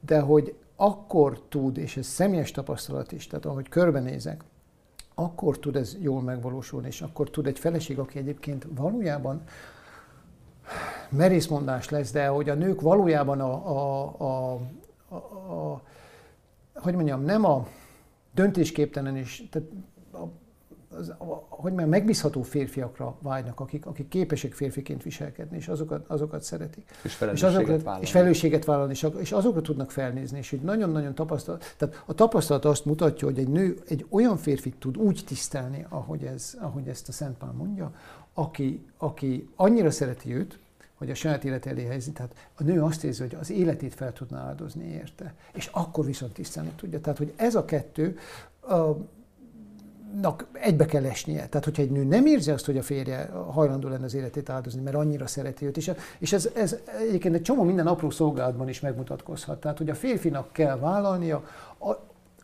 de 0.01 0.21
hogy 0.21 0.55
akkor 0.77 1.43
tud, 1.49 1.77
és 1.77 1.97
ez 1.97 2.07
személyes 2.07 2.51
tapasztalat 2.51 3.13
is, 3.13 3.27
tehát 3.27 3.47
ahogy 3.47 3.69
körbenézek, 3.69 4.45
akkor 5.15 5.59
tud 5.59 5.77
ez 5.77 5.97
jól 6.01 6.23
megvalósulni, 6.23 6.87
és 6.87 7.01
akkor 7.01 7.31
tud 7.31 7.47
egy 7.47 7.59
feleség, 7.59 7.99
aki 7.99 8.19
egyébként 8.19 8.67
valójában 8.75 9.43
merészmondás 11.09 11.89
lesz, 11.89 12.13
de 12.13 12.27
hogy 12.27 12.49
a 12.49 12.55
nők 12.55 12.81
valójában 12.81 13.41
a, 13.41 13.53
a, 13.69 14.15
a, 14.19 14.61
a, 15.09 15.17
a 15.17 15.83
hogy 16.75 16.95
mondjam, 16.95 17.23
nem 17.23 17.45
a 17.45 17.67
döntésképtelen 18.35 19.17
is, 19.17 19.49
tehát 19.51 19.69
a, 20.13 20.29
az, 20.97 21.09
a, 21.09 21.47
hogy 21.49 21.71
mondjam, 21.71 21.89
megbízható 21.89 22.43
férfiakra 22.43 23.17
vágynak, 23.21 23.61
akik, 23.61 23.87
akik 23.87 24.09
képesek 24.09 24.53
férfiként 24.53 25.03
viselkedni, 25.03 25.57
és 25.57 25.69
azokat, 25.69 26.05
azokat 26.07 26.43
szeretik. 26.43 26.91
És 27.03 27.15
felelősséget 27.15 27.53
és 27.53 27.57
azokat, 27.57 27.83
vállalni. 27.83 28.05
És 28.05 28.11
felelősséget 28.11 28.65
vállalni, 28.65 28.93
és, 28.93 29.07
és 29.19 29.33
azokra 29.33 29.61
tudnak 29.61 29.91
felnézni, 29.91 30.39
és 30.39 30.51
hogy 30.51 30.61
nagyon-nagyon 30.61 31.15
tapasztalat. 31.15 31.75
Tehát 31.77 32.03
a 32.07 32.15
tapasztalat 32.15 32.65
azt 32.65 32.85
mutatja, 32.85 33.27
hogy 33.27 33.39
egy 33.39 33.49
nő 33.49 33.79
egy 33.89 34.07
olyan 34.09 34.37
férfit 34.37 34.77
tud 34.77 34.97
úgy 34.97 35.23
tisztelni, 35.27 35.87
ahogy, 35.89 36.25
ez, 36.25 36.57
ahogy 36.61 36.89
ezt 36.89 37.09
a 37.09 37.13
Szent 37.13 37.37
Pál 37.37 37.53
mondja, 37.53 37.95
aki, 38.35 38.87
aki 38.99 39.49
annyira 39.57 39.91
szereti 39.91 40.35
őt, 40.35 40.59
hogy 40.95 41.11
a 41.11 41.15
saját 41.15 41.45
élet 41.45 41.67
elé 41.67 41.85
helyezi. 41.85 42.13
Tehát 42.13 42.35
a 42.55 42.63
nő 42.63 42.83
azt 42.83 43.05
érzi, 43.05 43.23
hogy 43.23 43.37
az 43.41 43.51
életét 43.51 43.95
fel 43.95 44.13
tudna 44.13 44.39
áldozni 44.39 44.85
érte, 44.85 45.35
és 45.53 45.71
akkor 45.73 46.05
viszont 46.05 46.33
tisztelni 46.33 46.73
tudja. 46.77 47.01
Tehát, 47.01 47.19
hogy 47.19 47.33
ez 47.37 47.55
a 47.55 47.65
kettő 47.65 48.19
a, 48.61 48.91
egybe 50.53 50.87
kell 50.87 51.05
esnie. 51.05 51.47
Tehát, 51.47 51.65
hogyha 51.65 51.83
egy 51.83 51.91
nő 51.91 52.05
nem 52.05 52.27
érzi 52.27 52.51
azt, 52.51 52.67
hogy 52.67 52.79
a 52.79 52.83
férje 52.83 53.31
hajlandó 53.33 53.89
lenne 53.89 54.05
az 54.05 54.15
életét 54.15 54.49
áldozni, 54.49 54.81
mert 54.81 54.97
annyira 54.97 55.27
szereti 55.27 55.67
őt, 55.67 55.77
és, 55.77 55.93
és 56.19 56.33
ez, 56.33 56.49
ez 56.55 56.77
egyébként 57.09 57.35
egy 57.35 57.43
csomó 57.43 57.63
minden 57.63 57.87
apró 57.87 58.11
szolgálatban 58.11 58.69
is 58.69 58.81
megmutatkozhat. 58.81 59.61
Tehát, 59.61 59.79
hogy 59.79 59.91
a 59.91 59.95
férfinak 59.95 60.53
kell 60.53 60.79
vállalnia 60.79 61.45
a, 61.79 61.91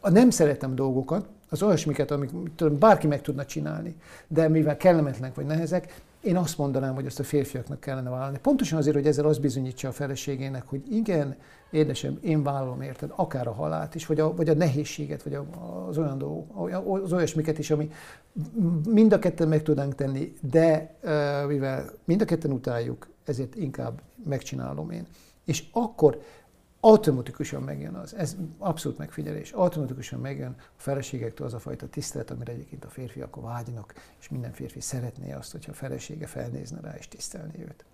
a 0.00 0.10
nem 0.10 0.30
szeretem 0.30 0.74
dolgokat, 0.74 1.26
az 1.48 1.62
olyasmiket, 1.62 2.10
amik 2.10 2.30
tudom, 2.56 2.78
bárki 2.78 3.06
meg 3.06 3.22
tudna 3.22 3.44
csinálni, 3.44 3.96
de 4.28 4.48
mivel 4.48 4.76
kellemetlenek 4.76 5.34
vagy 5.34 5.46
nehezek, 5.46 6.02
én 6.20 6.36
azt 6.36 6.58
mondanám, 6.58 6.94
hogy 6.94 7.06
ezt 7.06 7.20
a 7.20 7.24
férfiaknak 7.24 7.80
kellene 7.80 8.10
vállalni. 8.10 8.38
Pontosan 8.42 8.78
azért, 8.78 8.96
hogy 8.96 9.06
ezzel 9.06 9.26
azt 9.26 9.40
bizonyítsa 9.40 9.88
a 9.88 9.92
feleségének, 9.92 10.62
hogy 10.66 10.82
igen, 10.92 11.36
édesem, 11.70 12.18
én 12.22 12.42
vállalom 12.42 12.80
érted, 12.80 13.12
akár 13.16 13.46
a 13.46 13.52
halált 13.52 13.94
is, 13.94 14.06
vagy 14.06 14.20
a, 14.20 14.34
vagy 14.34 14.48
a 14.48 14.54
nehézséget, 14.54 15.22
vagy 15.22 15.38
az 15.88 15.98
olyan 15.98 16.18
dolgok, 16.18 16.70
az 17.02 17.12
olyasmiket 17.12 17.58
is, 17.58 17.70
ami 17.70 17.90
mind 18.88 19.12
a 19.12 19.18
ketten 19.18 19.48
meg 19.48 19.62
tudnánk 19.62 19.94
tenni, 19.94 20.32
de 20.40 20.94
mivel 21.46 21.90
mind 22.04 22.20
a 22.20 22.24
ketten 22.24 22.52
utáljuk, 22.52 23.08
ezért 23.24 23.54
inkább 23.54 24.00
megcsinálom 24.24 24.90
én. 24.90 25.06
És 25.44 25.64
akkor 25.72 26.22
automatikusan 26.80 27.62
megjön 27.62 27.94
az, 27.94 28.14
ez 28.14 28.36
abszolút 28.58 28.98
megfigyelés, 28.98 29.52
automatikusan 29.52 30.20
megjön 30.20 30.54
a 30.58 30.62
feleségektől 30.76 31.46
az 31.46 31.54
a 31.54 31.58
fajta 31.58 31.88
tisztelet, 31.88 32.30
amire 32.30 32.52
egyébként 32.52 32.84
a 32.84 32.88
férfiak 32.88 33.36
vágynak, 33.36 33.94
és 34.20 34.28
minden 34.28 34.52
férfi 34.52 34.80
szeretné 34.80 35.32
azt, 35.32 35.52
hogyha 35.52 35.70
a 35.70 35.74
felesége 35.74 36.26
felnézne 36.26 36.80
rá 36.80 36.94
és 36.98 37.08
tisztelni 37.08 37.62
őt. 37.62 37.84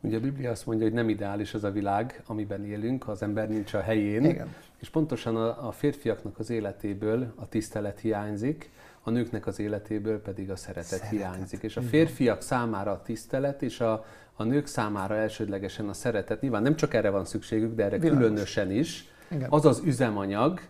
Ugye 0.00 0.16
a 0.16 0.20
Biblia 0.20 0.50
azt 0.50 0.66
mondja, 0.66 0.84
hogy 0.84 0.94
nem 0.94 1.08
ideális 1.08 1.54
az 1.54 1.64
a 1.64 1.70
világ, 1.70 2.22
amiben 2.26 2.64
élünk, 2.64 3.02
ha 3.02 3.10
az 3.10 3.22
ember 3.22 3.48
nincs 3.48 3.74
a 3.74 3.80
helyén. 3.80 4.24
Igen. 4.24 4.54
És 4.78 4.90
pontosan 4.90 5.36
a, 5.36 5.66
a 5.68 5.72
férfiaknak 5.72 6.38
az 6.38 6.50
életéből 6.50 7.32
a 7.36 7.48
tisztelet 7.48 8.00
hiányzik, 8.00 8.70
a 9.02 9.10
nőknek 9.10 9.46
az 9.46 9.58
életéből 9.58 10.22
pedig 10.22 10.50
a 10.50 10.56
szeretet, 10.56 10.84
szeretet. 10.84 11.10
hiányzik. 11.10 11.62
És 11.62 11.76
a 11.76 11.82
férfiak 11.82 12.42
számára 12.42 12.90
a 12.90 13.02
tisztelet, 13.02 13.62
és 13.62 13.80
a, 13.80 14.04
a 14.40 14.44
nők 14.44 14.66
számára 14.66 15.16
elsődlegesen 15.16 15.88
a 15.88 15.92
szeretet. 15.92 16.40
Nyilván 16.40 16.62
nem 16.62 16.76
csak 16.76 16.94
erre 16.94 17.10
van 17.10 17.24
szükségük, 17.24 17.74
de 17.74 17.84
erre 17.84 17.98
Világos. 17.98 18.18
különösen 18.18 18.70
is. 18.70 19.08
Igen. 19.30 19.50
Az 19.50 19.64
az 19.64 19.82
üzemanyag, 19.84 20.60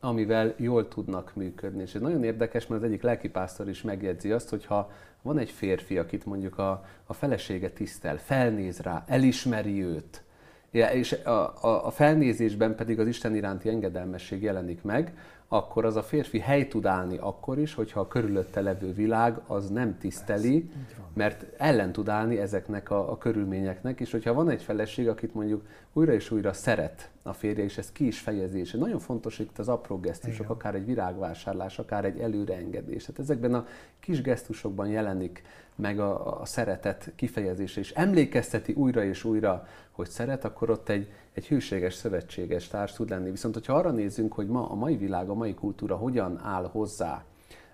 amivel 0.00 0.54
jól 0.56 0.88
tudnak 0.88 1.34
működni. 1.34 1.82
És 1.82 1.94
ez 1.94 2.00
nagyon 2.00 2.24
érdekes, 2.24 2.66
mert 2.66 2.82
az 2.82 2.88
egyik 2.88 3.02
lelkipásztor 3.02 3.68
is 3.68 3.82
megjegyzi 3.82 4.30
azt, 4.30 4.48
hogy 4.48 4.64
ha 4.64 4.90
van 5.22 5.38
egy 5.38 5.50
férfi, 5.50 5.98
akit 5.98 6.26
mondjuk 6.26 6.58
a, 6.58 6.84
a 7.06 7.12
felesége 7.12 7.70
tisztel, 7.70 8.16
felnéz 8.16 8.78
rá, 8.78 9.04
elismeri 9.06 9.84
őt, 9.84 10.22
és 10.70 11.12
a, 11.12 11.30
a, 11.60 11.86
a 11.86 11.90
felnézésben 11.90 12.74
pedig 12.74 13.00
az 13.00 13.06
Isten 13.06 13.34
iránti 13.34 13.68
engedelmesség 13.68 14.42
jelenik 14.42 14.82
meg, 14.82 15.16
akkor 15.48 15.84
az 15.84 15.96
a 15.96 16.02
férfi 16.02 16.38
hely 16.38 16.68
tud 16.68 16.86
állni 16.86 17.16
akkor 17.16 17.58
is, 17.58 17.74
hogyha 17.74 18.00
a 18.00 18.08
körülötte 18.08 18.60
levő 18.60 18.92
világ 18.92 19.40
az 19.46 19.68
nem 19.68 19.98
tiszteli, 19.98 20.70
mert 21.14 21.46
ellen 21.56 21.92
tud 21.92 22.08
állni 22.08 22.38
ezeknek 22.38 22.90
a, 22.90 23.10
a 23.10 23.18
körülményeknek, 23.18 24.00
és 24.00 24.10
hogyha 24.10 24.32
van 24.32 24.50
egy 24.50 24.62
feleség, 24.62 25.08
akit 25.08 25.34
mondjuk 25.34 25.66
újra 25.92 26.12
és 26.12 26.30
újra 26.30 26.52
szeret 26.52 27.10
a 27.22 27.32
férje, 27.32 27.64
és 27.64 27.78
ez 27.78 27.92
ki 27.92 28.06
is 28.06 28.18
fejezi, 28.18 28.58
és 28.58 28.72
nagyon 28.72 28.98
fontos 28.98 29.38
itt 29.38 29.58
az 29.58 29.68
apró 29.68 30.00
gesztusok, 30.00 30.44
Igen. 30.44 30.50
akár 30.50 30.74
egy 30.74 30.86
virágvásárlás, 30.86 31.78
akár 31.78 32.04
egy 32.04 32.18
előreengedés. 32.18 33.06
Hát 33.06 33.18
ezekben 33.18 33.54
a 33.54 33.66
kis 34.00 34.22
gesztusokban 34.22 34.88
jelenik 34.88 35.42
meg 35.78 36.00
a, 36.00 36.40
a 36.40 36.44
szeretet 36.44 37.12
kifejezése, 37.16 37.80
és 37.80 37.92
emlékezteti 37.92 38.72
újra 38.72 39.04
és 39.04 39.24
újra, 39.24 39.66
hogy 39.90 40.08
szeret, 40.08 40.44
akkor 40.44 40.70
ott 40.70 40.88
egy, 40.88 41.10
egy 41.32 41.46
hűséges, 41.46 41.94
szövetséges 41.94 42.68
társ 42.68 42.92
tud 42.92 43.08
lenni. 43.08 43.30
Viszont, 43.30 43.54
hogyha 43.54 43.72
arra 43.72 43.90
nézzünk, 43.90 44.32
hogy 44.32 44.46
ma 44.46 44.70
a 44.70 44.74
mai 44.74 44.96
világ, 44.96 45.28
a 45.28 45.34
mai 45.34 45.54
kultúra 45.54 45.96
hogyan 45.96 46.40
áll 46.44 46.68
hozzá 46.72 47.24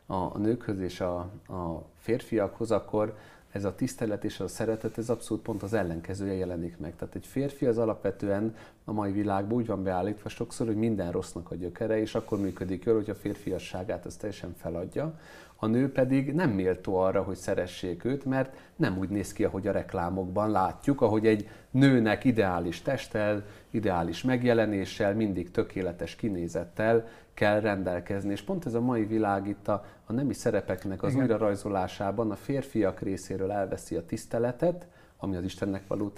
a, 0.06 0.14
a 0.14 0.38
nőkhöz 0.38 0.80
és 0.80 1.00
a, 1.00 1.16
a 1.48 1.84
férfiakhoz, 1.98 2.70
akkor 2.70 3.16
ez 3.54 3.64
a 3.64 3.74
tisztelet 3.74 4.24
és 4.24 4.40
a 4.40 4.48
szeretet, 4.48 4.98
ez 4.98 5.10
abszolút 5.10 5.42
pont 5.42 5.62
az 5.62 5.72
ellenkezője 5.72 6.32
jelenik 6.32 6.78
meg. 6.78 6.96
Tehát 6.96 7.14
egy 7.14 7.26
férfi 7.26 7.66
az 7.66 7.78
alapvetően 7.78 8.56
a 8.84 8.92
mai 8.92 9.12
világban 9.12 9.56
úgy 9.56 9.66
van 9.66 9.82
beállítva 9.82 10.28
sokszor, 10.28 10.66
hogy 10.66 10.76
minden 10.76 11.12
rossznak 11.12 11.50
a 11.50 11.54
gyökere, 11.54 12.00
és 12.00 12.14
akkor 12.14 12.40
működik 12.40 12.84
jól, 12.84 12.94
hogy 12.94 13.10
a 13.10 13.14
férfiasságát 13.14 14.06
ezt 14.06 14.18
teljesen 14.18 14.54
feladja. 14.56 15.18
A 15.56 15.66
nő 15.66 15.92
pedig 15.92 16.32
nem 16.32 16.50
méltó 16.50 16.96
arra, 16.96 17.22
hogy 17.22 17.36
szeressék 17.36 18.04
őt, 18.04 18.24
mert 18.24 18.56
nem 18.76 18.98
úgy 18.98 19.08
néz 19.08 19.32
ki, 19.32 19.44
ahogy 19.44 19.66
a 19.66 19.72
reklámokban 19.72 20.50
látjuk, 20.50 21.00
ahogy 21.00 21.26
egy 21.26 21.48
nőnek 21.70 22.24
ideális 22.24 22.82
testtel, 22.82 23.44
ideális 23.70 24.22
megjelenéssel, 24.22 25.14
mindig 25.14 25.50
tökéletes 25.50 26.16
kinézettel 26.16 27.08
kell 27.34 27.60
rendelkezni. 27.60 28.32
És 28.32 28.42
pont 28.42 28.66
ez 28.66 28.74
a 28.74 28.80
mai 28.80 29.04
világ 29.04 29.48
itt 29.48 29.68
a, 29.68 29.84
a 30.06 30.12
nemi 30.12 30.34
szerepeknek 30.34 31.02
az 31.02 31.12
Igen. 31.12 31.22
újrarajzolásában 31.22 32.30
a 32.30 32.36
férfiak 32.36 33.00
részéről 33.00 33.50
elveszi 33.50 33.96
a 33.96 34.06
tiszteletet, 34.06 34.86
ami 35.16 35.36
az 35.36 35.44
Istennek 35.44 35.86
való 35.86 36.08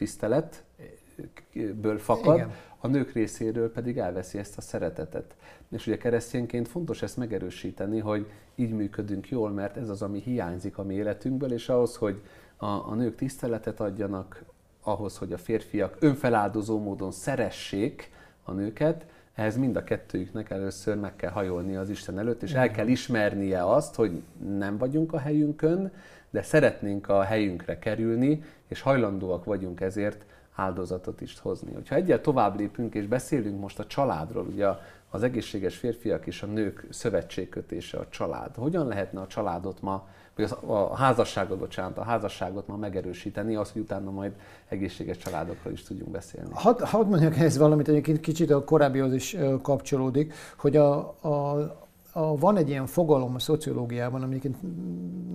tiszteletből 1.16 1.98
fakad, 1.98 2.34
Igen. 2.34 2.50
a 2.78 2.86
nők 2.86 3.12
részéről 3.12 3.72
pedig 3.72 3.98
elveszi 3.98 4.38
ezt 4.38 4.58
a 4.58 4.60
szeretetet. 4.60 5.34
És 5.68 5.86
ugye 5.86 5.96
keresztényként 5.96 6.68
fontos 6.68 7.02
ezt 7.02 7.16
megerősíteni, 7.16 7.98
hogy 7.98 8.26
így 8.54 8.72
működünk 8.72 9.28
jól, 9.28 9.50
mert 9.50 9.76
ez 9.76 9.88
az, 9.88 10.02
ami 10.02 10.20
hiányzik 10.20 10.78
a 10.78 10.82
mi 10.82 10.94
életünkből, 10.94 11.52
és 11.52 11.68
ahhoz, 11.68 11.96
hogy 11.96 12.22
a, 12.56 12.66
a 12.66 12.94
nők 12.94 13.14
tiszteletet 13.14 13.80
adjanak, 13.80 14.44
ahhoz, 14.82 15.18
hogy 15.18 15.32
a 15.32 15.38
férfiak 15.38 15.96
önfeláldozó 15.98 16.78
módon 16.78 17.10
szeressék 17.10 18.10
a 18.42 18.52
nőket, 18.52 19.06
ehhez 19.34 19.56
mind 19.56 19.76
a 19.76 19.84
kettőjüknek 19.84 20.50
először 20.50 20.96
meg 20.96 21.16
kell 21.16 21.30
hajolni 21.30 21.76
az 21.76 21.90
Isten 21.90 22.18
előtt, 22.18 22.42
és 22.42 22.52
el 22.52 22.70
kell 22.70 22.86
ismernie 22.86 23.64
azt, 23.64 23.94
hogy 23.94 24.22
nem 24.56 24.78
vagyunk 24.78 25.12
a 25.12 25.18
helyünkön, 25.18 25.92
de 26.30 26.42
szeretnénk 26.42 27.08
a 27.08 27.22
helyünkre 27.22 27.78
kerülni, 27.78 28.42
és 28.68 28.80
hajlandóak 28.80 29.44
vagyunk 29.44 29.80
ezért 29.80 30.24
áldozatot 30.56 31.20
is 31.20 31.38
hozni. 31.40 31.72
Ha 31.88 31.94
egyel 31.94 32.20
tovább 32.20 32.58
lépünk, 32.58 32.94
és 32.94 33.06
beszélünk 33.06 33.60
most 33.60 33.78
a 33.78 33.86
családról, 33.86 34.46
ugye 34.46 34.66
az 35.10 35.22
egészséges 35.22 35.76
férfiak 35.76 36.26
és 36.26 36.42
a 36.42 36.46
nők 36.46 36.86
szövetségkötése 36.90 37.98
a 37.98 38.08
család. 38.08 38.54
Hogyan 38.54 38.86
lehetne 38.86 39.20
a 39.20 39.26
családot 39.26 39.80
ma 39.82 40.08
vagy 40.36 40.50
a 40.66 40.96
házasságot, 40.96 41.58
bocsánat, 41.58 41.98
a 41.98 42.02
házasságot 42.02 42.66
ma 42.66 42.76
megerősíteni, 42.76 43.54
az, 43.54 43.72
hogy 43.72 43.82
utána 43.82 44.10
majd 44.10 44.32
egészséges 44.68 45.16
családokról 45.16 45.72
is 45.72 45.82
tudjunk 45.82 46.10
beszélni. 46.10 46.50
Hadd 46.52 46.82
had 46.84 47.08
mondjak 47.08 47.36
ehhez 47.36 47.56
valamit, 47.56 47.88
egyébként 47.88 48.20
kicsit 48.20 48.50
a 48.50 48.64
korábbihoz 48.64 49.12
is 49.12 49.36
kapcsolódik, 49.62 50.34
hogy 50.56 50.76
a, 50.76 50.96
a, 51.20 51.85
a, 52.16 52.36
van 52.36 52.56
egy 52.56 52.68
ilyen 52.68 52.86
fogalom 52.86 53.34
a 53.34 53.38
szociológiában, 53.38 54.22
amiket 54.22 54.52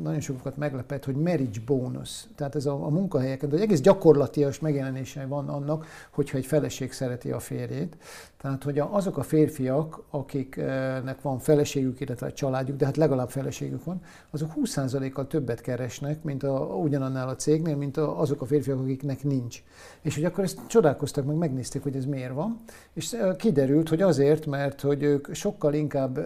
nagyon 0.03 0.19
sokat 0.19 0.57
meglepett, 0.57 1.05
hogy 1.05 1.15
marriage 1.15 1.59
bonus. 1.65 2.23
Tehát 2.35 2.55
ez 2.55 2.65
a, 2.65 2.85
a 2.85 2.89
munkahelyeken, 2.89 3.49
de 3.49 3.55
egy 3.55 3.61
egész 3.61 3.81
gyakorlatias 3.81 4.59
megjelenése 4.59 5.25
van 5.25 5.49
annak, 5.49 5.85
hogyha 6.11 6.37
egy 6.37 6.45
feleség 6.45 6.91
szereti 6.91 7.31
a 7.31 7.39
férjét. 7.39 7.97
Tehát, 8.41 8.63
hogy 8.63 8.79
azok 8.79 9.17
a 9.17 9.23
férfiak, 9.23 10.03
akiknek 10.09 11.21
van 11.21 11.39
feleségük, 11.39 11.99
illetve 11.99 12.25
egy 12.25 12.33
családjuk, 12.33 12.77
de 12.77 12.85
hát 12.85 12.97
legalább 12.97 13.29
feleségük 13.29 13.83
van, 13.83 14.01
azok 14.29 14.51
20%-kal 14.63 15.27
többet 15.27 15.61
keresnek, 15.61 16.23
mint 16.23 16.43
a, 16.43 16.59
ugyanannál 16.59 17.27
a 17.27 17.35
cégnél, 17.35 17.75
mint 17.75 17.97
a, 17.97 18.19
azok 18.19 18.41
a 18.41 18.45
férfiak, 18.45 18.79
akiknek 18.79 19.23
nincs. 19.23 19.63
És 20.01 20.15
hogy 20.15 20.25
akkor 20.25 20.43
ezt 20.43 20.59
csodálkoztak, 20.67 21.25
meg 21.25 21.35
megnézték, 21.35 21.83
hogy 21.83 21.95
ez 21.95 22.05
miért 22.05 22.33
van, 22.33 22.59
és 22.93 23.15
kiderült, 23.37 23.89
hogy 23.89 24.01
azért, 24.01 24.45
mert 24.45 24.81
hogy 24.81 25.03
ők 25.03 25.33
sokkal 25.33 25.73
inkább, 25.73 26.17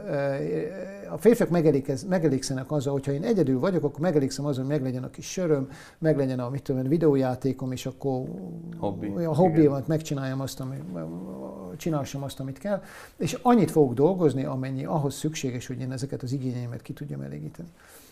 a 1.10 1.18
férfiak 1.18 1.50
megelégszenek 2.08 2.72
azzal, 2.72 2.94
hogyha 2.94 3.12
én 3.12 3.24
egyedül 3.24 3.60
vagyok, 3.60 3.84
akkor 3.84 4.00
megelégszem 4.00 4.46
azzal, 4.46 4.64
hogy 4.64 4.74
meglegyen 4.74 5.04
a 5.04 5.10
kis 5.10 5.32
söröm, 5.32 5.70
meglegyen 5.98 6.40
a 6.40 6.50
mit 6.50 6.64
tudom, 6.64 6.88
videójátékom, 6.88 7.72
és 7.72 7.86
akkor 7.86 8.24
Hobbi. 8.78 9.08
a 9.08 9.36
hobbimat 9.36 9.88
megcsináljam 9.88 10.42
azt, 10.42 10.60
ami 10.60 10.76
csinálsam 11.78 12.24
azt, 12.24 12.40
amit 12.40 12.58
kell, 12.58 12.82
és 13.18 13.38
annyit 13.42 13.72
fogok 13.72 13.94
dolgozni, 13.94 14.44
amennyi 14.44 14.86
ahhoz 14.86 15.14
szükséges, 15.14 15.68
hogy 15.68 15.80
én 15.80 15.92
ezeket 15.92 16.24
az 16.24 16.32
igényeimet 16.32 16.82
ki 16.82 16.94
tudjam 16.94 17.22
elégíteni. 17.22 17.68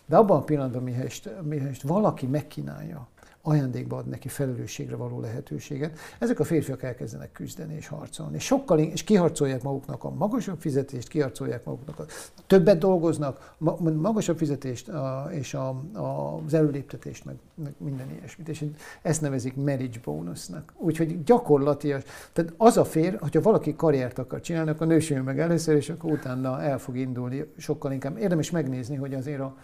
De 0.06 0.16
abban 0.16 0.38
a 0.38 0.44
pillanatban, 0.44 0.84
mihelyest, 0.84 1.30
mihelyest 1.44 1.82
valaki 1.82 2.26
megkínálja 2.26 3.08
ajándékba 3.46 3.98
ad 3.98 4.08
neki 4.08 4.28
felelősségre 4.28 4.96
való 4.96 5.20
lehetőséget. 5.20 6.00
Ezek 6.20 6.40
a 6.40 6.44
férfiak 6.44 6.84
elkezdenek 6.84 7.32
küzdeni 7.32 7.76
és 7.76 7.88
harcolni. 7.88 8.36
És 8.36 8.44
sokkal, 8.44 8.80
és 8.80 9.04
kiharcolják 9.04 9.64
maguknak 9.64 10.04
a 10.04 10.10
magasabb 10.10 10.60
fizetést, 10.60 11.08
kiharcolják 11.08 11.66
maguknak 11.66 12.00
a 12.00 12.06
többet 12.48 12.78
dolgoznak, 12.78 13.56
magasabb 13.84 14.38
fizetést 14.38 14.92
és 15.30 15.54
a, 15.54 15.68
a, 15.94 16.42
az 16.46 16.54
előléptetést, 16.54 17.26
meg, 17.26 17.36
meg 17.56 17.74
minden 17.78 18.12
ilyesmit. 18.18 18.50
És 18.50 18.66
ezt 19.02 19.22
nevezik 19.22 19.56
marriage 19.56 20.00
bonusnak. 20.04 20.74
Úgyhogy 20.78 21.24
gyakorlatilag, 21.24 22.04
tehát 22.34 22.54
az 22.58 22.78
a 22.78 22.86
fér, 22.86 23.18
hogyha 23.20 23.42
valaki 23.42 23.76
karriert 23.76 24.20
akar 24.20 24.42
csinálni, 24.42 24.70
akkor 24.70 24.88
nősüljön 24.88 25.26
meg 25.26 25.40
először, 25.40 25.76
és 25.76 25.90
akkor 25.90 26.12
utána 26.12 26.62
el 26.62 26.80
fog 26.80 26.98
indulni 26.98 27.46
sokkal 27.58 27.92
inkább. 27.92 28.18
Érdemes 28.18 28.52
megnézni, 28.52 28.96
hogy 28.96 29.14
azért 29.14 29.40
a, 29.40 29.56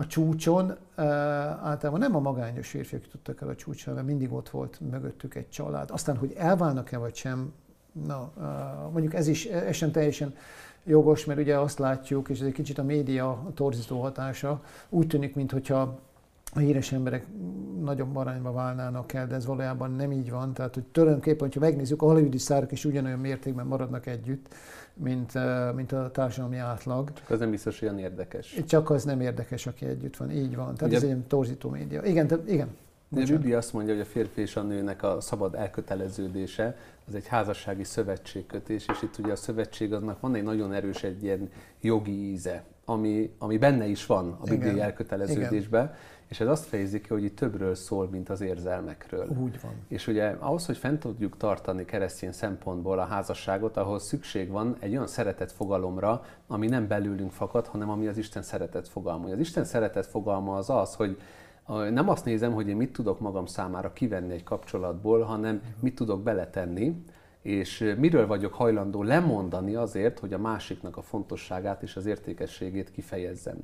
a 0.00 0.06
csúcson 0.06 0.76
általában 1.62 2.00
nem 2.00 2.16
a 2.16 2.20
magányos 2.20 2.68
férfiak 2.68 3.08
tudtak 3.08 3.40
el 3.40 3.48
a 3.48 3.54
csúcsra, 3.54 3.94
mert 3.94 4.06
mindig 4.06 4.32
ott 4.32 4.48
volt 4.48 4.80
mögöttük 4.90 5.34
egy 5.34 5.48
család. 5.48 5.90
Aztán, 5.90 6.16
hogy 6.16 6.34
elválnak-e 6.36 6.98
vagy 6.98 7.14
sem, 7.14 7.52
na, 8.06 8.32
mondjuk 8.92 9.14
ez 9.14 9.26
is 9.26 9.44
ez 9.44 9.74
sem 9.74 9.90
teljesen 9.90 10.34
jogos, 10.84 11.24
mert 11.24 11.40
ugye 11.40 11.58
azt 11.58 11.78
látjuk, 11.78 12.28
és 12.28 12.40
ez 12.40 12.46
egy 12.46 12.52
kicsit 12.52 12.78
a 12.78 12.82
média 12.82 13.50
torzító 13.54 14.00
hatása, 14.00 14.62
úgy 14.88 15.06
tűnik, 15.06 15.34
mintha 15.34 15.98
a 16.54 16.58
híres 16.58 16.92
emberek 16.92 17.26
nagyobb 17.80 18.16
arányba 18.16 18.52
válnának 18.52 19.12
el, 19.12 19.26
de 19.26 19.34
ez 19.34 19.46
valójában 19.46 19.90
nem 19.90 20.12
így 20.12 20.30
van. 20.30 20.52
Tehát, 20.52 20.74
hogy 20.74 20.84
tulajdonképpen, 20.84 21.40
hogyha 21.40 21.60
megnézzük, 21.60 22.02
a 22.02 22.06
hollywoodi 22.06 22.38
szárok 22.38 22.72
is 22.72 22.84
ugyanolyan 22.84 23.18
mértékben 23.18 23.66
maradnak 23.66 24.06
együtt, 24.06 24.54
mint, 24.98 25.32
mint 25.74 25.92
a 25.92 26.10
társadalmi 26.10 26.56
átlag. 26.56 27.12
Csak 27.12 27.30
az 27.30 27.38
nem 27.38 27.50
biztos 27.50 27.82
olyan 27.82 27.98
érdekes. 27.98 28.60
Csak 28.66 28.90
az 28.90 29.04
nem 29.04 29.20
érdekes, 29.20 29.66
aki 29.66 29.84
együtt 29.84 30.16
van. 30.16 30.30
Így 30.30 30.56
van. 30.56 30.74
Tehát 30.74 30.94
Ugye, 30.94 30.96
ez 30.96 31.02
egy 31.02 31.22
torzító 31.26 31.70
média. 31.70 32.02
Igen, 32.02 32.26
te, 32.26 32.38
igen. 32.46 32.68
De 33.08 33.24
Rüdi 33.24 33.52
azt 33.52 33.72
mondja, 33.72 33.92
hogy 33.92 34.02
a 34.02 34.06
férfi 34.06 34.40
és 34.40 34.56
a 34.56 34.62
nőnek 34.62 35.02
a 35.02 35.20
szabad 35.20 35.54
elköteleződése 35.54 36.76
az 37.08 37.14
egy 37.14 37.26
házassági 37.26 37.84
szövetségkötés, 37.84 38.86
és 38.92 39.02
itt 39.02 39.18
ugye 39.18 39.32
a 39.32 39.36
szövetség 39.36 39.92
aznak 39.92 40.20
van 40.20 40.34
egy 40.34 40.42
nagyon 40.42 40.72
erős 40.72 41.02
egy 41.02 41.22
ilyen 41.22 41.50
jogi 41.80 42.30
íze, 42.30 42.64
ami, 42.84 43.34
ami 43.38 43.58
benne 43.58 43.86
is 43.86 44.06
van 44.06 44.36
a 44.40 44.44
bibliai 44.44 44.80
elköteleződésben, 44.80 45.94
és 46.28 46.40
ez 46.40 46.48
azt 46.48 46.64
fejezi 46.64 47.00
ki, 47.00 47.08
hogy 47.08 47.24
itt 47.24 47.36
többről 47.36 47.74
szól, 47.74 48.08
mint 48.10 48.28
az 48.28 48.40
érzelmekről. 48.40 49.28
Úgy 49.28 49.60
van. 49.60 49.72
És 49.88 50.06
ugye 50.06 50.36
ahhoz, 50.38 50.66
hogy 50.66 50.76
fent 50.76 51.00
tudjuk 51.00 51.36
tartani 51.36 51.84
keresztény 51.84 52.32
szempontból 52.32 52.98
a 52.98 53.04
házasságot, 53.04 53.76
ahhoz 53.76 54.02
szükség 54.02 54.50
van 54.50 54.76
egy 54.78 54.92
olyan 54.92 55.06
szeretet 55.06 55.52
fogalomra, 55.52 56.24
ami 56.46 56.66
nem 56.66 56.86
belőlünk 56.86 57.30
fakad, 57.30 57.66
hanem 57.66 57.90
ami 57.90 58.06
az 58.06 58.18
Isten 58.18 58.42
szeretet 58.42 58.88
fogalma. 58.88 59.30
Az 59.30 59.38
Isten 59.38 59.64
szeretet 59.64 60.06
fogalma 60.06 60.56
az 60.56 60.70
az, 60.70 60.94
hogy 60.94 61.20
nem 61.66 62.08
azt 62.08 62.24
nézem, 62.24 62.52
hogy 62.52 62.68
én 62.68 62.76
mit 62.76 62.92
tudok 62.92 63.20
magam 63.20 63.46
számára 63.46 63.92
kivenni 63.92 64.32
egy 64.32 64.44
kapcsolatból, 64.44 65.20
hanem 65.20 65.62
mit 65.80 65.94
tudok 65.94 66.22
beletenni, 66.22 67.04
és 67.42 67.94
miről 67.98 68.26
vagyok 68.26 68.54
hajlandó 68.54 69.02
lemondani 69.02 69.74
azért, 69.74 70.18
hogy 70.18 70.32
a 70.32 70.38
másiknak 70.38 70.96
a 70.96 71.02
fontosságát 71.02 71.82
és 71.82 71.96
az 71.96 72.06
értékességét 72.06 72.90
kifejezzem. 72.90 73.56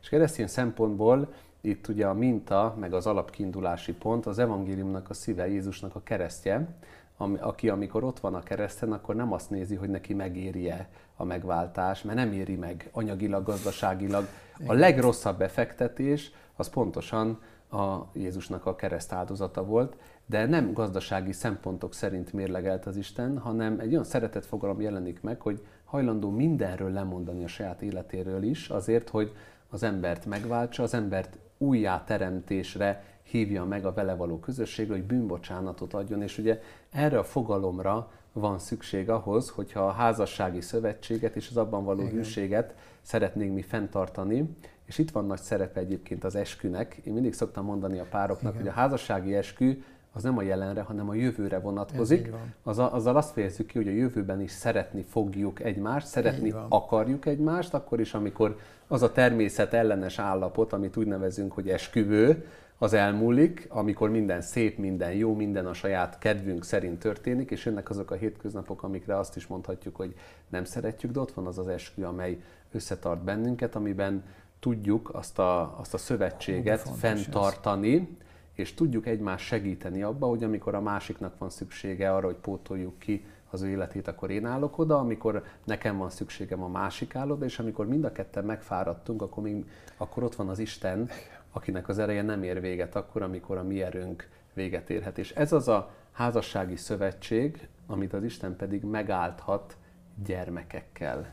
És 0.00 0.08
keresztény 0.08 0.46
szempontból 0.46 1.32
itt 1.62 1.88
ugye 1.88 2.06
a 2.06 2.14
minta, 2.14 2.76
meg 2.78 2.92
az 2.92 3.06
alapkiindulási 3.06 3.92
pont, 3.92 4.26
az 4.26 4.38
evangéliumnak 4.38 5.10
a 5.10 5.14
szíve, 5.14 5.48
Jézusnak 5.48 5.94
a 5.94 6.02
keresztje, 6.02 6.68
ami, 7.16 7.38
aki 7.38 7.68
amikor 7.68 8.04
ott 8.04 8.20
van 8.20 8.34
a 8.34 8.42
kereszten, 8.42 8.92
akkor 8.92 9.14
nem 9.14 9.32
azt 9.32 9.50
nézi, 9.50 9.74
hogy 9.74 9.88
neki 9.88 10.14
megéri-e 10.14 10.88
a 11.16 11.24
megváltás, 11.24 12.02
mert 12.02 12.18
nem 12.18 12.32
éri 12.32 12.56
meg 12.56 12.88
anyagilag, 12.92 13.44
gazdaságilag. 13.44 14.26
A 14.66 14.72
legrosszabb 14.72 15.38
befektetés 15.38 16.32
az 16.56 16.68
pontosan 16.68 17.40
a 17.70 17.98
Jézusnak 18.12 18.66
a 18.66 18.76
kereszt 18.76 19.12
áldozata 19.12 19.64
volt, 19.64 19.96
de 20.26 20.46
nem 20.46 20.72
gazdasági 20.72 21.32
szempontok 21.32 21.94
szerint 21.94 22.32
mérlegelt 22.32 22.86
az 22.86 22.96
Isten, 22.96 23.38
hanem 23.38 23.80
egy 23.80 23.92
olyan 23.92 24.04
szeretetfogalom 24.04 24.80
jelenik 24.80 25.20
meg, 25.20 25.40
hogy 25.40 25.66
hajlandó 25.84 26.30
mindenről 26.30 26.90
lemondani 26.90 27.44
a 27.44 27.48
saját 27.48 27.82
életéről 27.82 28.42
is, 28.42 28.68
azért, 28.68 29.08
hogy 29.08 29.32
az 29.70 29.82
embert 29.82 30.26
megváltsa, 30.26 30.82
az 30.82 30.94
embert 30.94 31.38
újjá 31.62 32.04
teremtésre 32.04 33.04
hívja 33.22 33.64
meg 33.64 33.84
a 33.84 33.92
vele 33.92 34.14
való 34.14 34.38
közösségre, 34.38 34.92
hogy 34.92 35.04
bűnbocsánatot 35.04 35.94
adjon, 35.94 36.22
és 36.22 36.38
ugye 36.38 36.60
erre 36.90 37.18
a 37.18 37.24
fogalomra 37.24 38.10
van 38.32 38.58
szükség 38.58 39.10
ahhoz, 39.10 39.48
hogyha 39.48 39.80
a 39.80 39.90
házassági 39.90 40.60
szövetséget 40.60 41.36
és 41.36 41.48
az 41.50 41.56
abban 41.56 41.84
való 41.84 42.00
Igen. 42.00 42.12
hűséget 42.14 42.74
szeretnénk 43.02 43.54
mi 43.54 43.62
fenntartani, 43.62 44.56
és 44.84 44.98
itt 44.98 45.10
van 45.10 45.26
nagy 45.26 45.40
szerepe 45.40 45.80
egyébként 45.80 46.24
az 46.24 46.34
eskünek. 46.34 47.00
Én 47.04 47.12
mindig 47.12 47.32
szoktam 47.32 47.64
mondani 47.64 47.98
a 47.98 48.06
pároknak, 48.10 48.52
Igen. 48.52 48.64
hogy 48.64 48.72
a 48.72 48.80
házassági 48.80 49.34
eskü 49.34 49.82
az 50.12 50.22
nem 50.22 50.38
a 50.38 50.42
jelenre, 50.42 50.80
hanem 50.80 51.08
a 51.08 51.14
jövőre 51.14 51.58
vonatkozik. 51.58 52.30
Az 52.62 52.78
a, 52.78 52.94
azzal 52.94 53.16
azt 53.16 53.32
fejezzük 53.32 53.66
ki, 53.66 53.78
hogy 53.78 53.88
a 53.88 53.92
jövőben 53.92 54.40
is 54.40 54.50
szeretni 54.50 55.02
fogjuk 55.02 55.60
egymást, 55.60 56.06
szeretni 56.06 56.54
akarjuk 56.68 57.26
egymást, 57.26 57.74
akkor 57.74 58.00
is, 58.00 58.14
amikor 58.14 58.58
az 58.86 59.02
a 59.02 59.12
természet 59.12 59.72
ellenes 59.72 60.18
állapot, 60.18 60.72
amit 60.72 60.96
úgy 60.96 61.06
nevezünk, 61.06 61.52
hogy 61.52 61.68
esküvő, 61.68 62.46
az 62.82 62.92
elmúlik, 62.92 63.66
amikor 63.68 64.10
minden 64.10 64.40
szép, 64.40 64.78
minden 64.78 65.12
jó, 65.12 65.34
minden 65.34 65.66
a 65.66 65.74
saját 65.74 66.18
kedvünk 66.18 66.64
szerint 66.64 66.98
történik, 66.98 67.50
és 67.50 67.64
jönnek 67.64 67.90
azok 67.90 68.10
a 68.10 68.14
hétköznapok, 68.14 68.82
amikre 68.82 69.18
azt 69.18 69.36
is 69.36 69.46
mondhatjuk, 69.46 69.96
hogy 69.96 70.14
nem 70.48 70.64
szeretjük, 70.64 71.12
de 71.12 71.20
ott 71.20 71.32
van 71.32 71.46
az 71.46 71.58
az 71.58 71.68
eskü, 71.68 72.02
amely 72.02 72.38
összetart 72.72 73.24
bennünket, 73.24 73.74
amiben 73.74 74.24
tudjuk 74.60 75.14
azt 75.14 75.38
a, 75.38 75.78
azt 75.78 75.94
a 75.94 75.98
szövetséget 75.98 76.88
fenntartani, 76.96 77.94
ez. 77.96 78.26
És 78.54 78.74
tudjuk 78.74 79.06
egymást 79.06 79.44
segíteni 79.44 80.02
abba, 80.02 80.26
hogy 80.26 80.44
amikor 80.44 80.74
a 80.74 80.80
másiknak 80.80 81.38
van 81.38 81.50
szüksége 81.50 82.14
arra, 82.14 82.26
hogy 82.26 82.36
pótoljuk 82.36 82.98
ki 82.98 83.24
az 83.50 83.62
ő 83.62 83.68
életét, 83.68 84.08
akkor 84.08 84.30
én 84.30 84.46
állok 84.46 84.78
oda, 84.78 84.98
amikor 84.98 85.44
nekem 85.64 85.96
van 85.96 86.10
szükségem, 86.10 86.62
a 86.62 86.68
másik 86.68 87.14
áll 87.14 87.30
oda, 87.30 87.44
és 87.44 87.58
amikor 87.58 87.86
mind 87.86 88.04
a 88.04 88.12
ketten 88.12 88.44
megfáradtunk, 88.44 89.22
akkor, 89.22 89.42
még, 89.42 89.70
akkor 89.96 90.22
ott 90.22 90.34
van 90.34 90.48
az 90.48 90.58
Isten, 90.58 91.08
akinek 91.52 91.88
az 91.88 91.98
ereje 91.98 92.22
nem 92.22 92.42
ér 92.42 92.60
véget 92.60 92.96
akkor, 92.96 93.22
amikor 93.22 93.56
a 93.56 93.62
mi 93.62 93.82
erőnk 93.82 94.28
véget 94.52 94.90
érhet. 94.90 95.18
És 95.18 95.30
ez 95.30 95.52
az 95.52 95.68
a 95.68 95.90
házassági 96.12 96.76
szövetség, 96.76 97.68
amit 97.86 98.12
az 98.12 98.24
Isten 98.24 98.56
pedig 98.56 98.82
megállthat 98.82 99.76
gyermekekkel. 100.24 101.32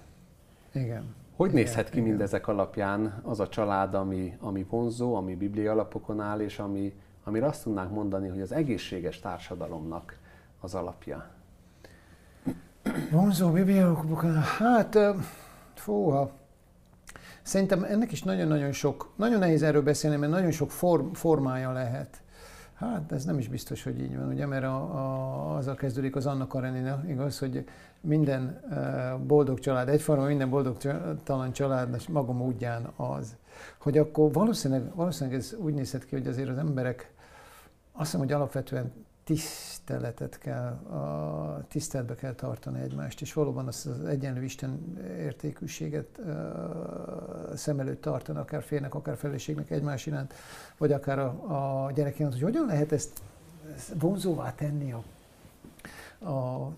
Igen. 0.74 1.16
Hogy 1.36 1.50
igen, 1.50 1.64
nézhet 1.64 1.90
ki 1.90 1.98
igen. 1.98 2.10
mindezek 2.10 2.48
alapján 2.48 3.22
az 3.24 3.40
a 3.40 3.48
család, 3.48 3.94
ami, 3.94 4.38
ami 4.40 4.66
vonzó, 4.70 5.16
ami 5.16 5.36
biblia 5.36 5.72
alapokon 5.72 6.20
áll, 6.20 6.40
és 6.40 6.60
ami, 6.60 6.94
amire 7.30 7.46
azt 7.46 7.64
tudnánk 7.64 7.92
mondani, 7.92 8.28
hogy 8.28 8.42
az 8.42 8.52
egészséges 8.52 9.20
társadalomnak 9.20 10.18
az 10.60 10.76
alapja? 10.76 11.26
Vonzó 13.12 13.58
Hát, 14.58 14.98
fúha. 15.74 16.32
Szerintem 17.42 17.84
ennek 17.84 18.12
is 18.12 18.24
nagyon-nagyon 18.24 18.72
sok, 18.72 19.12
nagyon 19.16 19.40
nehéz 19.40 19.64
erről 19.64 19.82
beszélni, 19.82 20.16
mert 20.16 20.32
nagyon 20.32 20.52
sok 20.52 20.72
form, 20.72 21.12
formája 21.12 21.72
lehet. 21.72 22.22
Hát 22.74 23.12
ez 23.12 23.26
nem 23.26 23.38
is 23.38 23.48
biztos, 23.48 23.84
hogy 23.84 24.00
így 24.00 24.18
van, 24.18 24.28
ugye, 24.28 24.46
mert 24.46 24.64
a, 24.64 24.76
a, 24.76 25.56
azzal 25.56 25.76
kezdődik 25.76 26.16
az 26.16 26.26
Anna 26.26 26.48
Karenina, 26.48 27.04
igaz, 27.08 27.40
hogy 27.40 27.66
minden 28.02 28.62
boldog 29.28 29.60
család 29.60 29.90
egyforma, 29.90 30.26
minden 30.26 30.50
boldogtalan 30.50 31.52
család 31.52 32.08
magam 32.10 32.42
útján 32.42 32.92
az. 32.96 33.36
Hogy 33.78 33.98
akkor 33.98 34.32
valószínűleg, 34.32 34.96
valószínűleg 34.96 35.40
ez 35.40 35.56
úgy 35.58 35.74
nézhet 35.74 36.06
ki, 36.06 36.16
hogy 36.16 36.28
azért 36.28 36.50
az 36.50 36.58
emberek 36.58 37.12
azt 37.92 38.06
hiszem, 38.06 38.20
hogy 38.20 38.32
alapvetően 38.32 38.94
tiszteletet 39.24 40.38
kell, 40.38 40.72
a 40.72 41.64
tiszteletbe 41.68 42.16
kell 42.16 42.34
tartani 42.34 42.82
egymást, 42.82 43.22
és 43.22 43.34
valóban 43.34 43.68
azt 43.68 43.86
az 43.86 44.06
egyenlő 44.06 44.44
Isten 44.44 44.98
értékűséget 45.18 46.20
szem 47.56 47.80
előtt 47.80 48.02
tartani, 48.02 48.40
akár 48.40 48.64
férnek, 48.64 48.96
akár 48.96 49.18
feleségnek 49.18 49.72
egymás 49.72 50.06
iránt, 50.06 50.34
vagy 50.78 50.92
akár 50.92 51.20
a, 51.20 51.86
a 51.86 51.92
gyerekének, 51.92 52.32
hogy 52.32 52.42
hogyan 52.42 52.66
lehet 52.66 52.92
ezt, 52.92 53.22
ezt 53.76 53.94
vonzóvá 54.00 54.56
tenni 54.56 54.92
a, 54.92 55.04
a 56.30 56.72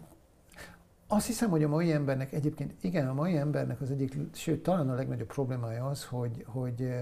azt 1.08 1.26
hiszem, 1.26 1.50
hogy 1.50 1.64
a 1.64 1.68
mai 1.68 1.92
embernek 1.92 2.34
egyébként, 2.34 2.74
igen, 2.82 3.08
a 3.08 3.14
mai 3.14 3.38
embernek 3.38 3.82
az 3.82 3.92
egyik, 3.92 4.18
sőt, 4.34 4.64
talán 4.64 4.90
a 4.90 4.94
legnagyobb 4.94 5.28
problémája 5.28 5.86
az, 5.86 6.06
hogy, 6.06 6.46
hogy 6.48 6.94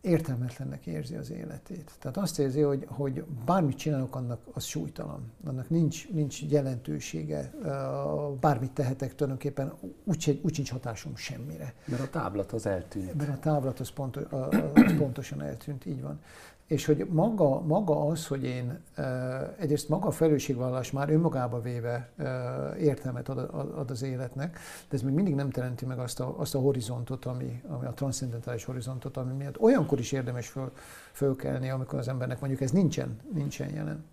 értelmetlennek 0.00 0.86
érzi 0.86 1.14
az 1.14 1.30
életét. 1.30 1.90
Tehát 1.98 2.16
azt 2.16 2.38
érzi, 2.38 2.60
hogy, 2.60 2.86
hogy 2.88 3.24
bármit 3.44 3.76
csinálok, 3.76 4.16
annak 4.16 4.40
az 4.52 4.64
súlytalan. 4.64 5.32
Annak 5.44 5.70
nincs, 5.70 6.10
nincs 6.10 6.42
jelentősége, 6.42 7.52
bármit 8.40 8.70
tehetek 8.72 9.14
tulajdonképpen, 9.14 9.72
úgy, 10.04 10.40
úgy 10.42 10.54
sincs 10.54 10.70
hatásom 10.70 11.16
semmire. 11.16 11.74
Mert 11.84 12.02
a 12.02 12.08
táblat 12.08 12.52
az 12.52 12.66
eltűnt. 12.66 13.14
Mert 13.14 13.30
a 13.30 13.38
táblat 13.38 13.80
az, 13.80 13.90
pontos, 13.90 14.22
az 14.30 14.94
pontosan 14.98 15.42
eltűnt, 15.42 15.86
így 15.86 16.02
van 16.02 16.20
és 16.70 16.84
hogy 16.84 17.06
maga, 17.10 17.60
maga 17.60 18.06
az, 18.06 18.26
hogy 18.26 18.44
én 18.44 18.78
egyrészt 19.58 19.88
maga 19.88 20.06
a 20.06 20.10
felelősségvállalás 20.10 20.90
már 20.90 21.10
önmagába 21.10 21.60
véve 21.60 22.10
értelmet 22.78 23.28
ad, 23.28 23.38
ad 23.76 23.90
az 23.90 24.02
életnek, 24.02 24.58
de 24.88 24.96
ez 24.96 25.02
még 25.02 25.14
mindig 25.14 25.34
nem 25.34 25.50
teremti 25.50 25.84
meg 25.84 25.98
azt 25.98 26.20
a, 26.20 26.34
azt 26.38 26.54
a 26.54 26.58
horizontot, 26.58 27.24
ami, 27.24 27.62
ami 27.68 27.86
a 27.86 27.92
transzendentális 27.92 28.64
horizontot, 28.64 29.16
ami 29.16 29.32
miatt 29.32 29.60
olyankor 29.60 29.98
is 29.98 30.12
érdemes 30.12 30.48
föl, 30.48 30.72
fölkelni, 31.12 31.70
amikor 31.70 31.98
az 31.98 32.08
embernek 32.08 32.40
mondjuk 32.40 32.60
ez 32.62 32.70
nincsen, 32.70 33.18
nincsen 33.32 33.68
jelen 33.74 34.04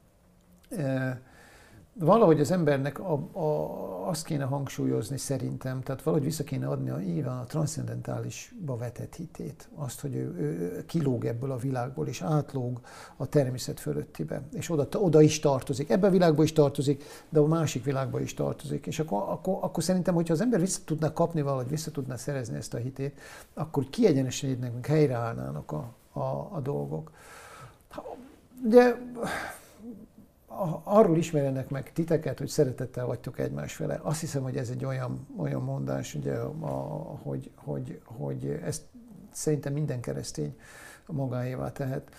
valahogy 1.99 2.39
az 2.39 2.51
embernek 2.51 2.99
a, 2.99 3.13
a, 3.31 4.07
azt 4.07 4.25
kéne 4.25 4.43
hangsúlyozni 4.43 5.17
szerintem, 5.17 5.81
tehát 5.81 6.01
valahogy 6.01 6.25
vissza 6.25 6.43
kéne 6.43 6.67
adni 6.67 6.89
a, 6.89 6.99
nyilván 6.99 7.37
a 7.37 7.43
transzcendentálisba 7.43 8.77
vetett 8.77 9.15
hitét, 9.15 9.69
azt, 9.75 10.01
hogy 10.01 10.15
ő, 10.15 10.35
ő 10.37 10.83
kilóg 10.85 11.25
ebből 11.25 11.51
a 11.51 11.57
világból, 11.57 12.07
és 12.07 12.21
átlóg 12.21 12.79
a 13.17 13.25
természet 13.25 13.79
fölöttibe, 13.79 14.41
és 14.53 14.69
oda, 14.69 14.87
oda 14.99 15.21
is 15.21 15.39
tartozik, 15.39 15.89
ebben 15.89 16.09
a 16.09 16.13
világba 16.13 16.43
is 16.43 16.53
tartozik, 16.53 17.03
de 17.29 17.39
a 17.39 17.47
másik 17.47 17.83
világba 17.83 18.19
is 18.19 18.33
tartozik, 18.33 18.87
és 18.87 18.99
akkor, 18.99 19.23
akkor, 19.27 19.57
akkor 19.61 19.83
szerintem, 19.83 20.13
hogyha 20.13 20.33
az 20.33 20.41
ember 20.41 20.59
vissza 20.59 20.79
tudná 20.85 21.13
kapni 21.13 21.41
valahogy, 21.41 21.69
vissza 21.69 21.91
tudná 21.91 22.15
szerezni 22.15 22.55
ezt 22.55 22.73
a 22.73 22.77
hitét, 22.77 23.19
akkor 23.53 23.89
kiegyenesednek, 23.89 24.85
helyreállnának 24.85 25.71
a, 25.71 25.93
a, 26.19 26.49
a 26.51 26.59
dolgok. 26.63 27.11
De 28.63 29.01
arról 30.83 31.17
ismerjenek 31.17 31.69
meg 31.69 31.93
titeket, 31.93 32.37
hogy 32.37 32.47
szeretettel 32.47 33.05
vagytok 33.05 33.39
egymás 33.39 33.73
fele. 33.75 33.99
Azt 34.03 34.19
hiszem, 34.19 34.43
hogy 34.43 34.57
ez 34.57 34.69
egy 34.69 34.85
olyan, 34.85 35.27
olyan 35.37 35.61
mondás, 35.61 36.15
ugye, 36.15 36.35
a, 36.35 36.67
hogy, 37.23 37.51
hogy, 37.55 38.01
hogy 38.03 38.59
ezt 38.63 38.81
szerintem 39.31 39.73
minden 39.73 40.01
keresztény 40.01 40.55
magáévá 41.05 41.71
tehet. 41.71 42.09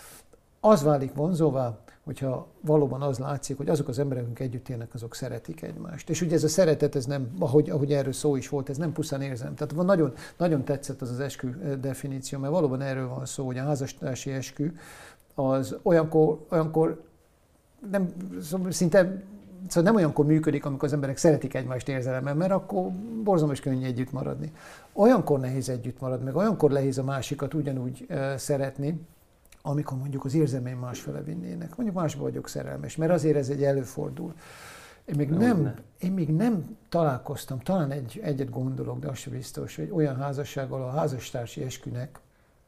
Az 0.59 0.83
válik 0.83 1.13
vonzóvá, 1.13 1.77
hogyha 2.03 2.47
valóban 2.61 3.01
az 3.01 3.19
látszik, 3.19 3.57
hogy 3.57 3.69
azok 3.69 3.87
az 3.87 3.99
emberek, 3.99 4.23
akik 4.23 4.39
együtt 4.39 4.69
élnek, 4.69 4.93
azok 4.93 5.15
szeretik 5.15 5.61
egymást. 5.61 6.09
És 6.09 6.21
ugye 6.21 6.35
ez 6.35 6.43
a 6.43 6.47
szeretet, 6.47 6.95
ez 6.95 7.05
nem, 7.05 7.31
ahogy, 7.39 7.69
ahogy 7.69 7.93
erről 7.93 8.13
szó 8.13 8.35
is 8.35 8.49
volt, 8.49 8.69
ez 8.69 8.77
nem 8.77 8.91
pusztán 8.91 9.21
érzem. 9.21 9.55
Tehát 9.55 9.75
nagyon, 9.85 10.13
nagyon 10.37 10.63
tetszett 10.63 11.01
az 11.01 11.09
az 11.09 11.19
eskü 11.19 11.79
definíció, 11.79 12.39
mert 12.39 12.53
valóban 12.53 12.81
erről 12.81 13.07
van 13.07 13.25
szó, 13.25 13.45
hogy 13.45 13.57
a 13.57 13.63
házastársi 13.63 14.31
eskü 14.31 14.73
az 15.35 15.77
olyankor, 15.81 16.45
olyankor 16.49 17.03
nem, 17.91 18.13
szóval 18.41 18.71
szinte 18.71 19.23
szóval 19.67 19.83
nem 19.83 19.95
olyankor 19.95 20.25
működik, 20.25 20.65
amikor 20.65 20.87
az 20.87 20.93
emberek 20.93 21.17
szeretik 21.17 21.53
egymást 21.53 21.89
érzelemmel, 21.89 22.35
mert 22.35 22.51
akkor 22.51 22.91
borzalmas 23.23 23.59
könnyű 23.59 23.85
együtt 23.85 24.11
maradni. 24.11 24.51
Olyankor 24.93 25.39
nehéz 25.39 25.69
együtt 25.69 25.99
maradni, 25.99 26.25
meg 26.25 26.35
olyankor 26.35 26.71
nehéz 26.71 26.97
a 26.97 27.03
másikat 27.03 27.53
ugyanúgy 27.53 28.05
uh, 28.09 28.35
szeretni, 28.35 29.01
amikor 29.61 29.97
mondjuk 29.97 30.25
az 30.25 30.33
érzelmeim 30.33 30.79
másfele 30.79 31.21
vinnének. 31.21 31.75
Mondjuk 31.75 31.97
másba 31.97 32.23
vagyok 32.23 32.47
szerelmes, 32.47 32.95
mert 32.95 33.11
azért 33.11 33.37
ez 33.37 33.49
egy 33.49 33.63
előfordul. 33.63 34.33
Én 35.05 35.15
még, 35.17 35.29
nem, 35.29 35.73
én 35.99 36.11
még 36.11 36.29
nem 36.29 36.77
találkoztam, 36.89 37.59
talán 37.59 37.91
egy, 37.91 38.19
egyet 38.23 38.49
gondolok, 38.49 38.99
de 38.99 39.07
az 39.07 39.17
sem 39.17 39.33
biztos, 39.33 39.75
hogy 39.75 39.89
olyan 39.91 40.15
házassággal 40.15 40.81
a 40.81 40.89
házastársi 40.89 41.63
eskünek 41.63 42.19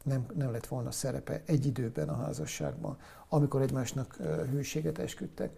nem, 0.03 0.25
nem 0.35 0.51
lett 0.51 0.67
volna 0.67 0.91
szerepe 0.91 1.41
egy 1.45 1.65
időben 1.65 2.09
a 2.09 2.15
házasságban, 2.15 2.97
amikor 3.29 3.61
egymásnak 3.61 4.17
hűséget 4.51 4.99
esküdtek 4.99 5.51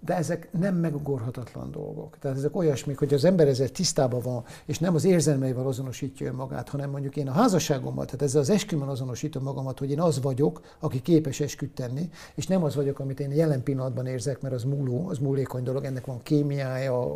de 0.00 0.16
ezek 0.16 0.48
nem 0.58 0.74
megugorhatatlan 0.74 1.70
dolgok. 1.70 2.16
Tehát 2.18 2.36
ezek 2.36 2.56
olyasmik, 2.56 2.98
hogy 2.98 3.14
az 3.14 3.24
ember 3.24 3.48
ezzel 3.48 3.68
tisztában 3.68 4.20
van, 4.20 4.44
és 4.64 4.78
nem 4.78 4.94
az 4.94 5.04
érzelmeivel 5.04 5.66
azonosítja 5.66 6.32
magát, 6.32 6.68
hanem 6.68 6.90
mondjuk 6.90 7.16
én 7.16 7.28
a 7.28 7.32
házasságommal, 7.32 8.04
tehát 8.04 8.22
ezzel 8.22 8.40
az 8.40 8.50
eskümmel 8.50 8.88
azonosítom 8.88 9.42
magamat, 9.42 9.78
hogy 9.78 9.90
én 9.90 10.00
az 10.00 10.20
vagyok, 10.20 10.60
aki 10.78 11.02
képes 11.02 11.40
esküt 11.40 11.90
és 12.34 12.46
nem 12.46 12.64
az 12.64 12.74
vagyok, 12.74 12.98
amit 12.98 13.20
én 13.20 13.32
jelen 13.32 13.62
pillanatban 13.62 14.06
érzek, 14.06 14.40
mert 14.40 14.54
az 14.54 14.64
múló, 14.64 15.08
az 15.08 15.18
múlékony 15.18 15.62
dolog, 15.62 15.84
ennek 15.84 16.06
van 16.06 16.22
kémiája, 16.22 17.14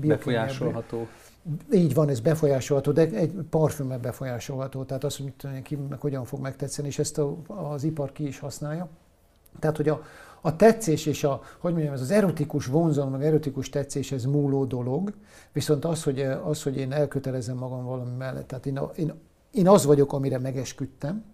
befolyásolható. 0.00 1.06
Így 1.72 1.94
van, 1.94 2.08
ez 2.08 2.20
befolyásolható, 2.20 2.92
de 2.92 3.00
egy 3.10 3.32
parfümmel 3.50 3.98
befolyásolható, 3.98 4.84
tehát 4.84 5.04
azt, 5.04 5.20
hogy 5.22 5.62
ki 5.62 5.76
meg 5.76 6.00
hogyan 6.00 6.24
fog 6.24 6.40
megtetszeni, 6.40 6.88
és 6.88 6.98
ezt 6.98 7.18
a, 7.18 7.36
az 7.46 7.84
ipar 7.84 8.12
ki 8.12 8.26
is 8.26 8.38
használja. 8.38 8.88
Tehát, 9.58 9.76
hogy 9.76 9.88
a, 9.88 10.02
a 10.40 10.56
tetszés 10.56 11.06
és 11.06 11.24
a, 11.24 11.40
hogy 11.58 11.72
mondjam, 11.72 11.94
ez 11.94 12.00
az 12.00 12.10
erotikus 12.10 12.66
vonzalom, 12.66 13.10
meg 13.10 13.24
erotikus 13.24 13.68
tetszés, 13.68 14.12
ez 14.12 14.24
múló 14.24 14.64
dolog, 14.64 15.12
viszont 15.52 15.84
az, 15.84 16.02
hogy, 16.02 16.20
az, 16.20 16.62
hogy 16.62 16.76
én 16.76 16.92
elkötelezem 16.92 17.56
magam 17.56 17.84
valami 17.84 18.16
mellett, 18.18 18.46
tehát 18.46 18.66
én, 18.66 18.80
én, 18.96 19.12
én 19.50 19.68
az 19.68 19.84
vagyok, 19.84 20.12
amire 20.12 20.38
megesküdtem, 20.38 21.24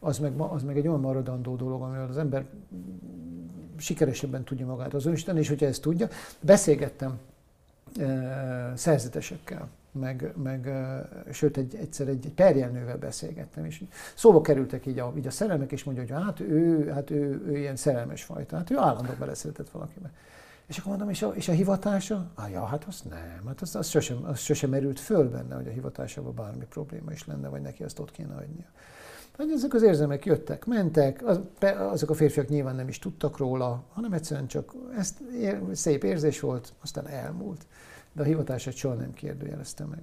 az 0.00 0.18
meg, 0.18 0.40
az 0.40 0.62
meg 0.62 0.76
egy 0.76 0.88
olyan 0.88 1.00
maradandó 1.00 1.56
dolog, 1.56 1.82
amivel 1.82 2.08
az 2.08 2.18
ember 2.18 2.46
sikeresebben 3.76 4.44
tudja 4.44 4.66
magát 4.66 4.94
azonosítani, 4.94 5.38
és 5.38 5.48
hogyha 5.48 5.66
ezt 5.66 5.82
tudja, 5.82 6.08
beszélgettem 6.40 7.18
szerzetesekkel, 8.74 9.68
meg, 9.92 10.32
meg 10.42 10.70
sőt, 11.32 11.56
egy, 11.56 11.74
egyszer 11.74 12.08
egy, 12.08 12.26
egy 12.26 12.32
perjelnővel 12.32 12.98
beszélgettem, 12.98 13.64
és 13.64 13.82
szóba 14.14 14.40
kerültek 14.40 14.86
így 14.86 14.98
a, 14.98 15.12
így 15.16 15.26
a 15.26 15.30
szerelmek, 15.30 15.72
és 15.72 15.84
mondja, 15.84 16.02
hogy 16.02 16.24
hát 16.24 16.40
ő, 16.40 16.90
hát 16.90 17.10
ő, 17.10 17.42
ő 17.46 17.58
ilyen 17.58 17.76
szerelmes 17.76 18.24
fajta, 18.24 18.56
hát 18.56 18.70
ő 18.70 18.78
állandóan 18.78 19.16
beleszeretett 19.18 19.70
valakibe. 19.70 20.10
És 20.66 20.78
akkor 20.78 20.90
mondom, 20.90 21.10
és 21.10 21.22
a, 21.22 21.28
és 21.28 21.48
a 21.48 21.52
hivatása? 21.52 22.30
Ah, 22.34 22.50
ja, 22.50 22.64
hát 22.64 22.84
azt 22.84 23.08
nem, 23.08 23.42
hát 23.46 23.60
az, 23.60 23.74
az, 23.74 23.88
sosem, 23.88 24.24
az 24.24 24.38
sosem 24.38 24.70
merült 24.70 25.00
föl 25.00 25.30
benne, 25.30 25.54
hogy 25.54 25.66
a 25.66 25.70
hivatásában 25.70 26.34
bármi 26.34 26.64
probléma 26.64 27.12
is 27.12 27.26
lenne, 27.26 27.48
vagy 27.48 27.60
neki 27.60 27.82
azt 27.82 27.98
ott 27.98 28.10
kéne 28.10 28.34
adnia. 28.34 28.66
Hát 29.40 29.50
ezek 29.50 29.74
az 29.74 29.82
érzelmek 29.82 30.24
jöttek, 30.24 30.66
mentek, 30.66 31.26
az, 31.26 31.40
azok 31.78 32.10
a 32.10 32.14
férfiak 32.14 32.48
nyilván 32.48 32.74
nem 32.74 32.88
is 32.88 32.98
tudtak 32.98 33.36
róla, 33.36 33.84
hanem 33.92 34.12
egyszerűen 34.12 34.46
csak 34.46 34.72
ezt 34.96 35.22
szép 35.72 36.04
érzés 36.04 36.40
volt, 36.40 36.72
aztán 36.80 37.06
elmúlt 37.06 37.66
de 38.12 38.22
a 38.22 38.24
hivatását 38.24 38.74
soha 38.74 38.94
nem 38.94 39.12
kérdőjelezte 39.12 39.84
meg. 39.84 40.00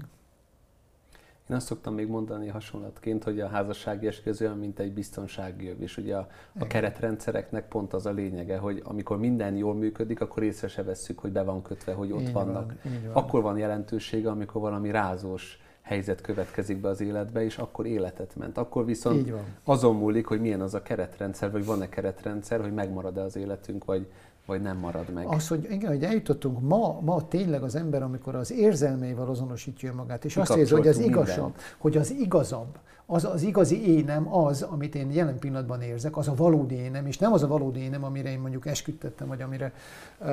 Én 1.50 1.56
azt 1.56 1.66
szoktam 1.66 1.94
még 1.94 2.08
mondani 2.08 2.48
hasonlatként, 2.48 3.24
hogy 3.24 3.40
a 3.40 3.48
házassági 3.48 4.08
esküvő 4.08 4.46
olyan, 4.46 4.58
mint 4.58 4.80
egy 4.80 4.94
biztonsági 4.94 5.70
öv, 5.70 5.82
és 5.82 5.98
ugye 5.98 6.16
a, 6.16 6.28
a 6.60 6.68
keretrendszereknek 6.68 7.68
pont 7.68 7.94
az 7.94 8.06
a 8.06 8.12
lényege, 8.12 8.58
hogy 8.58 8.82
amikor 8.86 9.18
minden 9.18 9.56
jól 9.56 9.76
működik, 9.76 10.22
akkor 10.22 10.44
észre 10.44 10.68
se 10.68 10.84
vesszük, 10.84 11.20
hogy 11.20 11.32
be 11.32 11.44
van 11.44 11.62
kötve, 11.62 11.94
hogy 11.94 12.12
ott 12.12 12.22
így 12.22 12.32
vannak. 12.32 12.74
Van, 12.84 13.02
van. 13.06 13.24
Akkor 13.24 13.42
van 13.42 13.58
jelentősége, 13.58 14.30
amikor 14.30 14.62
valami 14.62 14.92
rázós 14.92 15.60
helyzet 15.88 16.22
következik 16.22 16.78
be 16.78 16.88
az 16.88 17.02
életbe, 17.02 17.44
és 17.44 17.58
akkor 17.58 17.86
életet 17.86 18.36
ment. 18.36 18.58
Akkor 18.58 18.86
viszont 18.86 19.34
azon 19.64 19.96
múlik, 19.96 20.26
hogy 20.26 20.42
milyen 20.42 20.62
az 20.62 20.74
a 20.74 20.82
keretrendszer, 20.82 21.52
vagy 21.52 21.66
van-e 21.66 21.90
keretrendszer, 21.90 22.62
hogy 22.62 22.74
megmarad-e 22.74 23.22
az 23.22 23.36
életünk, 23.36 23.86
vagy, 23.86 24.08
vagy 24.46 24.62
nem 24.62 24.78
marad 24.78 25.10
meg. 25.14 25.28
Az, 25.28 25.48
hogy, 25.48 25.68
igen, 25.72 25.90
hogy 25.90 26.04
eljutottunk, 26.04 26.62
ma, 26.62 27.00
ma 27.02 27.28
tényleg 27.28 27.64
az 27.64 27.76
ember, 27.76 28.02
amikor 28.02 28.36
az 28.36 28.52
érzelmeivel 28.52 29.30
azonosítja 29.30 29.94
magát, 29.94 30.26
és 30.26 30.38
azt 30.38 30.56
érzi, 30.56 30.74
hogy 30.74 30.88
az 30.88 31.00
igasabb, 31.00 31.44
mindent. 31.44 31.76
hogy 31.78 31.98
az 31.98 32.12
igazabb, 32.12 32.78
az, 33.10 33.26
az 33.26 33.42
igazi 33.42 33.98
énem 33.98 34.34
az, 34.34 34.62
amit 34.62 34.96
én 34.96 35.12
jelen 35.12 35.40
pillanatban 35.40 35.82
érzek, 35.82 36.18
az 36.18 36.28
a 36.28 36.34
valódi 36.36 36.76
énem, 36.76 37.06
és 37.06 37.18
nem 37.18 37.34
az 37.34 37.44
a 37.44 37.48
valódi 37.48 37.80
énem, 37.80 38.04
amire 38.04 38.32
én 38.32 38.40
mondjuk 38.40 38.66
esküdtettem, 38.66 39.28
vagy 39.28 39.42
amire, 39.42 39.74
uh, 40.20 40.28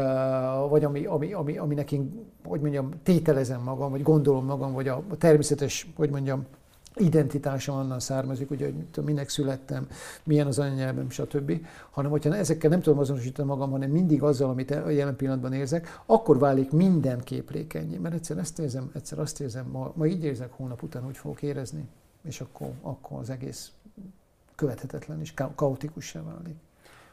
vagy 0.71 0.85
ami, 0.85 1.05
ami, 1.05 1.33
ami, 1.33 1.59
aminek 1.59 1.93
én, 1.93 2.27
hogy 2.45 2.61
mondjam, 2.61 2.89
tételezem 3.03 3.63
magam, 3.63 3.91
vagy 3.91 4.03
gondolom 4.03 4.45
magam, 4.45 4.73
vagy 4.73 4.89
a, 4.89 5.03
a 5.09 5.17
természetes, 5.45 5.93
hogy 5.97 6.11
mondjam, 6.11 6.47
identitásom 6.97 7.77
onnan 7.77 8.01
származik, 8.01 8.51
ugye, 8.51 8.71
hogy 8.95 9.05
minek 9.05 9.29
születtem, 9.29 9.87
milyen 10.25 10.47
az 10.47 10.59
anyanyelvem, 10.59 11.11
stb. 11.11 11.67
Hanem, 11.91 12.11
hogyha 12.11 12.37
ezekkel 12.37 12.71
nem 12.71 12.81
tudom 12.81 12.99
azonosítani 12.99 13.49
magam, 13.49 13.71
hanem 13.71 13.91
mindig 13.91 14.23
azzal, 14.23 14.51
amit 14.51 14.71
a 14.71 14.89
jelen 14.89 15.17
pillanatban 15.17 15.53
érzek, 15.53 16.01
akkor 16.07 16.39
válik 16.39 16.71
minden 16.71 17.21
képlékenyé. 17.21 17.97
Mert 17.97 18.15
egyszer 18.15 18.39
ezt 18.39 18.59
érzem, 18.59 18.91
egyszer 18.95 19.19
azt 19.19 19.41
érzem, 19.41 19.67
ma, 19.67 19.93
ma 19.95 20.07
így 20.07 20.25
érzek, 20.25 20.53
hónap 20.53 20.83
után 20.83 21.07
úgy 21.07 21.17
fogok 21.17 21.43
érezni, 21.43 21.89
és 22.25 22.41
akkor, 22.41 22.73
akkor 22.83 23.19
az 23.19 23.31
egész 23.31 23.73
követhetetlen 24.55 25.21
és 25.21 25.35
ka- 25.35 25.55
kaotikussá 25.55 26.23
válik. 26.23 26.57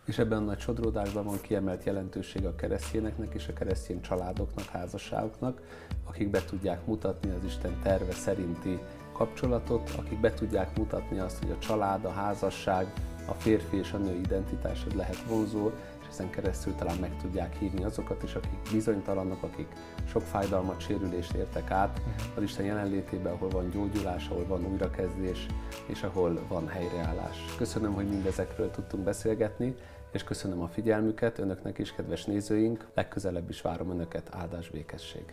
És 0.06 0.18
ebben 0.18 0.38
a 0.38 0.45
nagy 0.45 0.60
sodródásban 0.60 1.24
van 1.24 1.41
kiemelt 1.41 1.84
jelentőség 1.84 2.45
a 2.45 2.56
keresztényeknek 2.56 3.34
és 3.34 3.47
a 3.47 3.54
keresztény 3.54 4.02
családoknak, 4.02 4.66
házasságoknak, 4.66 5.62
akik 6.08 6.30
be 6.30 6.43
tudják 6.45 6.86
mutatni 6.86 7.32
az 7.32 7.43
Isten 7.45 7.80
terve 7.84 8.12
szerinti 8.12 8.80
kapcsolatot, 9.14 9.89
akik 9.97 10.20
be 10.20 10.34
tudják 10.34 10.78
mutatni 10.78 11.20
azt, 11.20 11.39
hogy 11.39 11.52
a 11.52 11.58
család, 11.58 12.06
a 12.06 12.12
házasság, 12.12 12.93
a 13.28 13.34
férfi 13.34 13.78
és 13.78 13.91
a 13.91 13.97
nő 13.97 14.16
identitásod 14.16 14.95
lehet 14.95 15.24
vonzó, 15.28 15.72
és 16.02 16.08
ezen 16.12 16.30
keresztül 16.30 16.76
talán 16.76 16.97
meg 16.97 17.18
tudják 17.22 17.56
hívni 17.56 17.84
azokat 17.84 18.24
is, 18.24 18.36
akik 18.36 18.60
bizonytalanok, 18.72 19.43
akik 19.43 19.68
sok 20.06 20.22
fájdalmat, 20.22 20.82
sérülést 20.82 21.34
értek 21.34 21.72
át 21.72 22.02
az 22.36 22.43
Isten 22.43 22.66
jelenlétében, 22.66 23.34
ahol 23.34 23.49
van 23.49 23.70
gyógyulás, 23.70 24.28
ahol 24.28 24.45
van 24.47 24.66
újrakezdés, 24.66 25.45
és 25.86 26.04
ahol 26.04 26.39
van 26.47 26.68
helyreállás. 26.68 27.38
Köszönöm, 27.58 27.93
hogy 27.93 28.10
mindezekről 28.10 28.72
tudtunk 28.72 29.04
beszélgetni, 29.04 29.76
és 30.12 30.24
köszönöm 30.24 30.62
a 30.62 30.68
figyelmüket, 30.68 31.39
önöknek 31.39 31.78
is, 31.78 31.93
kedves 31.93 32.26
nézőink, 32.26 32.88
legközelebb 32.93 33.49
is 33.49 33.62
várom 33.62 33.89
önöket, 33.89 34.30
áldás 34.32 34.70
békesség! 34.70 35.24